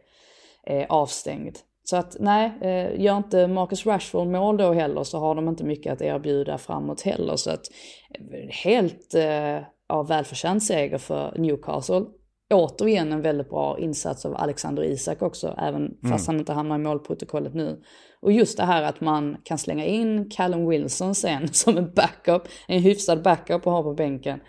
är 0.66 0.86
avstängd. 0.88 1.58
Så 1.90 1.96
att 1.96 2.16
nej, 2.20 2.52
eh, 2.60 3.00
gör 3.00 3.16
inte 3.16 3.46
Marcus 3.46 3.86
Rashford 3.86 4.28
mål 4.28 4.56
då 4.56 4.72
heller 4.72 5.02
så 5.04 5.18
har 5.18 5.34
de 5.34 5.48
inte 5.48 5.64
mycket 5.64 5.92
att 5.92 6.02
erbjuda 6.02 6.58
framåt 6.58 7.00
heller. 7.00 7.36
Så 7.36 7.50
att 7.50 7.62
eh, 8.14 8.48
helt 8.64 9.14
eh, 9.14 9.58
ja, 9.88 10.02
välförtjänt 10.08 10.62
seger 10.62 10.98
för 10.98 11.34
Newcastle. 11.38 12.04
Återigen 12.54 13.12
en 13.12 13.22
väldigt 13.22 13.50
bra 13.50 13.78
insats 13.78 14.26
av 14.26 14.36
Alexander 14.36 14.82
Isak 14.82 15.22
också, 15.22 15.54
även 15.58 15.82
mm. 15.82 15.98
fast 16.10 16.26
han 16.26 16.38
inte 16.38 16.52
hamnar 16.52 16.76
i 16.76 16.78
målprotokollet 16.78 17.54
nu. 17.54 17.82
Och 18.20 18.32
just 18.32 18.56
det 18.56 18.64
här 18.64 18.82
att 18.82 19.00
man 19.00 19.36
kan 19.44 19.58
slänga 19.58 19.84
in 19.84 20.30
Callum 20.30 20.68
Wilson 20.68 21.14
sen 21.14 21.48
som 21.52 21.78
en 21.78 21.92
backup, 21.94 22.42
en 22.66 22.82
hyfsad 22.82 23.22
backup 23.22 23.66
att 23.66 23.72
ha 23.72 23.82
på 23.82 23.94
bänken. 23.94 24.40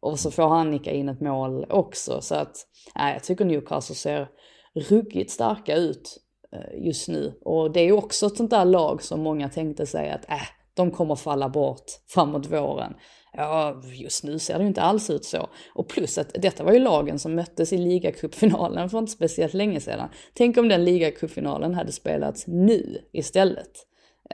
Och 0.00 0.18
så 0.18 0.30
får 0.30 0.48
han 0.48 0.70
nicka 0.70 0.92
in 0.92 1.08
ett 1.08 1.20
mål 1.20 1.66
också. 1.68 2.20
Så 2.20 2.34
att, 2.34 2.56
nej, 2.94 3.12
jag 3.12 3.24
tycker 3.24 3.44
Newcastle 3.44 3.94
ser 3.94 4.28
ruggigt 4.74 5.30
starka 5.30 5.76
ut 5.76 6.02
eh, 6.02 6.29
just 6.74 7.08
nu. 7.08 7.32
Och 7.44 7.72
det 7.72 7.80
är 7.80 7.92
också 7.92 8.26
ett 8.26 8.36
sånt 8.36 8.50
där 8.50 8.64
lag 8.64 9.02
som 9.02 9.20
många 9.20 9.48
tänkte 9.48 9.86
sig 9.86 10.10
att 10.10 10.30
äh, 10.30 10.42
de 10.74 10.90
kommer 10.90 11.14
falla 11.14 11.48
bort 11.48 11.84
framåt 12.08 12.46
våren. 12.46 12.94
Ja, 13.32 13.82
just 13.92 14.24
nu 14.24 14.38
ser 14.38 14.54
det 14.54 14.62
ju 14.62 14.68
inte 14.68 14.82
alls 14.82 15.10
ut 15.10 15.24
så. 15.24 15.48
Och 15.74 15.88
plus 15.88 16.18
att 16.18 16.34
detta 16.34 16.64
var 16.64 16.72
ju 16.72 16.78
lagen 16.78 17.18
som 17.18 17.34
möttes 17.34 17.72
i 17.72 17.78
ligacupfinalen 17.78 18.90
för 18.90 18.98
inte 18.98 19.12
speciellt 19.12 19.54
länge 19.54 19.80
sedan. 19.80 20.08
Tänk 20.34 20.58
om 20.58 20.68
den 20.68 20.84
ligacupfinalen 20.84 21.74
hade 21.74 21.92
spelats 21.92 22.46
nu 22.46 22.98
istället. 23.12 23.86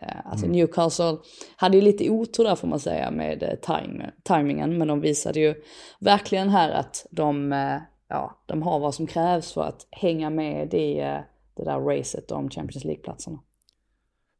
Eh, 0.02 0.26
alltså 0.26 0.46
mm. 0.46 0.56
Newcastle 0.56 1.16
hade 1.56 1.76
ju 1.76 1.82
lite 1.82 2.10
otur 2.10 2.44
där 2.44 2.54
får 2.54 2.68
man 2.68 2.80
säga 2.80 3.10
med 3.10 3.42
eh, 3.42 3.54
time, 3.54 4.10
timingen, 4.22 4.78
men 4.78 4.88
de 4.88 5.00
visade 5.00 5.40
ju 5.40 5.54
verkligen 6.00 6.48
här 6.48 6.70
att 6.70 7.06
de, 7.10 7.52
eh, 7.52 7.78
ja, 8.08 8.42
de 8.46 8.62
har 8.62 8.78
vad 8.78 8.94
som 8.94 9.06
krävs 9.06 9.52
för 9.52 9.62
att 9.62 9.86
hänga 9.90 10.30
med 10.30 10.74
i 10.74 11.18
det 11.56 11.64
där 11.64 11.80
racet 11.80 12.30
om 12.30 12.50
Champions 12.50 12.84
League-platserna. 12.84 13.38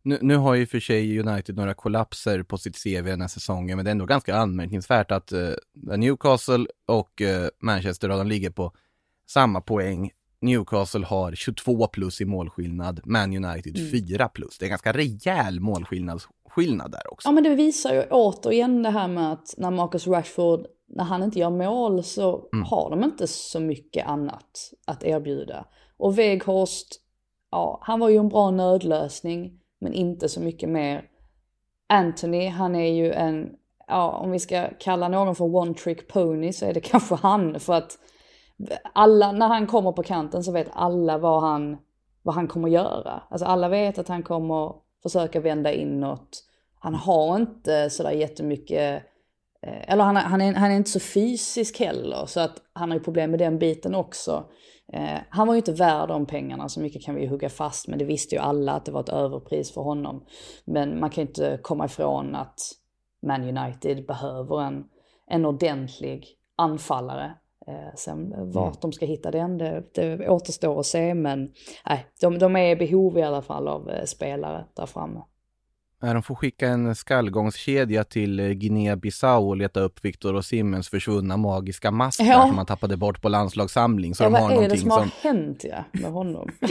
Nu, 0.02 0.18
nu, 0.22 0.36
har 0.36 0.54
ju 0.54 0.66
för 0.66 0.80
sig 0.80 1.20
United 1.20 1.56
några 1.56 1.74
kollapser 1.74 2.42
på 2.42 2.58
sitt 2.58 2.82
CV 2.82 3.02
den 3.04 3.20
här 3.20 3.28
säsongen, 3.28 3.76
men 3.76 3.84
det 3.84 3.88
är 3.88 3.92
ändå 3.92 4.06
ganska 4.06 4.36
anmärkningsvärt 4.36 5.10
att 5.10 5.32
uh, 5.32 5.52
Newcastle 5.96 6.66
och 6.86 7.20
uh, 7.20 7.48
Manchester, 7.60 8.08
de 8.08 8.26
ligger 8.26 8.50
på 8.50 8.72
samma 9.26 9.60
poäng. 9.60 10.10
Newcastle 10.40 11.06
har 11.06 11.34
22 11.34 11.86
plus 11.86 12.20
i 12.20 12.24
målskillnad, 12.24 13.00
Man 13.04 13.44
United 13.44 13.76
mm. 13.76 13.90
4 13.90 14.28
plus. 14.28 14.58
Det 14.58 14.66
är 14.66 14.68
ganska 14.68 14.92
rejäl 14.92 15.60
målskillnad 15.60 16.22
skillnad 16.56 16.90
där 16.90 17.12
också. 17.12 17.28
Ja 17.28 17.32
men 17.32 17.44
det 17.44 17.54
visar 17.54 17.94
ju 17.94 18.02
återigen 18.10 18.82
det 18.82 18.90
här 18.90 19.08
med 19.08 19.32
att 19.32 19.54
när 19.56 19.70
Marcus 19.70 20.06
Rashford, 20.06 20.66
när 20.88 21.04
han 21.04 21.22
inte 21.22 21.38
gör 21.38 21.50
mål 21.50 22.04
så 22.04 22.48
mm. 22.52 22.64
har 22.64 22.90
de 22.90 23.04
inte 23.04 23.26
så 23.26 23.60
mycket 23.60 24.06
annat 24.06 24.72
att 24.86 25.04
erbjuda. 25.04 25.66
Och 25.96 26.18
Weghorst, 26.18 27.00
ja 27.50 27.78
han 27.82 28.00
var 28.00 28.08
ju 28.08 28.16
en 28.16 28.28
bra 28.28 28.50
nödlösning 28.50 29.60
men 29.80 29.92
inte 29.92 30.28
så 30.28 30.40
mycket 30.40 30.68
mer. 30.68 31.04
Anthony, 31.88 32.48
han 32.48 32.74
är 32.74 32.92
ju 32.92 33.12
en, 33.12 33.50
ja 33.86 34.10
om 34.10 34.30
vi 34.30 34.38
ska 34.38 34.68
kalla 34.78 35.08
någon 35.08 35.34
för 35.34 35.56
one 35.56 35.74
trick 35.74 36.08
pony 36.08 36.52
så 36.52 36.66
är 36.66 36.74
det 36.74 36.80
kanske 36.90 37.14
han 37.14 37.60
för 37.60 37.72
att 37.72 37.98
alla, 38.94 39.32
när 39.32 39.48
han 39.48 39.66
kommer 39.66 39.92
på 39.92 40.02
kanten 40.02 40.44
så 40.44 40.52
vet 40.52 40.68
alla 40.72 41.18
vad 41.18 41.42
han, 41.42 41.76
vad 42.22 42.34
han 42.34 42.48
kommer 42.48 42.68
göra. 42.68 43.22
Alltså 43.30 43.46
alla 43.46 43.68
vet 43.68 43.98
att 43.98 44.08
han 44.08 44.22
kommer 44.22 44.72
försöka 45.02 45.40
vända 45.40 45.72
inåt. 45.72 46.42
Han 46.80 46.94
har 46.94 47.36
inte 47.36 47.90
sådär 47.90 48.10
jättemycket, 48.10 49.02
eh, 49.62 49.92
eller 49.92 50.04
han, 50.04 50.16
han, 50.16 50.40
är, 50.40 50.54
han 50.54 50.70
är 50.70 50.76
inte 50.76 50.90
så 50.90 51.00
fysisk 51.00 51.80
heller 51.80 52.26
så 52.26 52.40
att 52.40 52.62
han 52.72 52.90
har 52.90 52.98
ju 52.98 53.04
problem 53.04 53.30
med 53.30 53.40
den 53.40 53.58
biten 53.58 53.94
också. 53.94 54.44
Eh, 54.92 55.18
han 55.28 55.46
var 55.46 55.54
ju 55.54 55.58
inte 55.58 55.72
värd 55.72 56.08
de 56.08 56.26
pengarna, 56.26 56.68
så 56.68 56.80
mycket 56.80 57.02
kan 57.02 57.14
vi 57.14 57.22
ju 57.22 57.28
hugga 57.28 57.48
fast, 57.48 57.88
men 57.88 57.98
det 57.98 58.04
visste 58.04 58.34
ju 58.34 58.40
alla 58.40 58.72
att 58.72 58.84
det 58.84 58.92
var 58.92 59.00
ett 59.00 59.08
överpris 59.08 59.72
för 59.72 59.80
honom. 59.80 60.24
Men 60.64 61.00
man 61.00 61.10
kan 61.10 61.24
ju 61.24 61.28
inte 61.28 61.58
komma 61.62 61.84
ifrån 61.84 62.34
att 62.34 62.60
Man 63.22 63.58
United 63.58 64.06
behöver 64.06 64.62
en, 64.62 64.84
en 65.26 65.46
ordentlig 65.46 66.26
anfallare. 66.56 67.34
Eh, 67.66 67.94
sen 67.96 68.34
vart 68.52 68.74
mm. 68.74 68.78
de 68.80 68.92
ska 68.92 69.06
hitta 69.06 69.30
den, 69.30 69.58
det, 69.58 69.84
det 69.94 70.28
återstår 70.28 70.80
att 70.80 70.86
se, 70.86 71.14
men 71.14 71.52
nej, 71.88 72.06
de, 72.20 72.38
de 72.38 72.56
är 72.56 72.70
i 72.70 72.76
behov 72.76 73.18
i 73.18 73.22
alla 73.22 73.42
fall 73.42 73.68
av 73.68 73.90
eh, 73.90 74.04
spelare 74.04 74.64
där 74.74 74.86
framme. 74.86 75.22
De 76.00 76.22
får 76.22 76.34
skicka 76.34 76.68
en 76.68 76.94
skallgångskedja 76.94 78.04
till 78.04 78.40
eh, 78.40 78.46
Guinea-Bissau 78.46 79.48
och 79.48 79.56
leta 79.56 79.80
upp 79.80 80.04
Victor 80.04 80.34
och 80.34 80.44
Simmens 80.44 80.88
försvunna 80.88 81.36
magiska 81.36 81.90
mask 81.90 82.20
ja. 82.20 82.46
som 82.46 82.56
han 82.56 82.66
tappade 82.66 82.96
bort 82.96 83.22
på 83.22 83.28
landslagssamling. 83.28 84.14
Så 84.14 84.22
ja, 84.22 84.28
de 84.28 84.34
har 84.34 84.54
vad 84.54 84.64
är 84.64 84.68
det 84.68 84.76
som, 84.76 84.90
som 84.90 84.98
har 84.98 85.10
hänt 85.22 85.64
ja, 85.64 85.84
med 85.92 86.12
honom? 86.12 86.50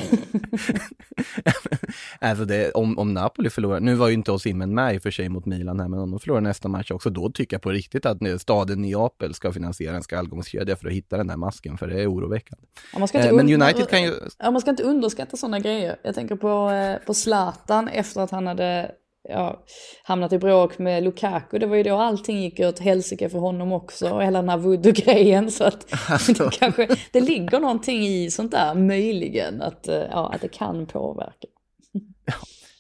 alltså 2.19 2.45
det, 2.45 2.71
om, 2.71 2.99
om 2.99 3.13
Napoli 3.13 3.49
förlorar, 3.49 3.80
nu 3.80 3.95
var 3.95 4.07
ju 4.07 4.13
inte 4.13 4.32
Osimhen 4.32 4.73
med 4.73 4.95
i 4.95 4.97
och 4.97 5.01
för 5.01 5.11
sig 5.11 5.30
mot 5.30 5.45
Milan 5.45 5.80
här, 5.80 5.88
men 5.88 5.99
om 5.99 6.11
de 6.11 6.19
förlorar 6.19 6.41
nästa 6.41 6.67
match 6.67 6.91
också, 6.91 7.09
då 7.09 7.32
tycker 7.32 7.55
jag 7.55 7.61
på 7.61 7.69
riktigt 7.69 8.05
att 8.05 8.41
staden 8.41 8.82
Neapel 8.82 9.34
ska 9.34 9.51
finansiera 9.51 9.95
en 9.95 10.03
skallgångskedja 10.03 10.76
för 10.76 10.88
att 10.88 10.93
hitta 10.93 11.17
den 11.17 11.28
där 11.28 11.38
masken, 11.38 11.78
för 11.78 11.88
det 11.88 12.01
är 12.01 12.13
oroväckande. 12.13 12.65
Ja, 12.93 12.99
man 12.99 13.07
ska 13.07 13.17
inte 13.17 13.30
eh, 13.30 13.36
men 13.36 13.61
United 13.61 13.89
kan 13.89 14.03
ju... 14.03 14.13
Ja, 14.39 14.51
man 14.51 14.61
ska 14.61 14.69
inte 14.69 14.84
underskatta 14.84 15.38
sådana 15.38 15.59
grejer. 15.59 15.95
Jag 16.03 16.15
tänker 16.15 16.36
på, 16.36 16.69
eh, 16.69 17.05
på 17.05 17.13
Zlatan 17.13 17.88
efter 17.88 18.21
att 18.21 18.32
han 18.32 18.47
hade 18.47 18.91
ja, 19.30 19.63
hamnat 20.03 20.34
i 20.34 20.38
bråk 20.38 20.78
med 20.78 21.03
Lukaku. 21.03 21.59
Det 21.59 21.65
var 21.65 21.76
ju 21.76 21.84
då 21.84 21.97
allting 21.97 22.41
gick 22.41 22.59
åt 22.59 22.80
helsike 22.80 23.30
för 23.30 23.39
honom 23.39 23.71
också 23.71 24.09
och 24.09 24.23
hela 24.23 24.41
den 24.41 24.49
här 24.49 24.57
voodoo-grejen. 24.57 25.51
Så 25.51 25.63
att 25.63 25.88
det, 26.28 26.51
kanske, 26.59 26.88
det 27.11 27.19
ligger 27.19 27.59
någonting 27.59 28.03
i 28.03 28.32
sånt 28.32 28.51
där 28.51 28.76
möjligen, 28.76 29.61
att, 29.61 29.88
eh, 29.88 30.03
ja, 30.11 30.32
att 30.36 30.41
det 30.41 30.47
kan 30.47 30.86
påverka. 30.86 31.47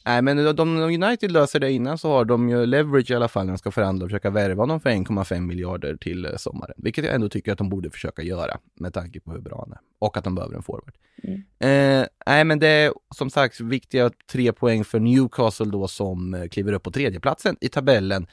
Nej, 0.07 0.21
men 0.21 0.55
de, 0.55 0.77
United 0.77 1.31
löser 1.31 1.59
det 1.59 1.71
innan 1.71 1.97
så 1.97 2.09
har 2.09 2.25
de 2.25 2.49
ju 2.49 2.65
leverage 2.65 3.11
i 3.11 3.15
alla 3.15 3.27
fall 3.27 3.45
när 3.45 3.53
de 3.53 3.57
ska 3.57 3.71
förhandla 3.71 4.05
och 4.05 4.09
försöka 4.09 4.29
värva 4.29 4.63
honom 4.63 4.79
för 4.79 4.89
1,5 4.89 5.39
miljarder 5.39 5.95
till 5.95 6.25
eh, 6.25 6.35
sommaren. 6.37 6.73
Vilket 6.77 7.05
jag 7.05 7.15
ändå 7.15 7.29
tycker 7.29 7.51
att 7.51 7.57
de 7.57 7.69
borde 7.69 7.89
försöka 7.89 8.21
göra 8.21 8.57
med 8.79 8.93
tanke 8.93 9.19
på 9.19 9.31
hur 9.31 9.41
bra 9.41 9.59
han 9.59 9.71
är. 9.71 9.79
Och 9.99 10.17
att 10.17 10.23
de 10.23 10.35
behöver 10.35 10.55
en 10.55 10.63
forward. 10.63 10.93
Mm. 11.23 11.39
Eh, 11.59 12.07
nej, 12.25 12.43
men 12.43 12.59
det 12.59 12.67
är 12.67 12.93
som 13.15 13.29
sagt 13.29 13.59
viktiga 13.59 14.11
tre 14.31 14.51
poäng 14.51 14.83
för 14.83 14.99
Newcastle 14.99 15.65
då 15.65 15.87
som 15.87 16.33
eh, 16.33 16.47
kliver 16.47 16.73
upp 16.73 16.83
på 16.83 16.91
tredjeplatsen 16.91 17.57
i 17.61 17.69
tabellen. 17.69 18.27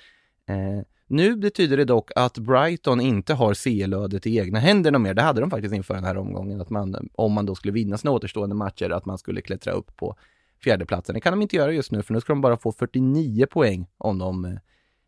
Eh, 0.49 0.85
nu 1.07 1.37
betyder 1.37 1.77
det 1.77 1.85
dock 1.85 2.11
att 2.17 2.39
Brighton 2.39 3.01
inte 3.01 3.35
har 3.35 3.55
CL-ödet 3.55 4.27
i 4.27 4.39
egna 4.39 4.59
händer 4.59 4.99
mer. 4.99 5.15
Det 5.15 5.23
hade 5.23 5.41
de 5.41 5.51
faktiskt 5.51 5.75
inför 5.75 5.95
den 5.95 6.05
här 6.05 6.17
omgången, 6.17 6.61
att 6.61 6.71
man, 6.71 7.09
om 7.15 7.33
man 7.33 7.47
då 7.47 7.55
skulle 7.55 7.73
vinna 7.73 7.99
sina 7.99 8.11
återstående 8.11 8.55
matcher, 8.55 8.91
att 8.91 9.07
man 9.07 9.19
skulle 9.19 9.41
klättra 9.41 9.73
upp 9.73 9.97
på 9.97 10.17
fjärdeplatsen. 10.63 11.15
Det 11.15 11.21
kan 11.21 11.33
de 11.33 11.43
inte 11.43 11.57
göra 11.57 11.73
just 11.73 11.93
nu, 11.93 12.03
för 12.03 12.15
nu 12.15 12.21
ska 12.21 12.33
de 12.33 12.41
bara 12.41 12.57
få 12.57 12.73
49 12.73 13.47
poäng 13.47 13.87
om 13.99 14.19
de 14.19 14.45
eh, 14.45 14.53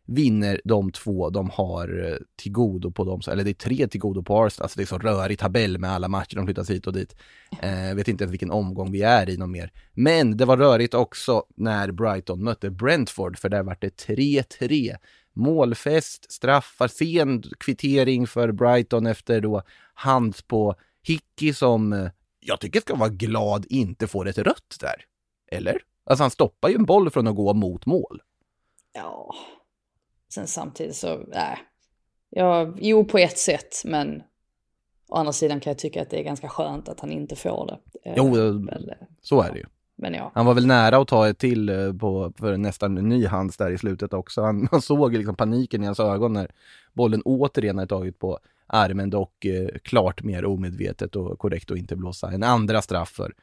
vinner 0.07 0.61
de 0.63 0.91
två 0.91 1.29
de 1.29 1.49
har 1.49 2.11
eh, 2.11 2.17
till 2.35 2.51
godo 2.51 2.91
på 2.91 3.03
dem, 3.03 3.21
eller 3.31 3.43
det 3.43 3.49
är 3.49 3.53
tre 3.53 3.87
till 3.87 3.99
godo 3.99 4.23
på 4.23 4.43
Arsenal, 4.43 4.63
alltså 4.63 4.77
det 4.77 4.83
är 4.83 4.85
så 4.85 4.97
rörig 4.97 5.39
tabell 5.39 5.77
med 5.77 5.89
alla 5.89 6.07
matcher, 6.07 6.35
de 6.35 6.45
flyttas 6.45 6.69
hit 6.69 6.87
och 6.87 6.93
dit. 6.93 7.15
Eh, 7.61 7.95
vet 7.95 8.07
inte 8.07 8.23
ens 8.23 8.33
vilken 8.33 8.51
omgång 8.51 8.91
vi 8.91 9.01
är 9.01 9.29
i 9.29 9.37
någon 9.37 9.51
mer. 9.51 9.71
Men 9.93 10.37
det 10.37 10.45
var 10.45 10.57
rörigt 10.57 10.93
också 10.93 11.43
när 11.55 11.91
Brighton 11.91 12.43
mötte 12.43 12.69
Brentford, 12.69 13.37
för 13.37 13.49
där 13.49 13.63
var 13.63 13.77
det 13.81 14.07
3-3 14.07 14.95
målfest, 15.33 16.31
straffar, 16.31 16.87
sen 16.87 17.43
kvittering 17.59 18.27
för 18.27 18.51
Brighton 18.51 19.05
efter 19.05 19.41
då 19.41 19.61
hand 19.93 20.47
på 20.47 20.75
Hickey 21.03 21.53
som 21.53 21.93
eh, 21.93 22.09
jag 22.39 22.59
tycker 22.59 22.79
ska 22.79 22.95
vara 22.95 23.09
glad 23.09 23.65
inte 23.69 24.07
får 24.07 24.27
ett 24.27 24.37
rött 24.37 24.77
där. 24.79 25.05
Eller? 25.51 25.81
Alltså 26.03 26.23
han 26.23 26.31
stoppar 26.31 26.69
ju 26.69 26.75
en 26.75 26.85
boll 26.85 27.09
från 27.09 27.27
att 27.27 27.35
gå 27.35 27.53
mot 27.53 27.85
mål. 27.85 28.21
Ja, 28.93 29.35
sen 30.33 30.47
samtidigt 30.47 30.95
så, 30.95 31.17
nej. 31.27 31.57
Ja, 32.29 32.73
jo 32.77 33.05
på 33.05 33.17
ett 33.17 33.37
sätt, 33.37 33.81
men 33.85 34.23
å 35.07 35.15
andra 35.15 35.33
sidan 35.33 35.59
kan 35.59 35.71
jag 35.71 35.77
tycka 35.77 36.01
att 36.01 36.09
det 36.09 36.19
är 36.19 36.23
ganska 36.23 36.49
skönt 36.49 36.89
att 36.89 36.99
han 36.99 37.11
inte 37.11 37.35
får 37.35 37.67
det. 37.67 37.79
Jo, 38.15 38.37
eh, 38.37 38.53
väl, 38.53 38.93
så 39.21 39.41
är 39.41 39.51
det 39.51 39.57
ju. 39.57 39.65
Men 39.95 40.13
ja. 40.13 40.31
Han 40.35 40.45
var 40.45 40.53
väl 40.53 40.67
nära 40.67 40.97
att 40.97 41.07
ta 41.07 41.27
ett 41.27 41.37
till 41.37 41.69
eh, 41.69 41.93
på, 41.93 42.33
för 42.37 42.57
nästan 42.57 42.97
en 42.97 43.09
ny 43.09 43.25
hands 43.25 43.57
där 43.57 43.71
i 43.71 43.77
slutet 43.77 44.13
också. 44.13 44.41
Han, 44.41 44.67
man 44.71 44.81
såg 44.81 45.13
liksom 45.13 45.35
paniken 45.35 45.83
i 45.83 45.85
hans 45.85 45.99
ögon 45.99 46.33
när 46.33 46.51
bollen 46.93 47.21
återigen 47.21 47.77
hade 47.77 47.89
tagit 47.89 48.19
på 48.19 48.39
armen, 48.67 49.09
dock 49.09 49.45
eh, 49.45 49.69
klart 49.83 50.23
mer 50.23 50.45
omedvetet 50.45 51.15
och 51.15 51.39
korrekt 51.39 51.71
att 51.71 51.77
inte 51.77 51.95
blåsa 51.95 52.31
en 52.31 52.43
andra 52.43 52.81
straff 52.81 53.09
för, 53.09 53.33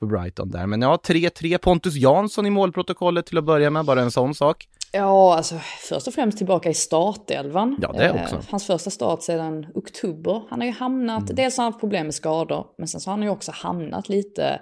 för 0.00 0.06
Brighton 0.06 0.50
där. 0.50 0.66
Men 0.66 0.82
ja, 0.82 0.98
3-3 1.04 1.58
Pontus 1.58 1.94
Jansson 1.94 2.46
i 2.46 2.50
målprotokollet 2.50 3.26
till 3.26 3.38
att 3.38 3.44
börja 3.44 3.70
med, 3.70 3.84
bara 3.84 4.00
en 4.00 4.10
sån 4.10 4.34
sak. 4.34 4.68
Ja, 4.92 5.36
alltså 5.36 5.54
först 5.88 6.06
och 6.06 6.14
främst 6.14 6.38
tillbaka 6.38 6.70
i 6.70 6.74
startelvan. 6.74 7.76
Ja, 7.82 7.92
det 7.92 8.10
också. 8.10 8.36
Eh, 8.36 8.42
hans 8.50 8.66
första 8.66 8.90
start 8.90 9.22
sedan 9.22 9.66
oktober. 9.74 10.42
Han 10.50 10.60
har 10.60 10.66
ju 10.66 10.72
hamnat, 10.72 11.22
mm. 11.22 11.34
dels 11.36 11.56
har 11.56 11.64
han 11.64 11.72
haft 11.72 11.80
problem 11.80 12.06
med 12.06 12.14
skador, 12.14 12.66
men 12.78 12.88
sen 12.88 13.00
så 13.00 13.10
har 13.10 13.16
han 13.16 13.22
ju 13.22 13.30
också 13.30 13.52
hamnat 13.54 14.08
lite 14.08 14.60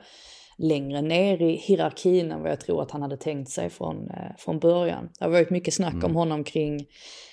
längre 0.58 1.02
ner 1.02 1.42
i 1.42 1.56
hierarkin 1.56 2.32
än 2.32 2.42
vad 2.42 2.50
jag 2.50 2.60
tror 2.60 2.82
att 2.82 2.90
han 2.90 3.02
hade 3.02 3.16
tänkt 3.16 3.50
sig 3.50 3.70
från, 3.70 4.10
eh, 4.10 4.36
från 4.38 4.58
början. 4.58 5.08
Det 5.18 5.24
har 5.24 5.32
varit 5.32 5.50
mycket 5.50 5.74
snack 5.74 5.94
mm. 5.94 6.04
om 6.04 6.16
honom 6.16 6.44
kring 6.44 6.86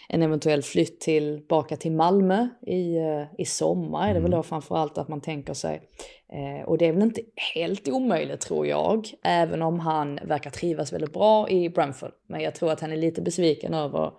en 0.10 0.22
eventuell 0.22 0.62
flytt 0.62 1.00
tillbaka 1.00 1.78
till 1.78 1.92
Malmö 1.92 2.48
i, 2.68 2.96
eh, 2.96 3.24
i 3.38 3.46
sommar 3.46 4.10
är 4.10 4.14
det 4.14 4.20
väl 4.20 4.34
mm. 4.34 4.38
då 4.38 4.44
framförallt 4.44 4.98
att 4.98 5.08
man 5.08 5.22
tänker 5.22 5.54
sig. 5.54 5.82
Eh, 6.34 6.68
och 6.68 6.78
det 6.78 6.86
är 6.86 6.94
väl 6.94 7.02
inte 7.02 7.22
helt 7.54 7.88
omöjligt 7.88 8.42
tror 8.42 8.68
jag, 8.68 9.08
även 9.24 9.62
om 9.62 9.80
han 9.80 10.20
verkar 10.24 10.50
trivas 10.50 10.94
väldigt 10.94 11.14
bra 11.14 11.50
i 11.50 11.70
Brentford. 11.70 12.12
Men 12.28 12.42
jag 12.42 12.56
tror 12.56 12.72
att 12.72 12.82
han 12.82 12.92
är 12.92 12.98
lite 12.98 13.22
besviken 13.22 13.74
över 13.74 14.12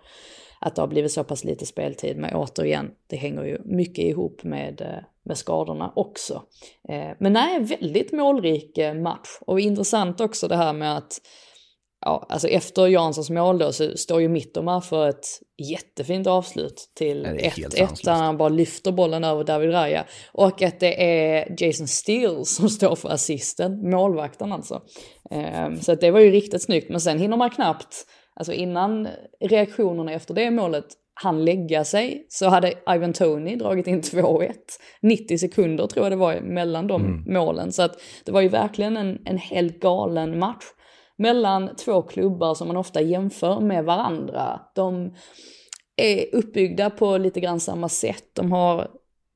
att 0.59 0.75
det 0.75 0.81
har 0.81 0.87
blivit 0.87 1.11
så 1.11 1.23
pass 1.23 1.43
lite 1.43 1.65
speltid. 1.65 2.17
Men 2.17 2.35
återigen, 2.35 2.91
det 3.07 3.15
hänger 3.15 3.43
ju 3.43 3.61
mycket 3.65 4.05
ihop 4.05 4.43
med, 4.43 5.03
med 5.27 5.37
skadorna 5.37 5.93
också. 5.95 6.43
Eh, 6.89 7.11
men 7.19 7.33
nej, 7.33 7.59
väldigt 7.59 8.11
målrik 8.11 8.77
eh, 8.77 8.93
match. 8.93 9.29
Och 9.41 9.59
intressant 9.59 10.21
också 10.21 10.47
det 10.47 10.55
här 10.55 10.73
med 10.73 10.97
att 10.97 11.13
ja, 12.05 12.25
alltså 12.29 12.47
efter 12.47 12.87
Janssons 12.87 13.29
mål 13.29 13.57
då 13.57 13.71
så 13.71 13.97
står 13.97 14.21
ju 14.21 14.29
Mittoma 14.29 14.81
för 14.81 15.09
ett 15.09 15.25
jättefint 15.69 16.27
avslut 16.27 16.91
till 16.95 17.25
1-1 17.25 18.05
där 18.05 18.13
han 18.13 18.37
bara 18.37 18.49
lyfter 18.49 18.91
bollen 18.91 19.23
över 19.23 19.43
David 19.43 19.73
Raya. 19.73 20.05
Och 20.33 20.61
att 20.61 20.79
det 20.79 21.03
är 21.03 21.55
Jason 21.57 21.87
Steele 21.87 22.45
som 22.45 22.69
står 22.69 22.95
för 22.95 23.09
assisten, 23.09 23.89
målvakten 23.89 24.51
alltså. 24.51 24.81
Så 25.81 25.91
att 25.91 26.01
det 26.01 26.11
var 26.11 26.19
ju 26.19 26.31
riktigt 26.31 26.63
snyggt, 26.63 26.89
men 26.89 27.01
sen 27.01 27.19
hinner 27.19 27.37
man 27.37 27.49
knappt 27.49 28.05
Alltså 28.37 28.53
innan 28.53 29.07
reaktionerna 29.39 30.11
efter 30.11 30.33
det 30.33 30.51
målet 30.51 30.85
han 31.23 31.45
lägga 31.45 31.83
sig 31.83 32.25
så 32.29 32.47
hade 32.47 32.73
Ivan 32.89 33.13
Tony 33.13 33.55
dragit 33.55 33.87
in 33.87 34.01
2-1. 34.01 34.51
90 35.01 35.37
sekunder 35.37 35.87
tror 35.87 36.05
jag 36.05 36.11
det 36.11 36.15
var 36.15 36.39
mellan 36.41 36.87
de 36.87 37.05
mm. 37.05 37.33
målen. 37.33 37.71
Så 37.71 37.81
att 37.81 38.01
det 38.25 38.31
var 38.31 38.41
ju 38.41 38.49
verkligen 38.49 38.97
en, 38.97 39.21
en 39.25 39.37
helt 39.37 39.79
galen 39.79 40.39
match 40.39 40.65
mellan 41.17 41.75
två 41.75 42.01
klubbar 42.01 42.53
som 42.53 42.67
man 42.67 42.77
ofta 42.77 43.01
jämför 43.01 43.59
med 43.59 43.85
varandra. 43.85 44.61
De 44.75 45.15
är 45.95 46.35
uppbyggda 46.35 46.89
på 46.89 47.17
lite 47.17 47.39
grann 47.39 47.59
samma 47.59 47.89
sätt. 47.89 48.25
De 48.33 48.51
har 48.51 48.87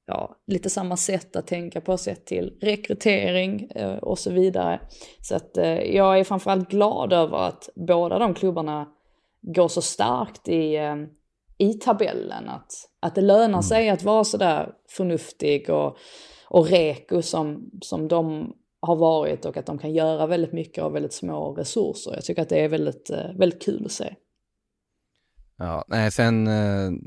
ja, 0.06 0.36
lite 0.48 0.70
samma 0.70 0.98
sätt 0.98 1.36
att 1.36 1.48
tänka 1.48 1.82
på, 1.82 1.98
sett 1.98 2.26
till 2.26 2.58
rekrytering 2.62 3.70
eh, 3.76 3.96
och 3.96 4.20
så 4.20 4.32
vidare. 4.32 4.80
Så 5.22 5.36
att 5.36 5.58
eh, 5.58 5.82
jag 5.82 6.20
är 6.20 6.24
framförallt 6.24 6.70
glad 6.70 7.14
över 7.14 7.38
att 7.38 7.70
båda 7.76 8.20
de 8.20 8.34
klubbarna 8.34 8.88
går 9.42 9.68
så 9.68 9.82
starkt 9.82 10.48
i, 10.48 10.76
eh, 10.76 10.96
i 11.62 11.74
tabellen. 11.74 12.50
Att, 12.50 12.72
att 13.00 13.16
det 13.16 13.22
lönar 13.22 13.46
mm. 13.46 13.64
sig 13.64 13.90
att 13.90 14.04
vara 14.04 14.24
sådär 14.24 14.74
förnuftig 14.90 15.70
och, 15.70 15.98
och 16.48 16.68
reko 16.68 17.22
som, 17.22 17.70
som 17.82 18.08
de 18.08 18.54
har 18.82 18.96
varit 18.96 19.46
och 19.46 19.58
att 19.58 19.66
de 19.66 19.78
kan 19.78 19.94
göra 19.94 20.28
väldigt 20.28 20.54
mycket 20.54 20.84
av 20.84 20.94
väldigt 20.94 21.14
små 21.14 21.54
resurser. 21.54 22.14
Jag 22.14 22.24
tycker 22.24 22.42
att 22.42 22.50
det 22.50 22.60
är 22.60 22.70
väldigt, 22.70 23.10
väldigt 23.36 23.62
kul 23.62 23.86
att 23.86 23.92
se. 23.92 24.16
Ja, 25.58 25.86
nej, 25.88 26.12
sen 26.12 26.50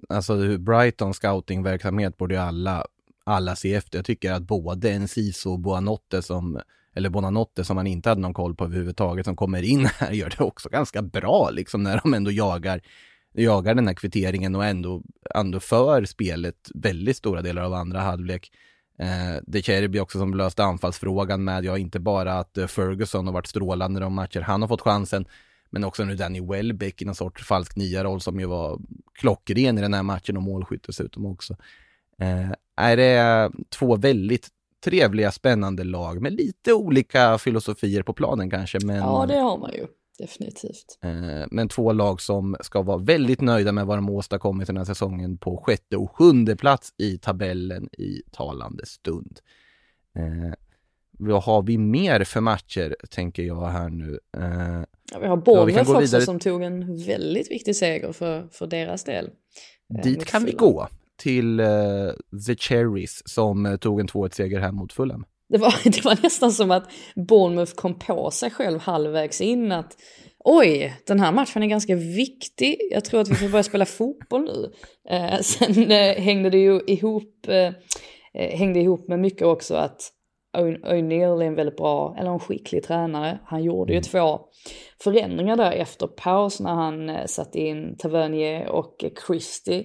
alltså 0.09 0.59
Brighton 0.59 1.15
scoutingverksamhet 1.15 2.17
borde 2.17 2.35
ju 2.35 2.41
alla 2.41 2.87
alla 3.25 3.57
se 3.57 3.75
efter. 3.75 3.99
Jag 3.99 4.05
tycker 4.07 4.33
att 4.33 4.43
både 4.43 4.91
Enciso 4.91 5.51
och 5.51 5.61
Buanotte 5.61 6.23
som 6.23 6.61
eller 6.95 7.11
Bonanotte 7.11 7.65
som 7.65 7.77
man 7.77 7.87
inte 7.87 8.09
hade 8.09 8.21
någon 8.21 8.35
koll 8.35 8.55
på 8.55 8.65
överhuvudtaget 8.65 9.27
som 9.27 9.37
kommer 9.37 9.63
in 9.63 9.87
här 9.87 10.11
gör 10.13 10.35
det 10.39 10.45
också 10.45 10.69
ganska 10.69 11.03
bra 11.03 11.51
liksom 11.51 11.83
när 11.83 12.01
de 12.03 12.15
ändå 12.15 12.31
jagar 12.31 12.81
jagar 13.43 13.75
den 13.75 13.87
här 13.87 13.95
kvitteringen 13.95 14.55
och 14.55 14.65
ändå, 14.65 15.03
ändå 15.35 15.61
för 15.61 16.05
spelet 16.05 16.71
väldigt 16.75 17.17
stora 17.17 17.43
delar 17.43 17.63
av 17.63 17.75
andra 17.75 18.01
halvlek. 18.01 18.53
Eh, 18.99 19.43
De 19.47 19.63
Cherby 19.63 19.99
också 19.99 20.19
som 20.19 20.35
löste 20.35 20.65
anfallsfrågan 20.65 21.45
med, 21.45 21.65
ja 21.65 21.79
inte 21.79 22.01
bara 22.01 22.33
att 22.33 22.59
eh, 22.59 22.67
Ferguson 22.67 23.27
har 23.27 23.35
varit 23.35 23.47
strålande 23.47 24.01
de 24.01 24.15
matcher 24.15 24.41
han 24.41 24.61
har 24.61 24.69
fått 24.69 24.81
chansen, 24.81 25.27
men 25.71 25.85
också 25.85 26.05
nu 26.05 26.15
Danny 26.15 26.41
Welbeck 26.41 27.03
i 27.03 27.05
någon 27.05 27.15
sorts 27.15 27.45
falsk 27.45 27.77
nia-roll 27.77 28.21
som 28.21 28.41
ju 28.41 28.47
var 28.47 28.81
klockren 29.13 29.79
i 29.79 29.81
den 29.81 29.95
här 29.95 30.03
matchen 30.03 30.37
och 30.37 30.43
målskytt 30.43 30.83
dessutom 30.87 31.27
också. 31.27 31.57
Eh, 32.19 32.51
är 32.77 32.97
det 32.97 33.51
två 33.71 33.97
väldigt 33.97 34.49
trevliga, 34.85 35.33
spännande 35.33 35.85
lag 35.85 36.23
med 36.23 36.33
lite 36.33 36.73
olika 36.73 37.39
filosofier 37.39 38.03
på 38.03 38.13
planen 38.13 38.51
kanske. 38.51 38.79
Men, 38.87 38.97
ja, 38.97 39.27
det 39.29 39.37
har 39.37 39.59
man 39.59 39.73
ju. 39.73 39.87
Definitivt. 40.19 40.99
Eh, 41.03 41.47
men 41.51 41.69
två 41.69 41.93
lag 41.93 42.21
som 42.21 42.57
ska 42.61 42.83
vara 42.83 42.99
väldigt 42.99 43.41
nöjda 43.41 43.73
med 43.73 43.87
vad 43.87 43.99
de 43.99 44.11
åstadkommit 44.11 44.67
den 44.67 44.77
här 44.77 44.85
säsongen 44.85 45.39
på 45.39 45.57
sjätte 45.57 45.97
och 45.97 46.17
sjunde 46.17 46.57
plats 46.57 46.95
i 46.97 47.19
tabellen 47.19 47.89
i 47.99 48.23
talande 48.31 48.87
stund. 48.87 49.41
Eh, 50.17 50.55
vad 51.19 51.43
har 51.43 51.63
vi 51.63 51.79
mer 51.79 52.25
för 52.25 52.41
matcher, 52.41 52.97
tänker 53.11 53.43
jag 53.43 53.67
här 53.67 53.89
nu? 53.89 54.19
Eh, 54.37 54.85
ja, 55.13 55.19
vi 55.21 55.27
har 55.27 55.37
Bournemouth 55.37 55.91
ja, 55.91 56.03
också 56.03 56.21
som 56.21 56.39
tog 56.39 56.63
en 56.63 56.97
väldigt 56.97 57.51
viktig 57.51 57.77
seger 57.77 58.13
för, 58.13 58.49
för 58.51 58.67
deras 58.67 59.05
del. 59.05 59.31
Dit 60.03 60.25
kan 60.25 60.45
vi 60.45 60.53
gå 60.53 60.89
till 61.17 61.61
uh, 61.61 62.13
The 62.47 62.57
Cherries 62.57 63.23
som 63.29 63.79
tog 63.81 64.01
en 64.01 64.09
2-1-seger 64.09 64.61
här 64.61 64.73
mot 64.73 64.93
Fulham. 64.93 65.25
Det 65.49 65.59
var, 65.59 65.75
det 65.91 66.05
var 66.05 66.23
nästan 66.23 66.53
som 66.53 66.71
att 66.71 66.91
Bournemouth 67.29 67.75
kom 67.75 67.99
på 67.99 68.31
sig 68.31 68.51
själv 68.51 68.81
halvvägs 68.81 69.41
in 69.41 69.73
att 69.73 69.97
oj, 70.45 70.95
den 71.07 71.21
här 71.21 71.33
matchen 71.33 71.63
är 71.63 71.67
ganska 71.67 71.95
viktig, 71.95 72.79
jag 72.91 73.05
tror 73.05 73.21
att 73.21 73.29
vi 73.29 73.35
får 73.35 73.49
börja 73.49 73.63
spela 73.63 73.87
fotboll 73.87 74.45
nu. 74.45 74.73
Eh, 75.11 75.39
sen 75.41 75.91
eh, 75.91 76.23
hängde 76.23 76.51
det 76.51 76.59
ju 76.59 76.81
ihop, 76.87 77.49
eh, 77.49 77.73
eh 78.35 78.59
hängde 78.59 78.81
ihop 78.81 79.09
med 79.09 79.19
mycket 79.19 79.47
också 79.47 79.75
att 79.75 80.11
O'Neill 80.57 81.43
är 81.43 81.47
en 81.47 81.55
väldigt 81.55 81.77
bra, 81.77 82.17
eller 82.19 82.31
en 82.31 82.41
skicklig 82.41 82.83
tränare. 82.83 83.39
Han 83.45 83.63
gjorde 83.63 83.93
ju 83.93 83.97
mm. 83.97 84.03
två 84.03 84.41
förändringar 85.03 85.57
där 85.57 85.73
efter 85.73 86.07
paus 86.07 86.61
när 86.61 86.75
han 86.75 87.29
satte 87.29 87.61
in 87.61 87.97
Tavernier 87.99 88.69
och 88.69 89.05
Christie 89.27 89.85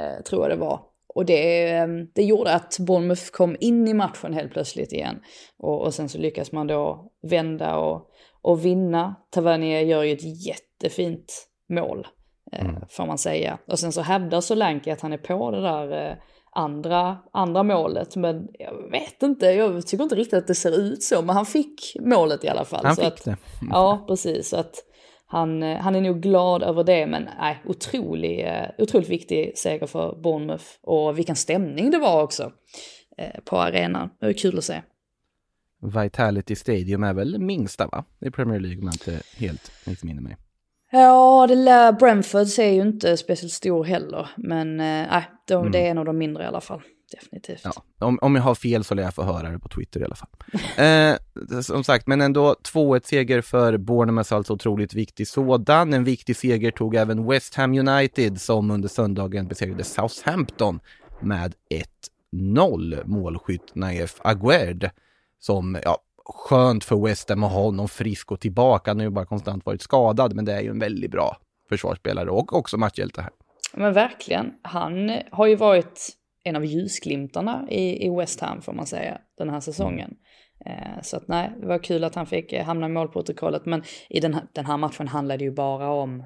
eh, 0.00 0.22
tror 0.24 0.42
jag 0.42 0.50
det 0.50 0.60
var. 0.60 0.80
Och 1.18 1.24
det, 1.24 1.70
ehm, 1.70 2.06
det 2.14 2.22
gjorde 2.22 2.54
att 2.54 2.76
Bournemouth 2.78 3.30
kom 3.30 3.56
in 3.60 3.88
i 3.88 3.94
matchen 3.94 4.34
helt 4.34 4.52
plötsligt 4.52 4.92
igen. 4.92 5.20
Och, 5.58 5.82
och 5.82 5.94
sen 5.94 6.08
så 6.08 6.18
lyckas 6.18 6.52
man 6.52 6.66
då 6.66 7.10
vända 7.22 7.76
och, 7.76 8.10
att 8.42 8.62
vinna. 8.62 9.14
Tavernier 9.30 9.80
gör 9.80 10.02
ju 10.02 10.12
ett 10.12 10.46
jättefint 10.46 11.48
mål, 11.68 12.06
eh, 12.52 12.64
mm. 12.64 12.82
får 12.88 13.06
man 13.06 13.18
säga. 13.18 13.58
Och 13.66 13.78
sen 13.78 13.92
så 13.92 14.00
hävdar 14.00 14.40
Solanke 14.40 14.92
att 14.92 15.00
han 15.00 15.12
är 15.12 15.18
på 15.18 15.50
det 15.50 15.60
där 15.60 16.10
eh, 16.10 16.16
andra, 16.52 17.18
andra 17.32 17.62
målet. 17.62 18.16
Men 18.16 18.48
jag 18.58 18.90
vet 18.90 19.22
inte, 19.22 19.46
jag 19.46 19.86
tycker 19.86 20.04
inte 20.04 20.14
riktigt 20.14 20.38
att 20.38 20.46
det 20.46 20.54
ser 20.54 20.80
ut 20.80 21.02
så. 21.02 21.22
Men 21.22 21.36
han 21.36 21.46
fick 21.46 21.96
målet 22.00 22.44
i 22.44 22.48
alla 22.48 22.64
fall. 22.64 22.84
Han 22.84 22.96
fick 22.96 23.04
att, 23.04 23.24
det. 23.24 23.36
Ja, 23.70 24.04
precis. 24.08 24.48
Så 24.48 24.56
att 24.56 24.74
han, 25.30 25.62
eh, 25.62 25.78
han 25.78 25.94
är 25.94 26.00
nog 26.00 26.20
glad 26.20 26.62
över 26.62 26.84
det, 26.84 27.06
men 27.06 27.28
nej, 27.38 27.62
otrolig, 27.64 28.40
eh, 28.40 28.66
otroligt 28.78 29.08
viktig 29.08 29.58
seger 29.58 29.86
för 29.86 30.16
Bournemouth. 30.22 30.64
Och 30.82 31.18
vilken 31.18 31.36
stämning 31.36 31.90
det 31.90 31.98
var 31.98 32.22
också 32.22 32.52
eh, 33.18 33.40
på 33.44 33.56
arenan. 33.56 34.10
Det 34.20 34.26
var 34.26 34.32
kul 34.32 34.58
att 34.58 34.64
se. 34.64 34.82
Vitality 36.02 36.56
Stadium 36.56 37.04
är 37.04 37.14
väl 37.14 37.38
minsta 37.38 37.86
va? 37.86 38.04
I 38.20 38.30
Premier 38.30 38.60
League 38.60 38.78
om 38.78 38.84
jag 38.84 38.94
inte 38.94 39.22
helt 39.36 39.86
missminner 39.86 40.22
mig. 40.22 40.36
Ja, 40.90 41.46
det 41.46 41.54
lär, 41.54 41.92
Brentford 41.92 42.58
är 42.58 42.72
ju 42.72 42.82
inte 42.82 43.16
speciellt 43.16 43.52
stor 43.52 43.84
heller. 43.84 44.28
Men 44.36 44.76
nej, 44.76 45.22
de, 45.48 45.60
mm. 45.60 45.72
det 45.72 45.78
är 45.78 45.90
en 45.90 45.98
av 45.98 46.04
de 46.04 46.18
mindre 46.18 46.42
i 46.44 46.46
alla 46.46 46.60
fall 46.60 46.82
definitivt. 47.10 47.60
Ja, 47.64 47.72
om, 47.98 48.18
om 48.22 48.34
jag 48.34 48.42
har 48.42 48.54
fel 48.54 48.84
så 48.84 48.94
lär 48.94 49.02
jag 49.02 49.14
få 49.14 49.22
höra 49.22 49.50
det 49.50 49.58
på 49.58 49.68
Twitter 49.68 50.00
i 50.00 50.04
alla 50.04 50.14
fall. 50.14 50.28
eh, 50.76 51.62
som 51.62 51.84
sagt, 51.84 52.06
men 52.06 52.20
ändå 52.20 52.54
2-1-seger 52.72 53.40
för 53.40 53.76
Bournemouth, 53.76 54.34
alltså 54.34 54.52
otroligt 54.52 54.94
viktig 54.94 55.28
sådan. 55.28 55.92
En 55.92 56.04
viktig 56.04 56.36
seger 56.36 56.70
tog 56.70 56.94
även 56.94 57.26
West 57.26 57.54
Ham 57.54 57.78
United 57.78 58.40
som 58.40 58.70
under 58.70 58.88
söndagen 58.88 59.48
besegrade 59.48 59.84
Southampton 59.84 60.80
med 61.20 61.54
1-0. 62.32 63.02
Målskytt 63.06 63.74
Naif 63.74 64.16
Aguerd 64.22 64.90
som, 65.40 65.78
ja, 65.84 65.98
skönt 66.24 66.84
för 66.84 66.96
West 67.06 67.28
Ham 67.28 67.44
att 67.44 67.52
ha 67.52 67.62
honom 67.62 67.88
frisk 67.88 68.32
och 68.32 68.40
tillbaka. 68.40 68.90
Han 68.90 68.98
har 68.98 69.04
ju 69.04 69.10
bara 69.10 69.26
konstant 69.26 69.66
varit 69.66 69.82
skadad, 69.82 70.34
men 70.34 70.44
det 70.44 70.52
är 70.52 70.60
ju 70.60 70.70
en 70.70 70.78
väldigt 70.78 71.10
bra 71.10 71.36
försvarsspelare 71.68 72.30
och 72.30 72.56
också 72.56 72.76
matchhjälte 72.76 73.22
här. 73.22 73.30
Men 73.74 73.92
verkligen, 73.92 74.54
han 74.62 75.20
har 75.30 75.46
ju 75.46 75.56
varit 75.56 76.18
en 76.44 76.56
av 76.56 76.64
ljusglimtarna 76.64 77.66
i, 77.70 78.06
i 78.06 78.10
West 78.10 78.40
Ham 78.40 78.62
får 78.62 78.72
man 78.72 78.86
säga 78.86 79.20
den 79.38 79.50
här 79.50 79.60
säsongen. 79.60 80.16
Eh, 80.66 81.02
så 81.02 81.16
att 81.16 81.28
nej, 81.28 81.52
det 81.60 81.66
var 81.66 81.78
kul 81.78 82.04
att 82.04 82.14
han 82.14 82.26
fick 82.26 82.52
eh, 82.52 82.64
hamna 82.64 82.86
i 82.86 82.88
målprotokollet 82.88 83.66
men 83.66 83.82
i 84.08 84.20
den 84.20 84.34
här, 84.34 84.42
den 84.52 84.66
här 84.66 84.76
matchen 84.76 85.08
handlade 85.08 85.44
ju 85.44 85.50
bara 85.50 85.90
om 85.90 86.24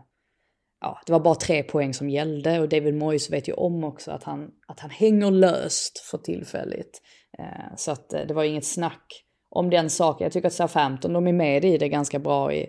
Ja, 0.80 1.00
det 1.06 1.12
var 1.12 1.20
bara 1.20 1.34
tre 1.34 1.62
poäng 1.62 1.94
som 1.94 2.10
gällde 2.10 2.60
och 2.60 2.68
David 2.68 2.94
Moyes 2.94 3.30
vet 3.30 3.48
ju 3.48 3.52
om 3.52 3.84
också 3.84 4.10
att 4.10 4.24
han, 4.24 4.50
att 4.66 4.80
han 4.80 4.90
hänger 4.90 5.30
löst 5.30 5.98
för 5.98 6.18
tillfället. 6.18 6.90
Eh, 7.38 7.76
så 7.76 7.92
att 7.92 8.12
eh, 8.12 8.20
det 8.20 8.34
var 8.34 8.44
inget 8.44 8.64
snack 8.64 9.24
om 9.50 9.70
den 9.70 9.90
saken. 9.90 10.24
Jag 10.24 10.32
tycker 10.32 10.46
att 10.46 10.54
Southampton, 10.54 11.12
de 11.12 11.26
är 11.26 11.32
med 11.32 11.64
i 11.64 11.78
det 11.78 11.88
ganska 11.88 12.18
bra 12.18 12.52
i 12.52 12.66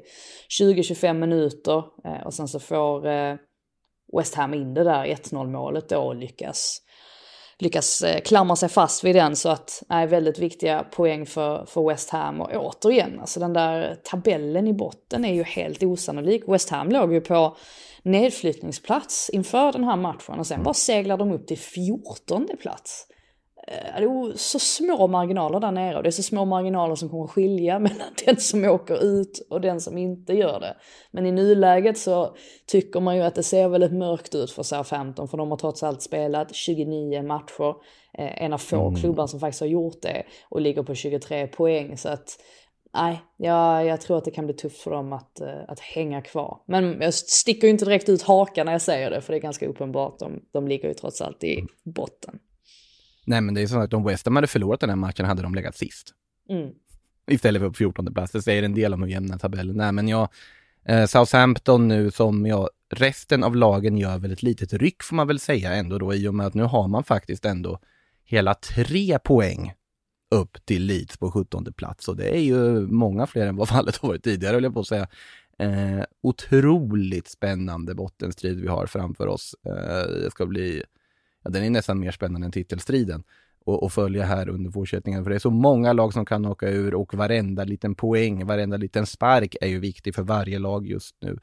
20-25 0.62 1.14
minuter 1.14 1.84
eh, 2.06 2.26
och 2.26 2.34
sen 2.34 2.48
så 2.48 2.60
får 2.60 3.08
eh, 3.08 3.36
West 4.18 4.36
Ham 4.36 4.54
in 4.54 4.74
det 4.74 4.84
där 4.84 5.06
1-0 5.06 5.52
målet 5.52 5.90
då 5.90 5.98
och 5.98 6.16
lyckas 6.16 6.82
lyckas 7.64 8.02
eh, 8.02 8.22
klamra 8.22 8.56
sig 8.56 8.70
fast 8.70 9.04
vid 9.04 9.16
den 9.16 9.36
så 9.36 9.50
att, 9.50 9.84
nej, 9.90 10.08
väldigt 10.08 10.40
viktiga 10.40 10.84
poäng 10.84 11.26
för, 11.26 11.66
för 11.66 11.90
West 11.90 12.10
Ham. 12.10 12.42
Och 12.42 12.50
återigen, 12.56 13.20
alltså 13.20 13.40
den 13.40 13.54
där 13.54 13.98
tabellen 14.04 14.68
i 14.68 14.74
botten 14.74 15.26
är 15.26 15.34
ju 15.34 15.44
helt 15.44 15.84
osannolik. 15.84 16.44
West 16.48 16.70
Ham 16.70 16.90
låg 16.90 17.14
ju 17.14 17.22
på 17.22 17.58
nedflyttningsplats 18.04 19.30
inför 19.30 19.72
den 19.72 19.84
här 19.84 19.96
matchen 19.96 20.40
och 20.40 20.48
sen 20.48 20.64
bara 20.64 20.74
seglar 20.74 21.18
de 21.18 21.32
upp 21.32 21.48
till 21.48 21.60
14 21.60 22.48
plats. 22.62 23.08
Eh, 23.68 24.00
det 24.00 24.06
är 24.06 24.38
så 24.38 24.60
små 24.60 25.08
marginaler 25.08 25.60
där 25.60 25.72
nere 25.72 25.98
och 25.98 26.04
det 26.04 26.10
är 26.10 26.12
så 26.12 26.24
små 26.24 26.46
marginaler 26.46 26.96
som 26.96 27.10
kommer 27.10 27.28
skilja 27.28 27.80
mellan 27.80 28.08
den 28.26 28.38
som 28.38 28.66
åker 28.66 29.04
ut 29.04 29.48
och 29.50 29.62
den 29.62 29.82
som 29.82 29.98
inte 29.98 30.34
gör 30.34 30.60
det. 30.60 30.76
Men 31.12 31.26
i 31.26 31.32
nuläget 31.32 31.98
så 31.98 32.36
tycker 32.68 33.00
man 33.00 33.16
ju 33.16 33.22
att 33.22 33.36
det 33.36 33.44
ser 33.44 33.70
väldigt 33.70 33.94
mörkt 33.94 34.36
ut 34.36 34.52
för 34.52 34.64
Southampton 34.64 35.28
för 35.28 35.38
de 35.38 35.50
har 35.50 35.58
trots 35.58 35.84
allt 35.84 36.02
spelat 36.02 36.56
29 36.56 37.24
matcher. 37.24 37.76
Eh, 38.18 38.44
en 38.44 38.54
av 38.54 38.58
få 38.58 38.88
mm. 38.88 39.00
klubbar 39.00 39.28
som 39.28 39.40
faktiskt 39.40 39.62
har 39.62 39.68
gjort 39.68 40.02
det 40.02 40.24
och 40.50 40.62
ligger 40.62 40.84
på 40.84 40.96
23 40.96 41.48
poäng. 41.48 41.98
Så 41.98 42.10
att 42.10 42.30
nej, 42.94 43.22
jag, 43.38 43.86
jag 43.86 44.02
tror 44.02 44.18
att 44.18 44.26
det 44.26 44.32
kan 44.32 44.46
bli 44.46 44.56
tufft 44.56 44.82
för 44.82 44.92
dem 44.92 45.14
att, 45.14 45.42
eh, 45.42 45.64
att 45.68 45.80
hänga 45.80 46.22
kvar. 46.22 46.58
Men 46.66 47.02
jag 47.02 47.14
sticker 47.14 47.68
ju 47.68 47.72
inte 47.72 47.86
direkt 47.86 48.10
ut 48.10 48.22
hakan 48.22 48.66
när 48.66 48.74
jag 48.74 48.82
säger 48.82 49.12
det 49.12 49.22
för 49.22 49.34
det 49.34 49.40
är 49.40 49.42
ganska 49.42 49.68
uppenbart. 49.68 50.20
De, 50.20 50.42
de 50.54 50.68
ligger 50.68 50.88
ju 50.88 50.94
trots 50.94 51.22
allt 51.22 51.44
i 51.44 51.66
botten. 51.84 52.40
Nej, 53.26 53.42
men 53.42 53.54
det 53.54 53.62
är 53.62 53.68
så 53.68 53.80
att 53.80 53.94
om 53.94 54.04
West 54.04 54.26
Ham 54.26 54.36
hade 54.36 54.48
förlorat 54.48 54.80
den 54.80 54.90
här 54.90 54.96
matchen 54.96 55.26
hade 55.26 55.42
de 55.42 55.56
legat 55.56 55.78
sist. 55.78 56.14
Mm. 56.50 56.72
Istället 57.28 57.62
för 57.62 57.70
på 57.70 57.74
14 57.74 58.14
plats. 58.14 58.32
Det 58.32 58.42
säger 58.42 58.64
en 58.64 58.76
del 58.76 58.94
om 58.94 59.04
hur 59.04 59.10
jämna 59.10 59.38
tabellen 59.38 59.80
är. 59.80 59.92
Men 59.92 60.08
jag, 60.08 60.30
eh, 60.86 61.06
Southampton 61.06 61.88
nu 61.88 62.12
som 62.12 62.46
jag, 62.46 62.70
resten 62.90 63.44
av 63.44 63.56
lagen 63.56 63.98
gör 63.98 64.18
väl 64.18 64.32
ett 64.32 64.44
litet 64.44 64.74
ryck 64.74 65.04
får 65.04 65.16
man 65.16 65.28
väl 65.28 65.40
säga 65.40 65.74
ändå 65.74 65.98
då 65.98 66.14
i 66.14 66.28
och 66.28 66.36
med 66.36 66.46
att 66.46 66.54
nu 66.54 66.64
har 66.64 66.88
man 66.88 67.04
faktiskt 67.04 67.46
ändå 67.46 67.80
hela 68.26 68.54
tre 68.54 69.20
poäng 69.20 69.74
upp 70.36 70.66
till 70.66 70.86
Leeds 70.86 71.18
på 71.18 71.32
17 71.32 71.74
plats 71.74 72.08
och 72.08 72.18
det 72.18 72.38
är 72.38 72.42
ju 72.42 72.88
många 72.88 73.28
fler 73.28 73.48
än 73.48 73.56
vad 73.56 73.70
fallet 73.70 73.98
har 73.98 74.08
varit 74.08 74.24
tidigare, 74.24 74.54
höll 74.54 74.64
jag 74.64 74.74
på 74.74 74.80
att 74.80 74.88
säga. 74.88 75.08
Eh, 75.60 76.04
otroligt 76.24 77.28
spännande 77.28 77.96
bottenstrid 77.96 78.62
vi 78.62 78.68
har 78.68 78.86
framför 78.86 79.28
oss. 79.28 79.56
Eh, 79.66 80.12
det 80.24 80.32
ska 80.32 80.46
bli 80.46 80.84
ja, 81.44 81.50
den 81.50 81.64
är 81.64 81.70
nästan 81.70 82.00
mer 82.00 82.12
spännande 82.12 82.46
än 82.46 82.52
titelstriden 82.52 83.24
och, 83.66 83.84
och 83.84 83.94
följa 83.94 84.26
här 84.26 84.50
under 84.50 84.72
fortsättningen. 84.72 85.24
För 85.24 85.30
det 85.30 85.36
är 85.36 85.40
så 85.40 85.50
många 85.50 85.94
lag 85.94 86.14
som 86.14 86.26
kan 86.26 86.46
åka 86.46 86.70
ur 86.70 86.94
och 86.94 87.14
varenda 87.14 87.64
liten 87.64 87.96
poäng, 87.96 88.46
varenda 88.46 88.78
liten 88.78 89.06
spark 89.06 89.56
är 89.62 89.68
ju 89.68 89.80
viktig 89.80 90.16
för 90.16 90.24
varje 90.24 90.60
lag 90.60 90.88
just 90.88 91.16
nu. 91.22 91.38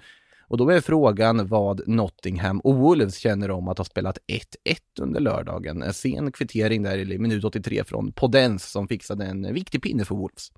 Och 0.50 0.56
då 0.56 0.70
är 0.70 0.80
frågan 0.80 1.46
vad 1.46 1.88
Nottingham 1.88 2.60
och 2.60 2.74
Wolves 2.74 3.16
känner 3.16 3.50
om 3.50 3.68
att 3.68 3.78
ha 3.78 3.84
spelat 3.84 4.18
1-1 4.26 4.76
under 5.00 5.20
lördagen. 5.20 5.82
En 5.82 5.94
sen 5.94 6.32
kvittering 6.32 6.82
där 6.82 7.12
i 7.12 7.18
minut 7.18 7.44
83 7.44 7.84
från 7.84 8.12
Podens 8.12 8.70
som 8.70 8.88
fixade 8.88 9.24
en 9.24 9.54
viktig 9.54 9.82
pinne 9.82 10.04
för 10.04 10.14
Wolves. 10.14 10.52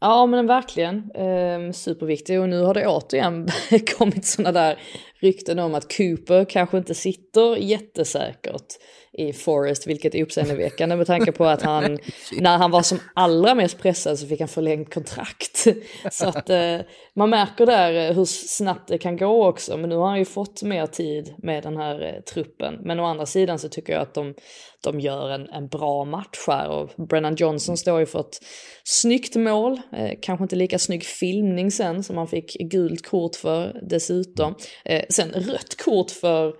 Ja 0.00 0.26
men 0.26 0.46
verkligen, 0.46 1.10
eh, 1.14 1.72
superviktig. 1.72 2.40
Och 2.40 2.48
nu 2.48 2.62
har 2.62 2.74
det 2.74 2.86
återigen 2.86 3.48
kommit 3.98 4.26
sådana 4.26 4.52
där 4.52 4.78
rykten 5.20 5.58
om 5.58 5.74
att 5.74 5.96
Cooper 5.96 6.44
kanske 6.44 6.78
inte 6.78 6.94
sitter 6.94 7.56
jättesäkert 7.56 8.78
i 9.18 9.32
Forest, 9.32 9.86
vilket 9.86 10.14
är 10.14 10.22
uppseendeväckande 10.22 10.96
med 10.96 11.06
tanke 11.06 11.32
på 11.32 11.44
att 11.44 11.62
han, 11.62 11.98
när 12.40 12.58
han 12.58 12.70
var 12.70 12.82
som 12.82 12.98
allra 13.14 13.54
mest 13.54 13.78
pressad 13.78 14.18
så 14.18 14.26
fick 14.26 14.40
han 14.40 14.48
förlängt 14.48 14.94
kontrakt. 14.94 15.66
Så 16.10 16.28
att 16.28 16.50
eh, 16.50 16.78
man 17.14 17.30
märker 17.30 17.66
där 17.66 18.08
eh, 18.08 18.16
hur 18.16 18.24
snabbt 18.24 18.88
det 18.88 18.98
kan 18.98 19.16
gå 19.16 19.46
också, 19.46 19.76
men 19.76 19.88
nu 19.88 19.96
har 19.96 20.08
han 20.08 20.18
ju 20.18 20.24
fått 20.24 20.62
mer 20.62 20.86
tid 20.86 21.34
med 21.38 21.62
den 21.62 21.76
här 21.76 22.02
eh, 22.02 22.22
truppen. 22.22 22.78
Men 22.82 23.00
å 23.00 23.04
andra 23.04 23.26
sidan 23.26 23.58
så 23.58 23.68
tycker 23.68 23.92
jag 23.92 24.02
att 24.02 24.14
de, 24.14 24.34
de 24.82 25.00
gör 25.00 25.30
en, 25.30 25.48
en 25.48 25.68
bra 25.68 26.04
match 26.04 26.44
här. 26.46 26.68
Och 26.68 27.06
Brennan 27.08 27.34
Johnson 27.34 27.76
står 27.76 28.00
ju 28.00 28.06
för 28.06 28.20
ett 28.20 28.38
snyggt 28.84 29.36
mål, 29.36 29.80
eh, 29.92 30.18
kanske 30.22 30.42
inte 30.42 30.56
lika 30.56 30.78
snygg 30.78 31.04
filmning 31.04 31.70
sen 31.70 32.02
som 32.02 32.16
han 32.16 32.28
fick 32.28 32.56
gult 32.70 33.06
kort 33.06 33.36
för 33.36 33.80
dessutom. 33.90 34.54
Eh, 34.84 35.02
sen 35.10 35.30
rött 35.30 35.76
kort 35.84 36.10
för 36.10 36.54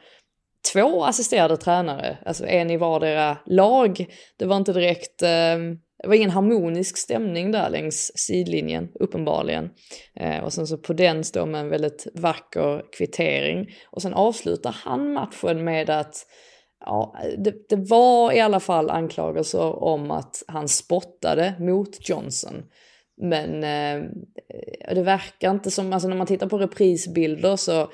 två 0.72 1.04
assisterade 1.04 1.56
tränare, 1.56 2.18
alltså 2.26 2.46
en 2.46 2.70
i 2.70 2.76
vardera 2.76 3.38
lag. 3.46 4.06
Det 4.38 4.44
var 4.44 4.56
inte 4.56 4.72
direkt, 4.72 5.22
eh, 5.22 5.58
det 6.02 6.08
var 6.08 6.14
ingen 6.14 6.30
harmonisk 6.30 6.96
stämning 6.96 7.52
där 7.52 7.70
längs 7.70 8.12
sidlinjen 8.14 8.88
uppenbarligen. 9.00 9.70
Eh, 10.20 10.44
och 10.44 10.52
sen 10.52 10.66
så 10.66 10.78
på 10.78 10.92
den 10.92 11.24
står 11.24 11.46
med 11.46 11.60
en 11.60 11.68
väldigt 11.68 12.06
vacker 12.14 12.82
kvittering. 12.98 13.66
Och 13.90 14.02
sen 14.02 14.14
avslutar 14.14 14.76
han 14.84 15.12
matchen 15.12 15.64
med 15.64 15.90
att 15.90 16.26
Ja, 16.80 17.16
det, 17.38 17.68
det 17.68 17.76
var 17.76 18.32
i 18.32 18.40
alla 18.40 18.60
fall 18.60 18.90
anklagelser 18.90 19.82
om 19.82 20.10
att 20.10 20.42
han 20.48 20.68
spottade 20.68 21.54
mot 21.58 22.08
Johnson. 22.08 22.62
Men 23.16 23.64
eh, 23.64 24.94
det 24.94 25.02
verkar 25.02 25.50
inte 25.50 25.70
som, 25.70 25.92
alltså 25.92 26.08
när 26.08 26.16
man 26.16 26.26
tittar 26.26 26.48
på 26.48 26.58
reprisbilder 26.58 27.56
så 27.56 27.90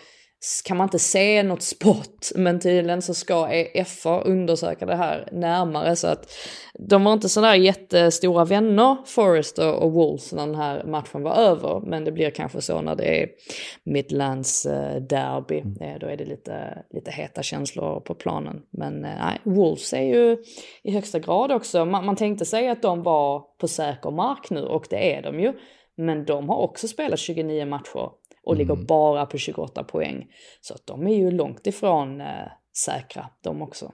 kan 0.64 0.76
man 0.76 0.84
inte 0.84 0.98
se 0.98 1.42
något 1.42 1.62
spott, 1.62 2.32
men 2.34 2.60
tydligen 2.60 3.02
så 3.02 3.14
ska 3.14 3.48
EFA 3.52 4.20
undersöka 4.20 4.86
det 4.86 4.96
här 4.96 5.28
närmare. 5.32 5.96
Så 5.96 6.06
att 6.06 6.30
de 6.78 7.04
var 7.04 7.12
inte 7.12 7.28
sådär 7.28 7.54
jättestora 7.54 8.44
vänner, 8.44 8.96
Forrester 9.06 9.74
och 9.74 9.92
Wolves, 9.92 10.32
när 10.32 10.46
den 10.46 10.54
här 10.54 10.84
matchen 10.84 11.22
var 11.22 11.34
över, 11.34 11.80
men 11.80 12.04
det 12.04 12.12
blir 12.12 12.30
kanske 12.30 12.60
så 12.60 12.80
när 12.80 12.94
det 12.94 13.22
är 13.22 13.28
Midlands 13.84 14.66
eh, 14.66 14.96
derby, 14.96 15.58
mm. 15.60 15.76
Eh, 15.80 15.98
då 15.98 16.06
är 16.06 16.16
det 16.16 16.24
lite, 16.24 16.84
lite 16.90 17.10
heta 17.10 17.42
känslor 17.42 18.00
på 18.00 18.14
planen. 18.14 18.62
Men 18.70 19.04
eh, 19.04 19.10
nej, 19.24 19.40
Wolves 19.44 19.92
är 19.92 20.02
ju 20.02 20.36
i 20.82 20.92
högsta 20.92 21.18
grad 21.18 21.52
också, 21.52 21.84
man, 21.84 22.06
man 22.06 22.16
tänkte 22.16 22.44
sig 22.44 22.68
att 22.68 22.82
de 22.82 23.02
var 23.02 23.40
på 23.58 23.68
säker 23.68 24.10
mark 24.10 24.50
nu 24.50 24.62
och 24.62 24.86
det 24.90 25.14
är 25.14 25.22
de 25.22 25.40
ju, 25.40 25.52
men 25.96 26.24
de 26.24 26.48
har 26.48 26.56
också 26.56 26.88
spelat 26.88 27.18
29 27.18 27.66
matcher 27.66 28.21
och 28.44 28.56
ligger 28.56 28.74
mm. 28.74 28.86
bara 28.86 29.26
på 29.26 29.38
28 29.38 29.84
poäng. 29.84 30.26
Så 30.60 30.74
att 30.74 30.86
de 30.86 31.06
är 31.06 31.16
ju 31.16 31.30
långt 31.30 31.66
ifrån 31.66 32.20
eh, 32.20 32.26
säkra 32.86 33.26
de 33.42 33.62
också. 33.62 33.92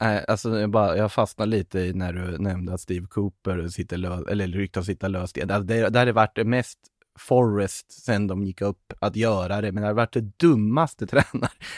Nej, 0.00 0.24
alltså 0.28 0.60
jag, 0.60 0.70
bara, 0.70 0.96
jag 0.96 1.12
fastnar 1.12 1.46
lite 1.46 1.78
i 1.78 1.92
när 1.92 2.12
du 2.12 2.38
nämnde 2.38 2.74
att 2.74 2.80
Steve 2.80 3.06
Cooper 3.06 3.68
sitter 3.68 3.96
lös, 3.96 4.26
eller 4.26 4.46
ryktas 4.48 4.86
sitta 4.86 5.08
löst. 5.08 5.34
Det, 5.34 5.44
det, 5.44 5.88
det 5.88 5.98
hade 5.98 6.12
varit 6.12 6.36
det 6.36 6.44
mest 6.44 6.78
Forrest 7.18 8.04
sen 8.04 8.26
de 8.26 8.42
gick 8.42 8.60
upp 8.60 8.92
att 8.98 9.16
göra 9.16 9.60
det, 9.60 9.72
men 9.72 9.82
det 9.82 9.86
hade 9.86 9.96
varit 9.96 10.12
det 10.12 10.38
dummaste 10.38 11.06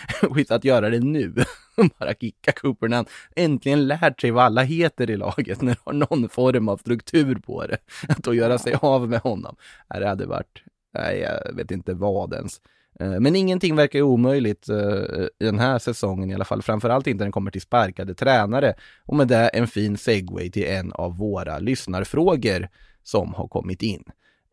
tränarskiftet 0.09 0.51
att 0.51 0.65
göra 0.65 0.91
det 0.91 1.01
nu. 1.01 1.35
Bara 1.99 2.15
kicka 2.15 2.53
Cooper 2.53 2.89
när 2.89 2.97
han 2.97 3.07
äntligen 3.37 3.87
lärt 3.87 4.21
sig 4.21 4.31
vad 4.31 4.45
alla 4.45 4.63
heter 4.63 5.11
i 5.11 5.17
laget, 5.17 5.63
när 5.63 5.73
det 5.73 5.81
har 5.85 5.93
någon 5.93 6.29
form 6.29 6.69
av 6.69 6.77
struktur 6.77 7.35
på 7.35 7.67
det. 7.67 7.79
Att 8.09 8.23
då 8.25 8.35
göra 8.35 8.59
sig 8.59 8.75
av 8.81 9.09
med 9.09 9.21
honom, 9.21 9.57
det 9.89 10.09
hade 10.09 10.27
varit, 10.27 10.63
nej, 10.95 11.19
jag 11.19 11.55
vet 11.55 11.71
inte 11.71 11.95
vad 11.95 12.35
ens. 12.35 12.61
Eh, 13.01 13.21
men 13.21 13.37
ingenting 13.37 13.77
verkar 13.77 14.03
omöjligt 14.03 14.71
uh, 14.71 15.27
i 15.39 15.45
den 15.45 15.59
här 15.59 15.79
säsongen 15.79 16.31
i 16.31 16.35
alla 16.35 16.45
fall, 16.45 16.63
framförallt 16.63 17.07
inte 17.07 17.19
när 17.19 17.27
det 17.27 17.33
kommer 17.33 17.51
till 17.51 17.61
sparkade 17.61 18.15
tränare. 18.15 18.75
Och 19.05 19.17
med 19.17 19.29
det 19.29 19.49
en 19.49 19.67
fin 19.67 19.97
segway 19.97 20.51
till 20.51 20.65
en 20.67 20.93
av 20.93 21.19
våra 21.19 21.59
lyssnarfrågor 21.59 22.69
som 23.03 23.35
har 23.35 23.49
kommit 23.49 23.83
in. 23.83 24.05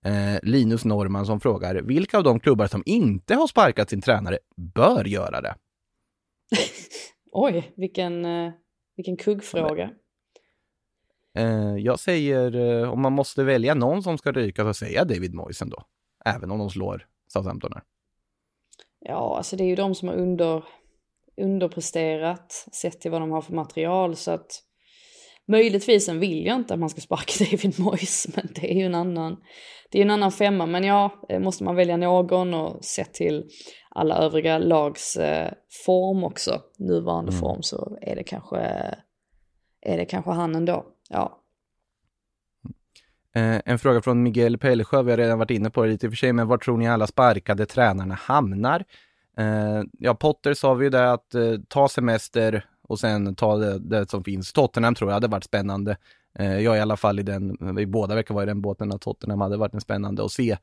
Uh, 0.07 0.38
Linus 0.43 0.85
Norman 0.85 1.25
som 1.25 1.39
frågar, 1.39 1.75
vilka 1.75 2.17
av 2.17 2.23
de 2.23 2.39
klubbar 2.39 2.67
som 2.67 2.83
inte 2.85 3.35
har 3.35 3.47
sparkat 3.47 3.89
sin 3.89 4.01
tränare 4.01 4.39
bör 4.55 5.05
göra 5.05 5.41
det? 5.41 5.55
Oj, 7.31 7.73
vilken, 7.77 8.25
vilken 8.95 9.17
kuggfråga. 9.17 9.89
jag 11.79 11.99
säger, 11.99 12.85
om 12.85 13.01
man 13.01 13.13
måste 13.13 13.43
välja 13.43 13.73
någon 13.73 14.03
som 14.03 14.17
ska 14.17 14.31
ryka 14.31 14.63
så 14.63 14.73
säger 14.73 14.95
jag 14.95 15.07
David 15.07 15.33
Moyes 15.33 15.61
ändå. 15.61 15.83
Även 16.36 16.51
om 16.51 16.59
de 16.59 16.69
slår 16.69 17.07
Southampton 17.28 17.71
här. 17.73 17.84
Ja, 18.99 19.38
alltså 19.38 19.55
det 19.55 19.63
är 19.63 19.67
ju 19.67 19.75
de 19.75 19.95
som 19.95 20.07
har 20.07 20.15
under, 20.15 20.63
underpresterat 21.41 22.51
sett 22.71 23.01
till 23.01 23.11
vad 23.11 23.21
de 23.21 23.32
har 23.32 23.41
för 23.41 23.53
material 23.53 24.15
så 24.15 24.32
att 24.32 24.63
möjligtvis 25.47 26.05
sen 26.05 26.19
vill 26.19 26.45
jag 26.45 26.55
inte 26.55 26.73
att 26.73 26.80
man 26.80 26.89
ska 26.89 27.01
sparka 27.01 27.45
David 27.51 27.80
Moyes 27.80 28.28
men 28.36 28.47
det 28.55 28.71
är 28.71 28.75
ju 28.75 28.86
en 28.86 28.95
annan, 28.95 29.38
det 29.91 29.99
är 29.99 30.01
en 30.01 30.11
annan 30.11 30.32
femma 30.32 30.65
men 30.65 30.84
ja, 30.84 31.25
eh, 31.30 31.39
måste 31.39 31.63
man 31.63 31.75
välja 31.75 31.97
någon 31.97 32.53
och 32.53 32.86
sett 32.86 33.13
till 33.13 33.49
alla 33.89 34.17
övriga 34.17 34.57
lags 34.57 35.17
eh, 35.17 35.51
form 35.86 36.23
också, 36.23 36.61
nuvarande 36.78 37.32
mm. 37.32 37.39
form 37.39 37.61
så 37.61 37.97
är 38.01 38.15
det 38.15 38.23
kanske, 38.23 38.57
är 39.82 39.97
det 39.97 40.05
kanske 40.05 40.32
han 40.32 40.55
ändå, 40.55 40.86
ja. 41.09 41.43
Eh, 43.38 43.61
en 43.65 43.79
fråga 43.79 44.01
från 44.01 44.23
Miguel 44.23 44.57
Pellesjö, 44.57 45.03
vi 45.03 45.11
har 45.11 45.17
redan 45.17 45.39
varit 45.39 45.51
inne 45.51 45.69
på 45.69 45.83
det 45.83 45.89
lite 45.89 46.05
i 46.05 46.09
och 46.09 46.11
för 46.11 46.17
sig, 46.17 46.33
men 46.33 46.47
var 46.47 46.57
tror 46.57 46.77
ni 46.77 46.88
alla 46.88 47.07
sparkade 47.07 47.65
tränarna 47.65 48.15
hamnar? 48.15 48.83
Eh, 49.38 49.83
ja, 49.99 50.15
Potter 50.15 50.53
sa 50.53 50.73
vi 50.73 50.85
ju 50.85 50.89
det 50.89 51.11
att 51.11 51.35
eh, 51.35 51.53
ta 51.67 51.89
semester 51.89 52.65
och 52.88 52.99
sen 52.99 53.35
ta 53.35 53.57
det, 53.57 53.79
det, 53.79 54.09
som 54.09 54.23
finns. 54.23 54.53
Tottenham 54.53 54.95
tror 54.95 55.09
jag 55.09 55.13
hade 55.13 55.27
varit 55.27 55.43
spännande. 55.43 55.97
Eh, 56.39 56.59
jag 56.59 56.73
är 56.73 56.77
i 56.77 56.81
alla 56.81 56.97
fall 56.97 57.19
i 57.19 57.23
den, 57.23 57.57
vi 57.75 57.85
båda 57.85 58.15
verkar 58.15 58.33
vara 58.33 58.43
i 58.43 58.47
den 58.47 58.61
båten 58.61 58.91
att 58.91 59.01
Tottenham 59.01 59.41
hade 59.41 59.57
varit 59.57 59.73
en 59.73 59.81
spännande 59.81 60.25
att 60.25 60.31
se 60.31 60.57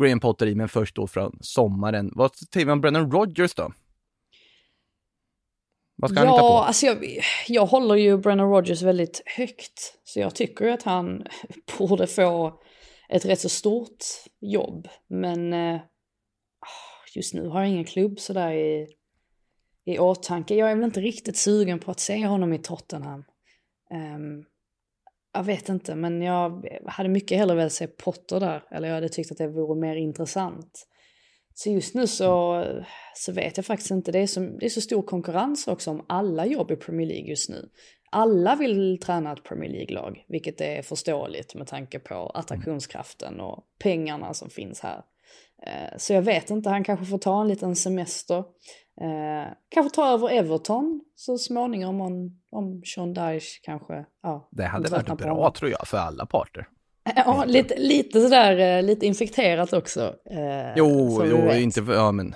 Graham 0.00 0.20
Potter 0.20 0.46
i, 0.46 0.54
men 0.54 0.68
först 0.68 0.96
då 0.96 1.06
från 1.06 1.38
sommaren. 1.40 2.12
Vad 2.14 2.36
säger 2.36 2.66
vi 2.66 2.72
om 2.72 2.80
Brennan 2.80 3.10
Rogers 3.10 3.54
då? 3.54 3.72
Vad 6.00 6.10
ska 6.10 6.20
ja, 6.20 6.26
han 6.26 6.34
hitta 6.34 6.42
på? 6.42 6.54
Alltså 6.54 6.86
jag, 6.86 7.04
jag 7.48 7.66
håller 7.66 7.94
ju 7.94 8.18
Brennan 8.18 8.50
Rogers 8.50 8.82
väldigt 8.82 9.22
högt. 9.26 9.98
Så 10.04 10.20
jag 10.20 10.34
tycker 10.34 10.68
att 10.68 10.82
han 10.82 11.26
borde 11.78 12.06
få 12.06 12.60
ett 13.08 13.24
rätt 13.24 13.40
så 13.40 13.48
stort 13.48 14.04
jobb. 14.40 14.88
Men 15.08 15.52
eh, 15.52 15.80
just 17.14 17.34
nu 17.34 17.48
har 17.48 17.60
jag 17.60 17.70
ingen 17.70 17.84
klubb 17.84 18.20
sådär 18.20 18.52
i, 18.52 18.88
i 19.84 19.98
åtanke. 19.98 20.54
Jag 20.54 20.70
är 20.70 20.74
väl 20.74 20.84
inte 20.84 21.00
riktigt 21.00 21.36
sugen 21.36 21.78
på 21.78 21.90
att 21.90 22.00
se 22.00 22.26
honom 22.26 22.52
i 22.52 22.58
Tottenham. 22.58 23.24
Um, 23.90 24.44
jag 25.32 25.44
vet 25.44 25.68
inte, 25.68 25.94
men 25.94 26.22
jag 26.22 26.68
hade 26.86 27.08
mycket 27.08 27.38
hellre 27.38 27.56
velat 27.56 27.72
se 27.72 27.86
Potter 27.86 28.40
där. 28.40 28.64
Eller 28.70 28.88
jag 28.88 28.94
hade 28.94 29.08
tyckt 29.08 29.32
att 29.32 29.38
det 29.38 29.48
vore 29.48 29.80
mer 29.80 29.96
intressant. 29.96 30.88
Så 31.60 31.70
just 31.70 31.94
nu 31.94 32.06
så, 32.06 32.64
så 33.14 33.32
vet 33.32 33.56
jag 33.56 33.66
faktiskt 33.66 33.90
inte. 33.90 34.12
Det 34.12 34.18
är, 34.18 34.26
så, 34.26 34.40
det 34.40 34.66
är 34.66 34.70
så 34.70 34.80
stor 34.80 35.02
konkurrens 35.02 35.68
också 35.68 35.90
om 35.90 36.04
alla 36.08 36.46
jobb 36.46 36.70
i 36.70 36.76
Premier 36.76 37.06
League 37.06 37.28
just 37.28 37.50
nu. 37.50 37.68
Alla 38.10 38.56
vill 38.56 39.00
träna 39.00 39.32
ett 39.32 39.44
Premier 39.44 39.70
League-lag, 39.70 40.24
vilket 40.28 40.60
är 40.60 40.82
förståeligt 40.82 41.54
med 41.54 41.66
tanke 41.66 41.98
på 41.98 42.14
attraktionskraften 42.14 43.40
och 43.40 43.64
pengarna 43.82 44.34
som 44.34 44.50
finns 44.50 44.80
här. 44.80 45.02
Eh, 45.66 45.96
så 45.96 46.12
jag 46.12 46.22
vet 46.22 46.50
inte, 46.50 46.70
han 46.70 46.84
kanske 46.84 47.06
får 47.06 47.18
ta 47.18 47.40
en 47.40 47.48
liten 47.48 47.76
semester. 47.76 48.38
Eh, 49.00 49.52
kanske 49.68 49.94
ta 49.94 50.12
över 50.12 50.30
Everton 50.30 51.00
så 51.14 51.38
småningom 51.38 52.00
om, 52.00 52.40
om 52.50 52.82
Sean 52.94 53.14
Dyche 53.14 53.60
kanske... 53.62 54.04
Ja, 54.22 54.48
det 54.52 54.64
hade 54.64 54.90
varit 54.90 55.18
bra 55.18 55.50
tror 55.50 55.70
jag 55.70 55.88
för 55.88 55.98
alla 55.98 56.26
parter. 56.26 56.68
Ja, 57.16 57.44
lite, 57.44 57.74
lite 57.78 58.20
sådär, 58.20 58.78
eh, 58.78 58.82
lite 58.82 59.06
infekterat 59.06 59.72
också. 59.72 60.14
Eh, 60.30 60.76
jo, 60.76 61.22
jo 61.24 61.52
inte 61.52 61.80
ja 61.88 62.12
men. 62.12 62.34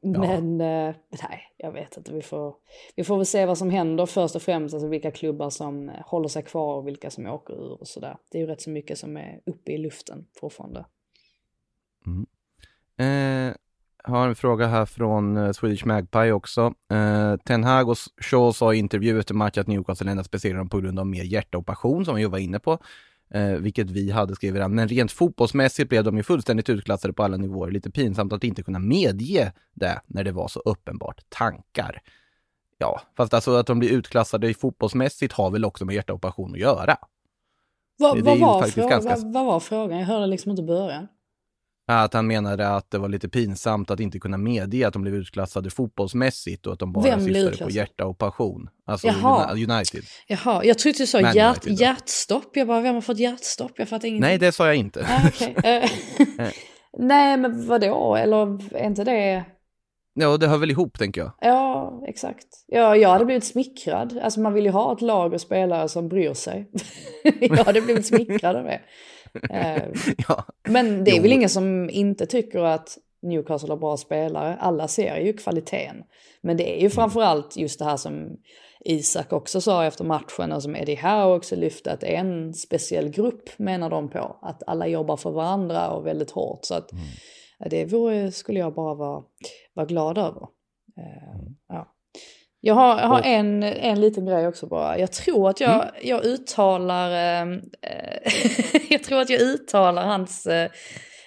Ja. 0.00 0.20
Men 0.20 0.60
eh, 0.60 0.94
nej, 1.22 1.40
jag 1.56 1.72
vet 1.72 1.96
inte. 1.96 2.12
Vi 2.12 2.22
får, 2.22 2.54
vi 2.96 3.04
får 3.04 3.16
väl 3.16 3.26
se 3.26 3.46
vad 3.46 3.58
som 3.58 3.70
händer 3.70 4.06
först 4.06 4.36
och 4.36 4.42
främst. 4.42 4.74
Alltså 4.74 4.88
vilka 4.88 5.10
klubbar 5.10 5.50
som 5.50 5.90
håller 6.06 6.28
sig 6.28 6.42
kvar 6.42 6.76
och 6.76 6.86
vilka 6.86 7.10
som 7.10 7.26
åker 7.26 7.54
ur 7.54 7.80
och 7.80 7.88
sådär. 7.88 8.16
Det 8.30 8.38
är 8.38 8.42
ju 8.42 8.46
rätt 8.46 8.60
så 8.60 8.70
mycket 8.70 8.98
som 8.98 9.16
är 9.16 9.40
uppe 9.46 9.72
i 9.72 9.78
luften 9.78 10.26
fortfarande. 10.40 10.84
Mm. 12.06 12.26
Eh, 12.98 13.54
har 14.04 14.28
en 14.28 14.34
fråga 14.34 14.66
här 14.66 14.86
från 14.86 15.54
Swedish 15.54 15.86
Magpie 15.86 16.32
också. 16.32 16.74
Eh, 16.92 17.36
Ten 17.36 17.64
Hag 17.64 17.88
och 17.88 17.96
Shaw 18.20 18.52
sa 18.52 18.74
i 18.74 18.78
intervju 18.78 19.18
efter 19.18 19.34
match 19.34 19.58
att 19.58 19.66
Newcastle 19.66 20.10
endast 20.10 20.30
besegrade 20.30 20.60
dem 20.60 20.68
på 20.68 20.80
grund 20.80 20.98
av 20.98 21.06
mer 21.06 21.24
hjärtoperation 21.24 22.04
som 22.04 22.16
vi 22.16 22.24
var 22.24 22.38
inne 22.38 22.58
på 22.58 22.78
eh, 23.30 23.50
vilket 23.50 23.90
vi 23.90 24.10
hade, 24.10 24.34
skriver 24.34 24.60
han. 24.60 24.74
Men 24.74 24.88
rent 24.88 25.12
fotbollsmässigt 25.12 25.88
blev 25.88 26.04
de 26.04 26.16
ju 26.16 26.22
fullständigt 26.22 26.68
utklassade 26.68 27.14
på 27.14 27.22
alla 27.22 27.36
nivåer. 27.36 27.70
Lite 27.70 27.90
pinsamt 27.90 28.32
att 28.32 28.44
inte 28.44 28.62
kunna 28.62 28.78
medge 28.78 29.52
det 29.74 30.00
när 30.06 30.24
det 30.24 30.32
var 30.32 30.48
så 30.48 30.60
uppenbart 30.60 31.20
tankar. 31.28 32.02
Ja, 32.78 33.00
fast 33.16 33.34
alltså 33.34 33.56
att 33.56 33.66
de 33.66 33.78
blir 33.78 33.90
utklassade 33.90 34.48
i 34.48 34.54
fotbollsmässigt 34.54 35.32
har 35.32 35.50
väl 35.50 35.64
också 35.64 35.84
med 35.84 35.94
hjärtoperation 35.94 36.52
att 36.52 36.60
göra. 36.60 36.96
Vad, 37.98 38.20
vad, 38.20 38.38
var, 38.38 38.88
ganska... 38.90 39.16
vad, 39.16 39.32
vad 39.32 39.46
var 39.46 39.60
frågan? 39.60 39.98
Jag 39.98 40.06
hörde 40.06 40.26
liksom 40.26 40.50
inte 40.50 40.62
början. 40.62 41.08
Att 41.86 42.14
han 42.14 42.26
menade 42.26 42.68
att 42.68 42.90
det 42.90 42.98
var 42.98 43.08
lite 43.08 43.28
pinsamt 43.28 43.90
att 43.90 44.00
inte 44.00 44.18
kunna 44.18 44.38
medge 44.38 44.86
att 44.86 44.92
de 44.92 45.02
blev 45.02 45.14
utklassade 45.14 45.70
fotbollsmässigt 45.70 46.66
och 46.66 46.72
att 46.72 46.78
de 46.78 46.92
bara 46.92 47.20
syftade 47.20 47.56
på 47.56 47.70
hjärta 47.70 48.06
och 48.06 48.18
passion. 48.18 48.68
Alltså 48.86 49.06
Jaha. 49.06 49.52
United. 49.52 50.04
Jaha, 50.26 50.64
jag 50.64 50.78
trodde 50.78 50.98
du 50.98 51.06
sa 51.06 51.20
hjärt, 51.20 51.66
hjärtstopp. 51.66 52.56
Jag 52.56 52.66
bara, 52.66 52.80
vem 52.80 52.94
har 52.94 53.00
fått 53.00 53.18
hjärtstopp? 53.18 53.72
Jag 53.76 53.88
fattar 53.88 54.08
ingenting. 54.08 54.28
Nej, 54.28 54.38
det 54.38 54.52
sa 54.52 54.66
jag 54.66 54.76
inte. 54.76 55.06
Ah, 55.08 55.28
okay. 55.28 55.54
Eh, 55.64 55.90
nej, 56.98 57.36
men 57.36 57.66
vadå? 57.66 58.16
Eller 58.16 58.74
är 58.76 58.86
inte 58.86 59.04
det... 59.04 59.44
Ja, 60.14 60.36
det 60.36 60.46
hör 60.46 60.58
väl 60.58 60.70
ihop 60.70 60.98
tänker 60.98 61.20
jag. 61.20 61.32
Ja, 61.40 62.02
exakt. 62.08 62.46
Ja, 62.66 62.96
jag 62.96 63.08
hade 63.08 63.24
blivit 63.24 63.44
smickrad. 63.44 64.18
Alltså 64.22 64.40
man 64.40 64.52
vill 64.52 64.64
ju 64.64 64.70
ha 64.70 64.92
ett 64.92 65.00
lag 65.00 65.32
och 65.32 65.40
spelare 65.40 65.88
som 65.88 66.08
bryr 66.08 66.34
sig. 66.34 66.70
jag 67.40 67.64
hade 67.64 67.80
blivit 67.80 68.06
smickrad 68.06 68.56
av 68.56 68.64
det. 68.64 68.80
Eh, 69.50 69.82
ja. 70.28 70.44
Men 70.68 71.04
det 71.04 71.10
är 71.10 71.16
jo. 71.16 71.22
väl 71.22 71.32
ingen 71.32 71.48
som 71.48 71.90
inte 71.90 72.26
tycker 72.26 72.58
att 72.58 72.98
Newcastle 73.22 73.68
har 73.68 73.76
bra 73.76 73.96
spelare. 73.96 74.56
Alla 74.60 74.88
ser 74.88 75.16
ju 75.16 75.32
kvaliteten. 75.32 75.96
Men 76.42 76.56
det 76.56 76.70
är 76.70 76.74
ju 76.74 76.80
mm. 76.80 76.90
framförallt 76.90 77.56
just 77.56 77.78
det 77.78 77.84
här 77.84 77.96
som 77.96 78.36
Isak 78.84 79.32
också 79.32 79.60
sa 79.60 79.84
efter 79.84 80.04
matchen 80.04 80.52
och 80.52 80.62
som 80.62 80.76
Eddie 80.76 80.96
Howe 80.96 81.36
också 81.36 81.56
lyfte 81.56 81.92
att 81.92 82.00
det 82.00 82.16
är 82.16 82.20
en 82.20 82.54
speciell 82.54 83.08
grupp 83.08 83.58
menar 83.58 83.90
de 83.90 84.10
på. 84.10 84.38
Att 84.42 84.62
alla 84.66 84.86
jobbar 84.86 85.16
för 85.16 85.30
varandra 85.30 85.90
och 85.90 86.06
väldigt 86.06 86.30
hårt. 86.30 86.64
Så 86.64 86.74
att 86.74 86.92
mm. 86.92 87.04
det 87.70 87.84
vore, 87.84 88.32
skulle 88.32 88.58
jag 88.58 88.74
bara 88.74 88.94
vara, 88.94 89.22
vara 89.74 89.86
glad 89.86 90.18
över. 90.18 90.48
Mm. 90.96 91.56
Ja. 91.68 91.93
Jag 92.66 92.74
har, 92.74 93.00
jag 93.00 93.08
har 93.08 93.22
en, 93.22 93.62
en 93.62 94.00
liten 94.00 94.26
grej 94.26 94.48
också 94.48 94.66
bara. 94.66 94.98
Jag 94.98 95.12
tror 95.12 95.50
att 95.50 95.60
jag, 95.60 95.74
mm. 95.74 95.94
jag 96.02 96.24
uttalar, 96.24 97.10
äh, 97.10 97.58
jag 98.90 99.02
tror 99.02 99.20
att 99.20 99.30
jag 99.30 99.40
uttalar 99.40 100.06
hans, 100.06 100.46
äh, 100.46 100.70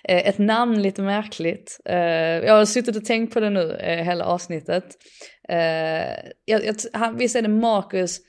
ett 0.03 0.37
namn 0.37 0.81
lite 0.81 1.01
märkligt. 1.01 1.79
Äh, 1.85 1.97
jag 1.97 2.53
har 2.53 2.65
suttit 2.65 2.95
och 2.95 3.05
tänkt 3.05 3.33
på 3.33 3.39
det 3.39 3.49
nu 3.49 3.77
hela 3.81 4.25
avsnittet. 4.25 4.83
Jag, 6.45 6.65
jag, 6.65 6.75
han, 6.93 7.17
visst 7.17 7.35
är 7.35 7.41
det 7.41 7.47
Marcus, 7.47 8.19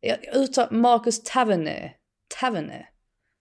jag 0.00 0.18
uttalar 0.34 0.70
Marcus 0.70 1.22
Taverner. 1.24 1.92
Taverner. 2.40 2.89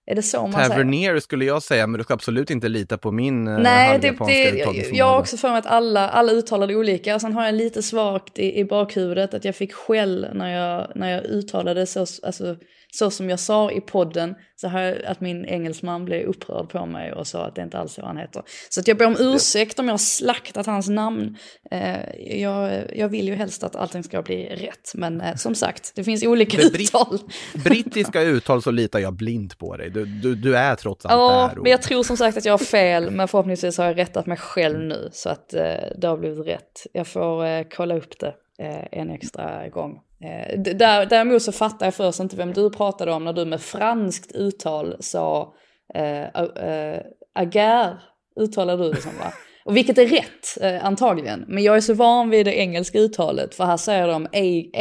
Är 0.10 0.16
det 0.16 0.22
så 0.22 0.41
man 0.41 0.51
Tavernier 0.51 1.10
säger? 1.10 1.20
skulle 1.20 1.45
jag 1.45 1.64
säga, 1.64 1.88
men 1.88 1.97
du 1.97 2.03
ska 2.03 2.14
absolut 2.14 2.49
inte 2.49 2.70
lita 2.70 2.97
på 2.97 3.12
min 3.12 3.47
eh, 3.47 3.57
Nej, 3.60 3.99
det, 3.99 4.12
det, 4.12 4.89
jag 4.91 5.05
har 5.05 5.20
också 5.20 5.38
för 5.38 5.49
mig 5.49 5.57
att 5.57 5.66
alla, 5.66 6.10
alla 6.10 6.32
uttalade 6.32 6.76
olika. 6.76 7.16
Och 7.16 7.22
sen 7.22 7.34
har 7.34 7.45
jag 7.45 7.53
lite 7.53 7.84
svagt 7.84 8.39
i, 8.39 8.60
i 8.60 8.66
bakhuvudet 8.66 9.34
att 9.34 9.45
jag 9.45 9.55
fick 9.55 9.74
skäll 9.74 10.28
när 10.34 10.47
jag, 10.47 10.91
när 10.95 11.10
jag 11.10 11.24
uttalade 11.24 11.86
så, 11.86 11.99
alltså, 11.99 12.55
så 12.91 13.09
som 13.11 13.29
jag 13.29 13.39
sa 13.39 13.71
i 13.71 13.81
podden, 13.81 14.35
så 14.55 14.67
här, 14.67 15.05
att 15.07 15.21
min 15.21 15.45
engelsman 15.45 16.05
blev 16.05 16.25
upprörd 16.27 16.69
på 16.69 16.85
mig 16.85 17.13
och 17.13 17.27
sa 17.27 17.45
att 17.45 17.55
det 17.55 17.61
inte 17.61 17.77
alls 17.77 17.97
är 17.97 18.01
vad 18.01 18.09
han 18.09 18.17
heter. 18.17 18.43
Så 18.69 18.79
att 18.79 18.87
jag 18.87 18.97
ber 18.97 19.05
om 19.05 19.15
ursäkt 19.19 19.79
om 19.79 19.85
jag 19.85 19.93
har 19.93 19.97
slaktat 19.97 20.65
hans 20.65 20.89
namn. 20.89 21.37
Eh, 21.71 22.15
jag, 22.41 22.83
jag 22.95 23.09
vill 23.09 23.27
ju 23.27 23.35
helst 23.35 23.63
att 23.63 23.75
allting 23.75 24.03
ska 24.03 24.21
bli 24.21 24.45
rätt, 24.45 24.91
men 24.95 25.21
eh, 25.21 25.35
som 25.35 25.55
sagt, 25.55 25.91
det 25.95 26.03
finns 26.03 26.23
olika 26.23 26.57
det 26.57 26.63
uttal. 26.63 27.19
brittiska 27.63 28.21
uttal 28.21 28.61
så 28.61 28.71
litar 28.71 28.99
jag 28.99 29.13
blint 29.13 29.57
på 29.57 29.77
dig. 29.77 29.89
Du, 29.89 30.05
du, 30.05 30.35
du 30.35 30.57
är 30.57 30.75
trots 30.75 31.05
allt 31.05 31.13
Ja, 31.13 31.47
där. 31.47 31.57
och- 31.57 31.63
men 31.63 31.71
jag 31.71 31.81
tror 31.81 32.03
som 32.03 32.17
sagt 32.17 32.37
att 32.37 32.45
jag 32.45 32.53
har 32.53 32.57
fel, 32.57 33.11
men 33.11 33.27
förhoppningsvis 33.27 33.77
har 33.77 33.85
jag 33.85 33.97
rättat 33.97 34.25
mig 34.25 34.37
själv 34.37 34.79
nu 34.79 35.09
så 35.11 35.29
att 35.29 35.53
eh, 35.53 35.61
det 35.97 36.07
har 36.07 36.17
blivit 36.17 36.47
rätt. 36.47 36.85
Jag 36.93 37.07
får 37.07 37.45
eh, 37.45 37.63
kolla 37.75 37.97
upp 37.97 38.19
det 38.19 38.33
eh, 38.63 38.99
en 38.99 39.09
extra 39.09 39.67
gång. 39.69 39.99
Eh, 40.24 40.59
där, 40.59 41.05
däremot 41.05 41.41
så 41.41 41.51
fattar 41.51 41.86
jag 41.86 41.93
först 41.95 42.20
inte 42.20 42.36
vem 42.36 42.53
du 42.53 42.70
pratade 42.70 43.11
om 43.11 43.24
när 43.24 43.34
du 43.34 43.45
med 43.45 43.61
franskt 43.61 44.32
uttal 44.32 44.95
sa 44.99 45.53
eh, 45.95 46.24
eh, 46.24 47.01
agar, 47.36 48.01
uttalade 48.39 48.84
du 48.84 48.91
det 48.91 49.01
som 49.01 49.17
va? 49.17 49.34
Och 49.65 49.78
vilket 49.78 49.97
är 49.97 50.05
rätt, 50.05 50.57
eh, 50.61 50.86
antagligen. 50.86 51.45
Men 51.47 51.63
jag 51.63 51.76
är 51.76 51.82
så 51.82 51.93
van 51.93 52.30
vid 52.30 52.45
det 52.45 52.55
engelska 52.55 52.99
uttalet, 52.99 53.55
för 53.55 53.63
här 53.63 53.78
säger 53.78 54.07
de 54.07 54.26
A- 54.26 54.80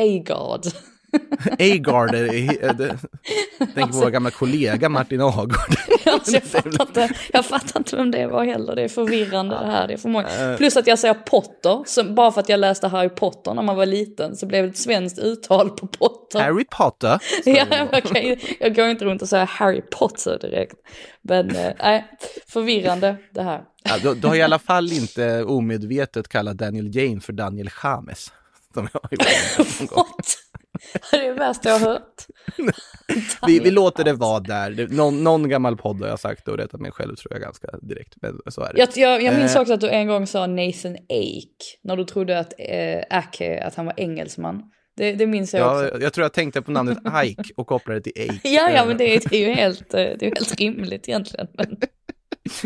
Agard. 1.59 2.12
Det- 2.12 2.98
tänker 3.74 3.92
på 3.92 3.98
vår 3.98 4.11
gamla 4.11 4.30
kollega 4.30 4.88
Martin 4.88 5.20
Agard. 5.20 5.74
Alltså, 6.06 6.32
jag, 6.36 6.42
fattar 6.42 6.82
inte, 6.82 7.09
jag 7.32 7.46
fattar 7.46 7.80
inte 7.80 7.96
vem 7.96 8.11
det 8.11 8.26
var 8.26 8.44
heller, 8.44 8.76
det 8.76 8.82
är 8.82 8.88
förvirrande 8.88 9.54
det 9.61 9.66
här. 9.66 9.86
Det 9.88 9.92
är 9.94 9.98
för 9.98 10.09
många. 10.09 10.28
Plus 10.59 10.76
att 10.76 10.86
jag 10.86 10.98
säger 10.98 11.14
Potter, 11.14 11.82
så 11.86 12.04
bara 12.04 12.32
för 12.32 12.40
att 12.40 12.48
jag 12.48 12.61
läste 12.61 12.88
Harry 12.88 13.09
Potter 13.09 13.54
när 13.54 13.62
man 13.62 13.76
var 13.76 13.86
liten 13.86 14.36
så 14.36 14.46
blev 14.46 14.64
det 14.64 14.70
ett 14.70 14.78
svenskt 14.78 15.18
uttal 15.18 15.70
på 15.70 15.86
Potter. 15.86 16.38
Harry 16.40 16.64
Potter. 16.70 17.20
Ja, 17.44 17.66
jag, 17.92 18.02
kan, 18.02 18.36
jag 18.61 18.74
går 18.74 18.86
inte 18.88 19.04
runt 19.04 19.22
och 19.22 19.28
säger 19.28 19.46
Harry 19.46 19.82
Potter 19.90 20.38
direkt. 20.40 20.74
Men 21.22 21.56
eh, 21.56 21.72
nej, 21.78 22.04
förvirrande 22.48 23.16
det 23.34 23.42
här. 23.42 23.62
Ja, 23.84 23.94
du, 24.02 24.14
du 24.14 24.26
har 24.28 24.34
i 24.34 24.42
alla 24.42 24.59
fall 24.59 24.92
inte 24.92 25.44
omedvetet 25.44 26.28
kallat 26.28 26.56
Daniel 26.59 26.96
James 26.96 27.24
för 27.24 27.32
Daniel 27.32 27.70
James. 27.82 28.32
Som 28.74 28.88
jag 28.92 29.00
har 29.02 29.11
gjort? 29.12 30.24
Det 31.11 31.16
är 31.16 31.22
det 31.29 31.33
värsta 31.33 31.68
jag 31.68 31.79
har 31.79 31.87
hört. 31.89 32.26
vi, 33.47 33.59
vi 33.59 33.70
låter 33.70 34.05
det 34.05 34.12
vara 34.12 34.41
där. 34.41 34.89
Någon, 34.91 35.24
någon 35.24 35.49
gammal 35.49 35.76
podd 35.76 36.01
har 36.03 36.09
jag 36.09 36.20
sagt 36.20 36.49
och 36.49 36.57
rättat 36.57 36.81
mig 36.81 36.93
själv 36.93 37.16
tror 37.16 37.33
jag 37.33 37.41
ganska 37.43 37.68
direkt. 37.83 38.14
Men 38.22 38.39
så 38.49 38.61
är 38.62 38.72
det. 38.74 38.79
Jag, 38.81 38.89
jag, 38.97 39.22
jag 39.22 39.35
minns 39.39 39.55
Eh. 39.57 39.61
också 39.61 39.74
att 39.74 39.81
du 39.81 39.89
en 39.89 40.07
gång 40.07 40.26
sa 40.26 40.47
Nathan 40.47 40.95
Ake, 40.95 41.64
när 41.85 41.97
du 41.97 42.05
trodde 42.05 42.39
att 42.39 42.53
eh, 42.59 43.18
Ake, 43.18 43.62
att 43.64 43.74
han 43.74 43.87
var 43.87 43.95
engelsman. 43.97 44.62
Det, 44.97 45.12
det 45.12 45.26
minns 45.26 45.55
jag 45.55 45.72
också. 45.72 45.95
Ja, 45.95 46.01
jag 46.01 46.12
tror 46.12 46.24
jag 46.24 46.33
tänkte 46.33 46.62
på 46.62 46.70
namnet 46.70 46.99
Ike 47.24 47.43
och 47.57 47.66
kopplade 47.66 48.01
det 48.01 48.11
till 48.12 48.31
Ake. 48.31 48.49
Ja, 48.49 48.70
ja, 48.70 48.83
Eh, 48.83 48.87
men 48.87 48.97
det, 48.99 49.14
är- 49.16 49.29
det 49.31 49.37
är 49.45 49.49
ju 49.49 49.55
helt, 49.55 49.95
eh, 49.95 50.01
det 50.01 50.22
är 50.22 50.35
helt 50.35 50.55
rimligt 50.61 51.09
egentligen. 51.09 51.47
Men, 51.55 51.76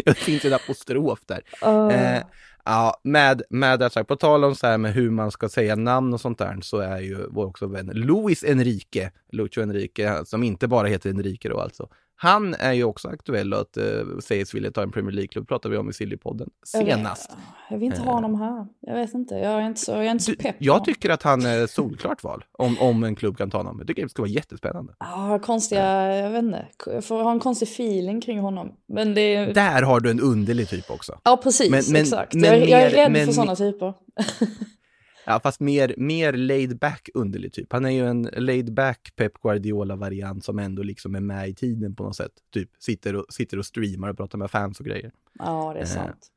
Det 0.05 0.15
finns 0.15 0.45
en 0.45 0.55
apostrof 0.55 1.19
där. 1.27 1.41
Åh. 1.63 1.95
Eh, 1.95 2.23
ja, 2.65 3.01
med, 3.03 3.43
med 3.51 3.79
det 3.79 3.91
sagt, 3.91 4.09
på 4.09 4.17
tal 4.17 4.45
om 4.45 4.55
så 4.55 4.67
här 4.67 4.79
med 4.79 4.93
hur 4.95 5.11
man 5.11 5.31
ska 5.31 5.49
säga 5.49 5.77
namn 5.77 6.15
och 6.15 6.21
sånt 6.21 6.39
där, 6.39 6.59
så 6.63 6.79
är 6.79 7.01
ju 7.01 7.27
vår 7.31 7.47
också 7.47 7.67
vän 7.67 7.91
Luis 7.95 8.45
Enrique, 8.45 9.11
Lucho 9.33 9.63
Enrique, 9.63 10.25
som 10.25 10.43
inte 10.43 10.69
bara 10.69 10.87
heter 10.87 11.11
Enrique 11.11 11.49
då 11.49 11.61
alltså. 11.61 11.89
Han 12.23 12.55
är 12.55 12.73
ju 12.73 12.85
också 12.85 13.09
aktuell 13.09 13.55
och 13.55 13.61
att 13.61 13.77
eh, 13.77 13.85
sägs 14.23 14.55
vilja 14.55 14.71
ta 14.71 14.83
en 14.83 14.91
Premier 14.93 15.13
League-klubb, 15.13 15.49
pratade 15.49 15.73
vi 15.73 15.79
om 15.79 15.91
i 15.91 15.93
Sillypodden 15.93 16.51
senast. 16.67 17.31
Jag, 17.31 17.39
jag 17.71 17.79
vill 17.79 17.87
inte 17.87 18.01
ha 18.01 18.13
honom 18.13 18.35
här. 18.41 18.67
Jag 18.81 18.95
vet 18.95 19.15
inte, 19.15 19.35
jag 19.35 19.53
är 19.53 19.67
inte 19.67 19.81
så, 19.81 19.93
jag 19.93 20.07
är 20.07 20.11
inte 20.11 20.25
så 20.25 20.35
pepp. 20.35 20.57
jag 20.59 20.85
tycker 20.85 21.11
att 21.11 21.23
han 21.23 21.47
är 21.47 21.67
solklart 21.67 22.23
val, 22.25 22.45
om, 22.53 22.79
om 22.81 23.05
en 23.05 23.15
klubb 23.17 23.39
kan 23.39 23.51
ta 23.51 23.57
honom. 23.59 23.77
Jag 23.79 23.87
tycker 23.87 24.03
det 24.03 24.09
ska 24.09 24.23
vara 24.23 24.31
jättespännande. 24.31 24.95
Ja, 24.99 25.39
konstiga, 25.39 26.17
jag 26.17 26.31
vet 26.31 26.43
inte. 26.43 26.67
Jag 26.87 27.05
får 27.05 27.23
ha 27.23 27.33
en 27.33 27.41
konstig 27.41 27.69
feeling 27.69 28.21
kring 28.21 28.39
honom. 28.41 28.73
Men 28.89 29.15
det 29.15 29.35
är... 29.35 29.55
Där 29.55 29.83
har 29.83 30.01
du 30.01 30.11
en 30.11 30.21
underlig 30.21 30.69
typ 30.69 30.91
också. 30.91 31.19
Ja, 31.25 31.41
precis, 31.43 31.71
Men- 31.71 31.85
men- 31.93 32.03
exakt. 32.03 32.35
men 32.35 32.45
jag, 32.45 32.69
jag 32.69 32.83
är 32.83 32.91
rädd 32.91 33.27
för 33.27 33.33
sådana 33.33 33.57
typer. 33.57 33.95
Ja, 35.27 35.41
fast 35.43 35.61
mer, 35.61 35.95
mer 35.99 36.33
laid 36.33 36.79
back 36.79 37.09
underlig 37.15 37.53
typ. 37.53 37.73
Han 37.73 37.85
är 37.85 37.91
ju 37.91 38.07
en 38.07 38.23
laid 38.37 38.73
back 38.75 39.13
Pep 39.17 39.33
Guardiola-variant 39.43 40.45
som 40.45 40.59
ändå 40.59 40.83
liksom 40.83 41.15
är 41.15 41.21
med 41.21 41.49
i 41.49 41.55
tiden 41.55 41.95
på 41.95 42.03
något 42.05 42.17
sätt. 42.17 42.33
Typ 42.55 42.71
sitter 42.79 43.17
och, 43.17 43.27
sitter 43.29 43.59
och 43.59 43.67
streamar 43.67 44.09
och 44.09 44.17
pratar 44.17 44.39
med 44.39 44.51
fans 44.51 44.81
och 44.81 44.87
grejer. 44.87 45.13
Ja, 45.39 45.71
det 45.75 45.79
är 45.81 45.83
Eh, 45.83 45.89
sant. 45.89 46.29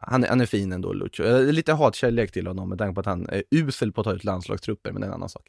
Han, 0.00 0.24
är- 0.24 0.28
han 0.28 0.40
är 0.40 0.46
fin 0.46 0.72
ändå. 0.72 1.08
Jag 1.12 1.32
har 1.32 1.52
Lite 1.52 1.72
hatkärlek 1.72 2.32
till 2.32 2.46
honom 2.46 2.68
med 2.68 2.78
tanke 2.78 2.94
på 2.94 3.00
att 3.00 3.06
han 3.06 3.28
är 3.28 3.42
usel 3.50 3.92
på 3.92 4.00
att 4.00 4.04
ta 4.04 4.12
ut 4.12 4.24
landslagstrupper, 4.24 4.92
men 4.92 5.00
det 5.00 5.06
är 5.06 5.08
en 5.08 5.14
annan 5.14 5.28
sak. 5.28 5.46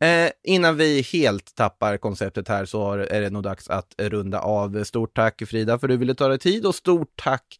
Eh, 0.00 0.30
innan 0.42 0.76
vi 0.76 1.02
helt 1.02 1.54
tappar 1.54 1.96
konceptet 1.96 2.48
här 2.48 2.64
så 2.64 2.82
har- 2.84 2.98
är 2.98 3.20
det 3.20 3.30
nog 3.30 3.42
dags 3.42 3.68
att 3.68 3.94
runda 3.98 4.40
av. 4.40 4.84
Stort 4.84 5.16
tack 5.16 5.42
Frida 5.46 5.78
för 5.78 5.88
att 5.88 5.92
du 5.92 5.96
ville 5.96 6.14
ta 6.14 6.28
dig 6.28 6.38
tid 6.38 6.66
och 6.66 6.74
stort 6.74 7.12
tack 7.16 7.58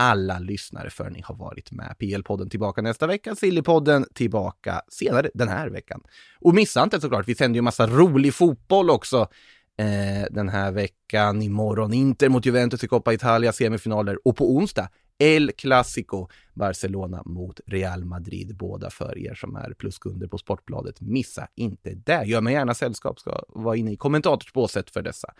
alla 0.00 0.38
lyssnare 0.38 0.90
för 0.90 1.04
att 1.06 1.12
ni 1.12 1.20
har 1.20 1.34
varit 1.34 1.72
med. 1.72 1.94
PL-podden 1.98 2.50
tillbaka 2.50 2.82
nästa 2.82 3.06
vecka, 3.06 3.34
Sillypodden 3.34 4.06
tillbaka 4.14 4.82
senare 4.88 5.30
den 5.34 5.48
här 5.48 5.68
veckan. 5.68 6.00
Och 6.40 6.54
missa 6.54 6.82
inte 6.82 7.00
såklart, 7.00 7.28
vi 7.28 7.34
sänder 7.34 7.58
ju 7.58 7.62
massa 7.62 7.86
rolig 7.86 8.34
fotboll 8.34 8.90
också 8.90 9.28
eh, 9.76 10.26
den 10.30 10.48
här 10.48 10.72
veckan. 10.72 11.42
Imorgon 11.42 11.92
Inter 11.92 12.28
mot 12.28 12.46
Juventus 12.46 12.84
i 12.84 12.88
Coppa 12.88 13.12
Italia 13.12 13.52
semifinaler 13.52 14.28
och 14.28 14.36
på 14.36 14.56
onsdag 14.56 14.88
El 15.18 15.52
Clasico, 15.52 16.28
Barcelona 16.54 17.22
mot 17.24 17.60
Real 17.66 18.04
Madrid. 18.04 18.56
Båda 18.56 18.90
för 18.90 19.18
er 19.18 19.34
som 19.34 19.56
är 19.56 19.74
pluskunder 19.74 20.26
på 20.26 20.38
Sportbladet. 20.38 21.00
Missa 21.00 21.48
inte 21.54 21.94
det. 21.94 22.24
Gör 22.24 22.40
mig 22.40 22.52
gärna 22.52 22.74
sällskap, 22.74 23.20
ska 23.20 23.42
vara 23.48 23.76
inne 23.76 23.92
i 23.92 23.96
kommentatorsbåset 23.96 24.90
för 24.90 25.02
dessa 25.02 25.34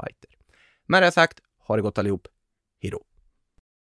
fighter. 0.00 0.30
Med 0.86 1.02
det 1.02 1.12
sagt, 1.12 1.38
ha 1.58 1.76
det 1.76 1.82
gott 1.82 1.98
allihop. 1.98 2.28
Hej 2.82 2.90
då! 2.90 3.11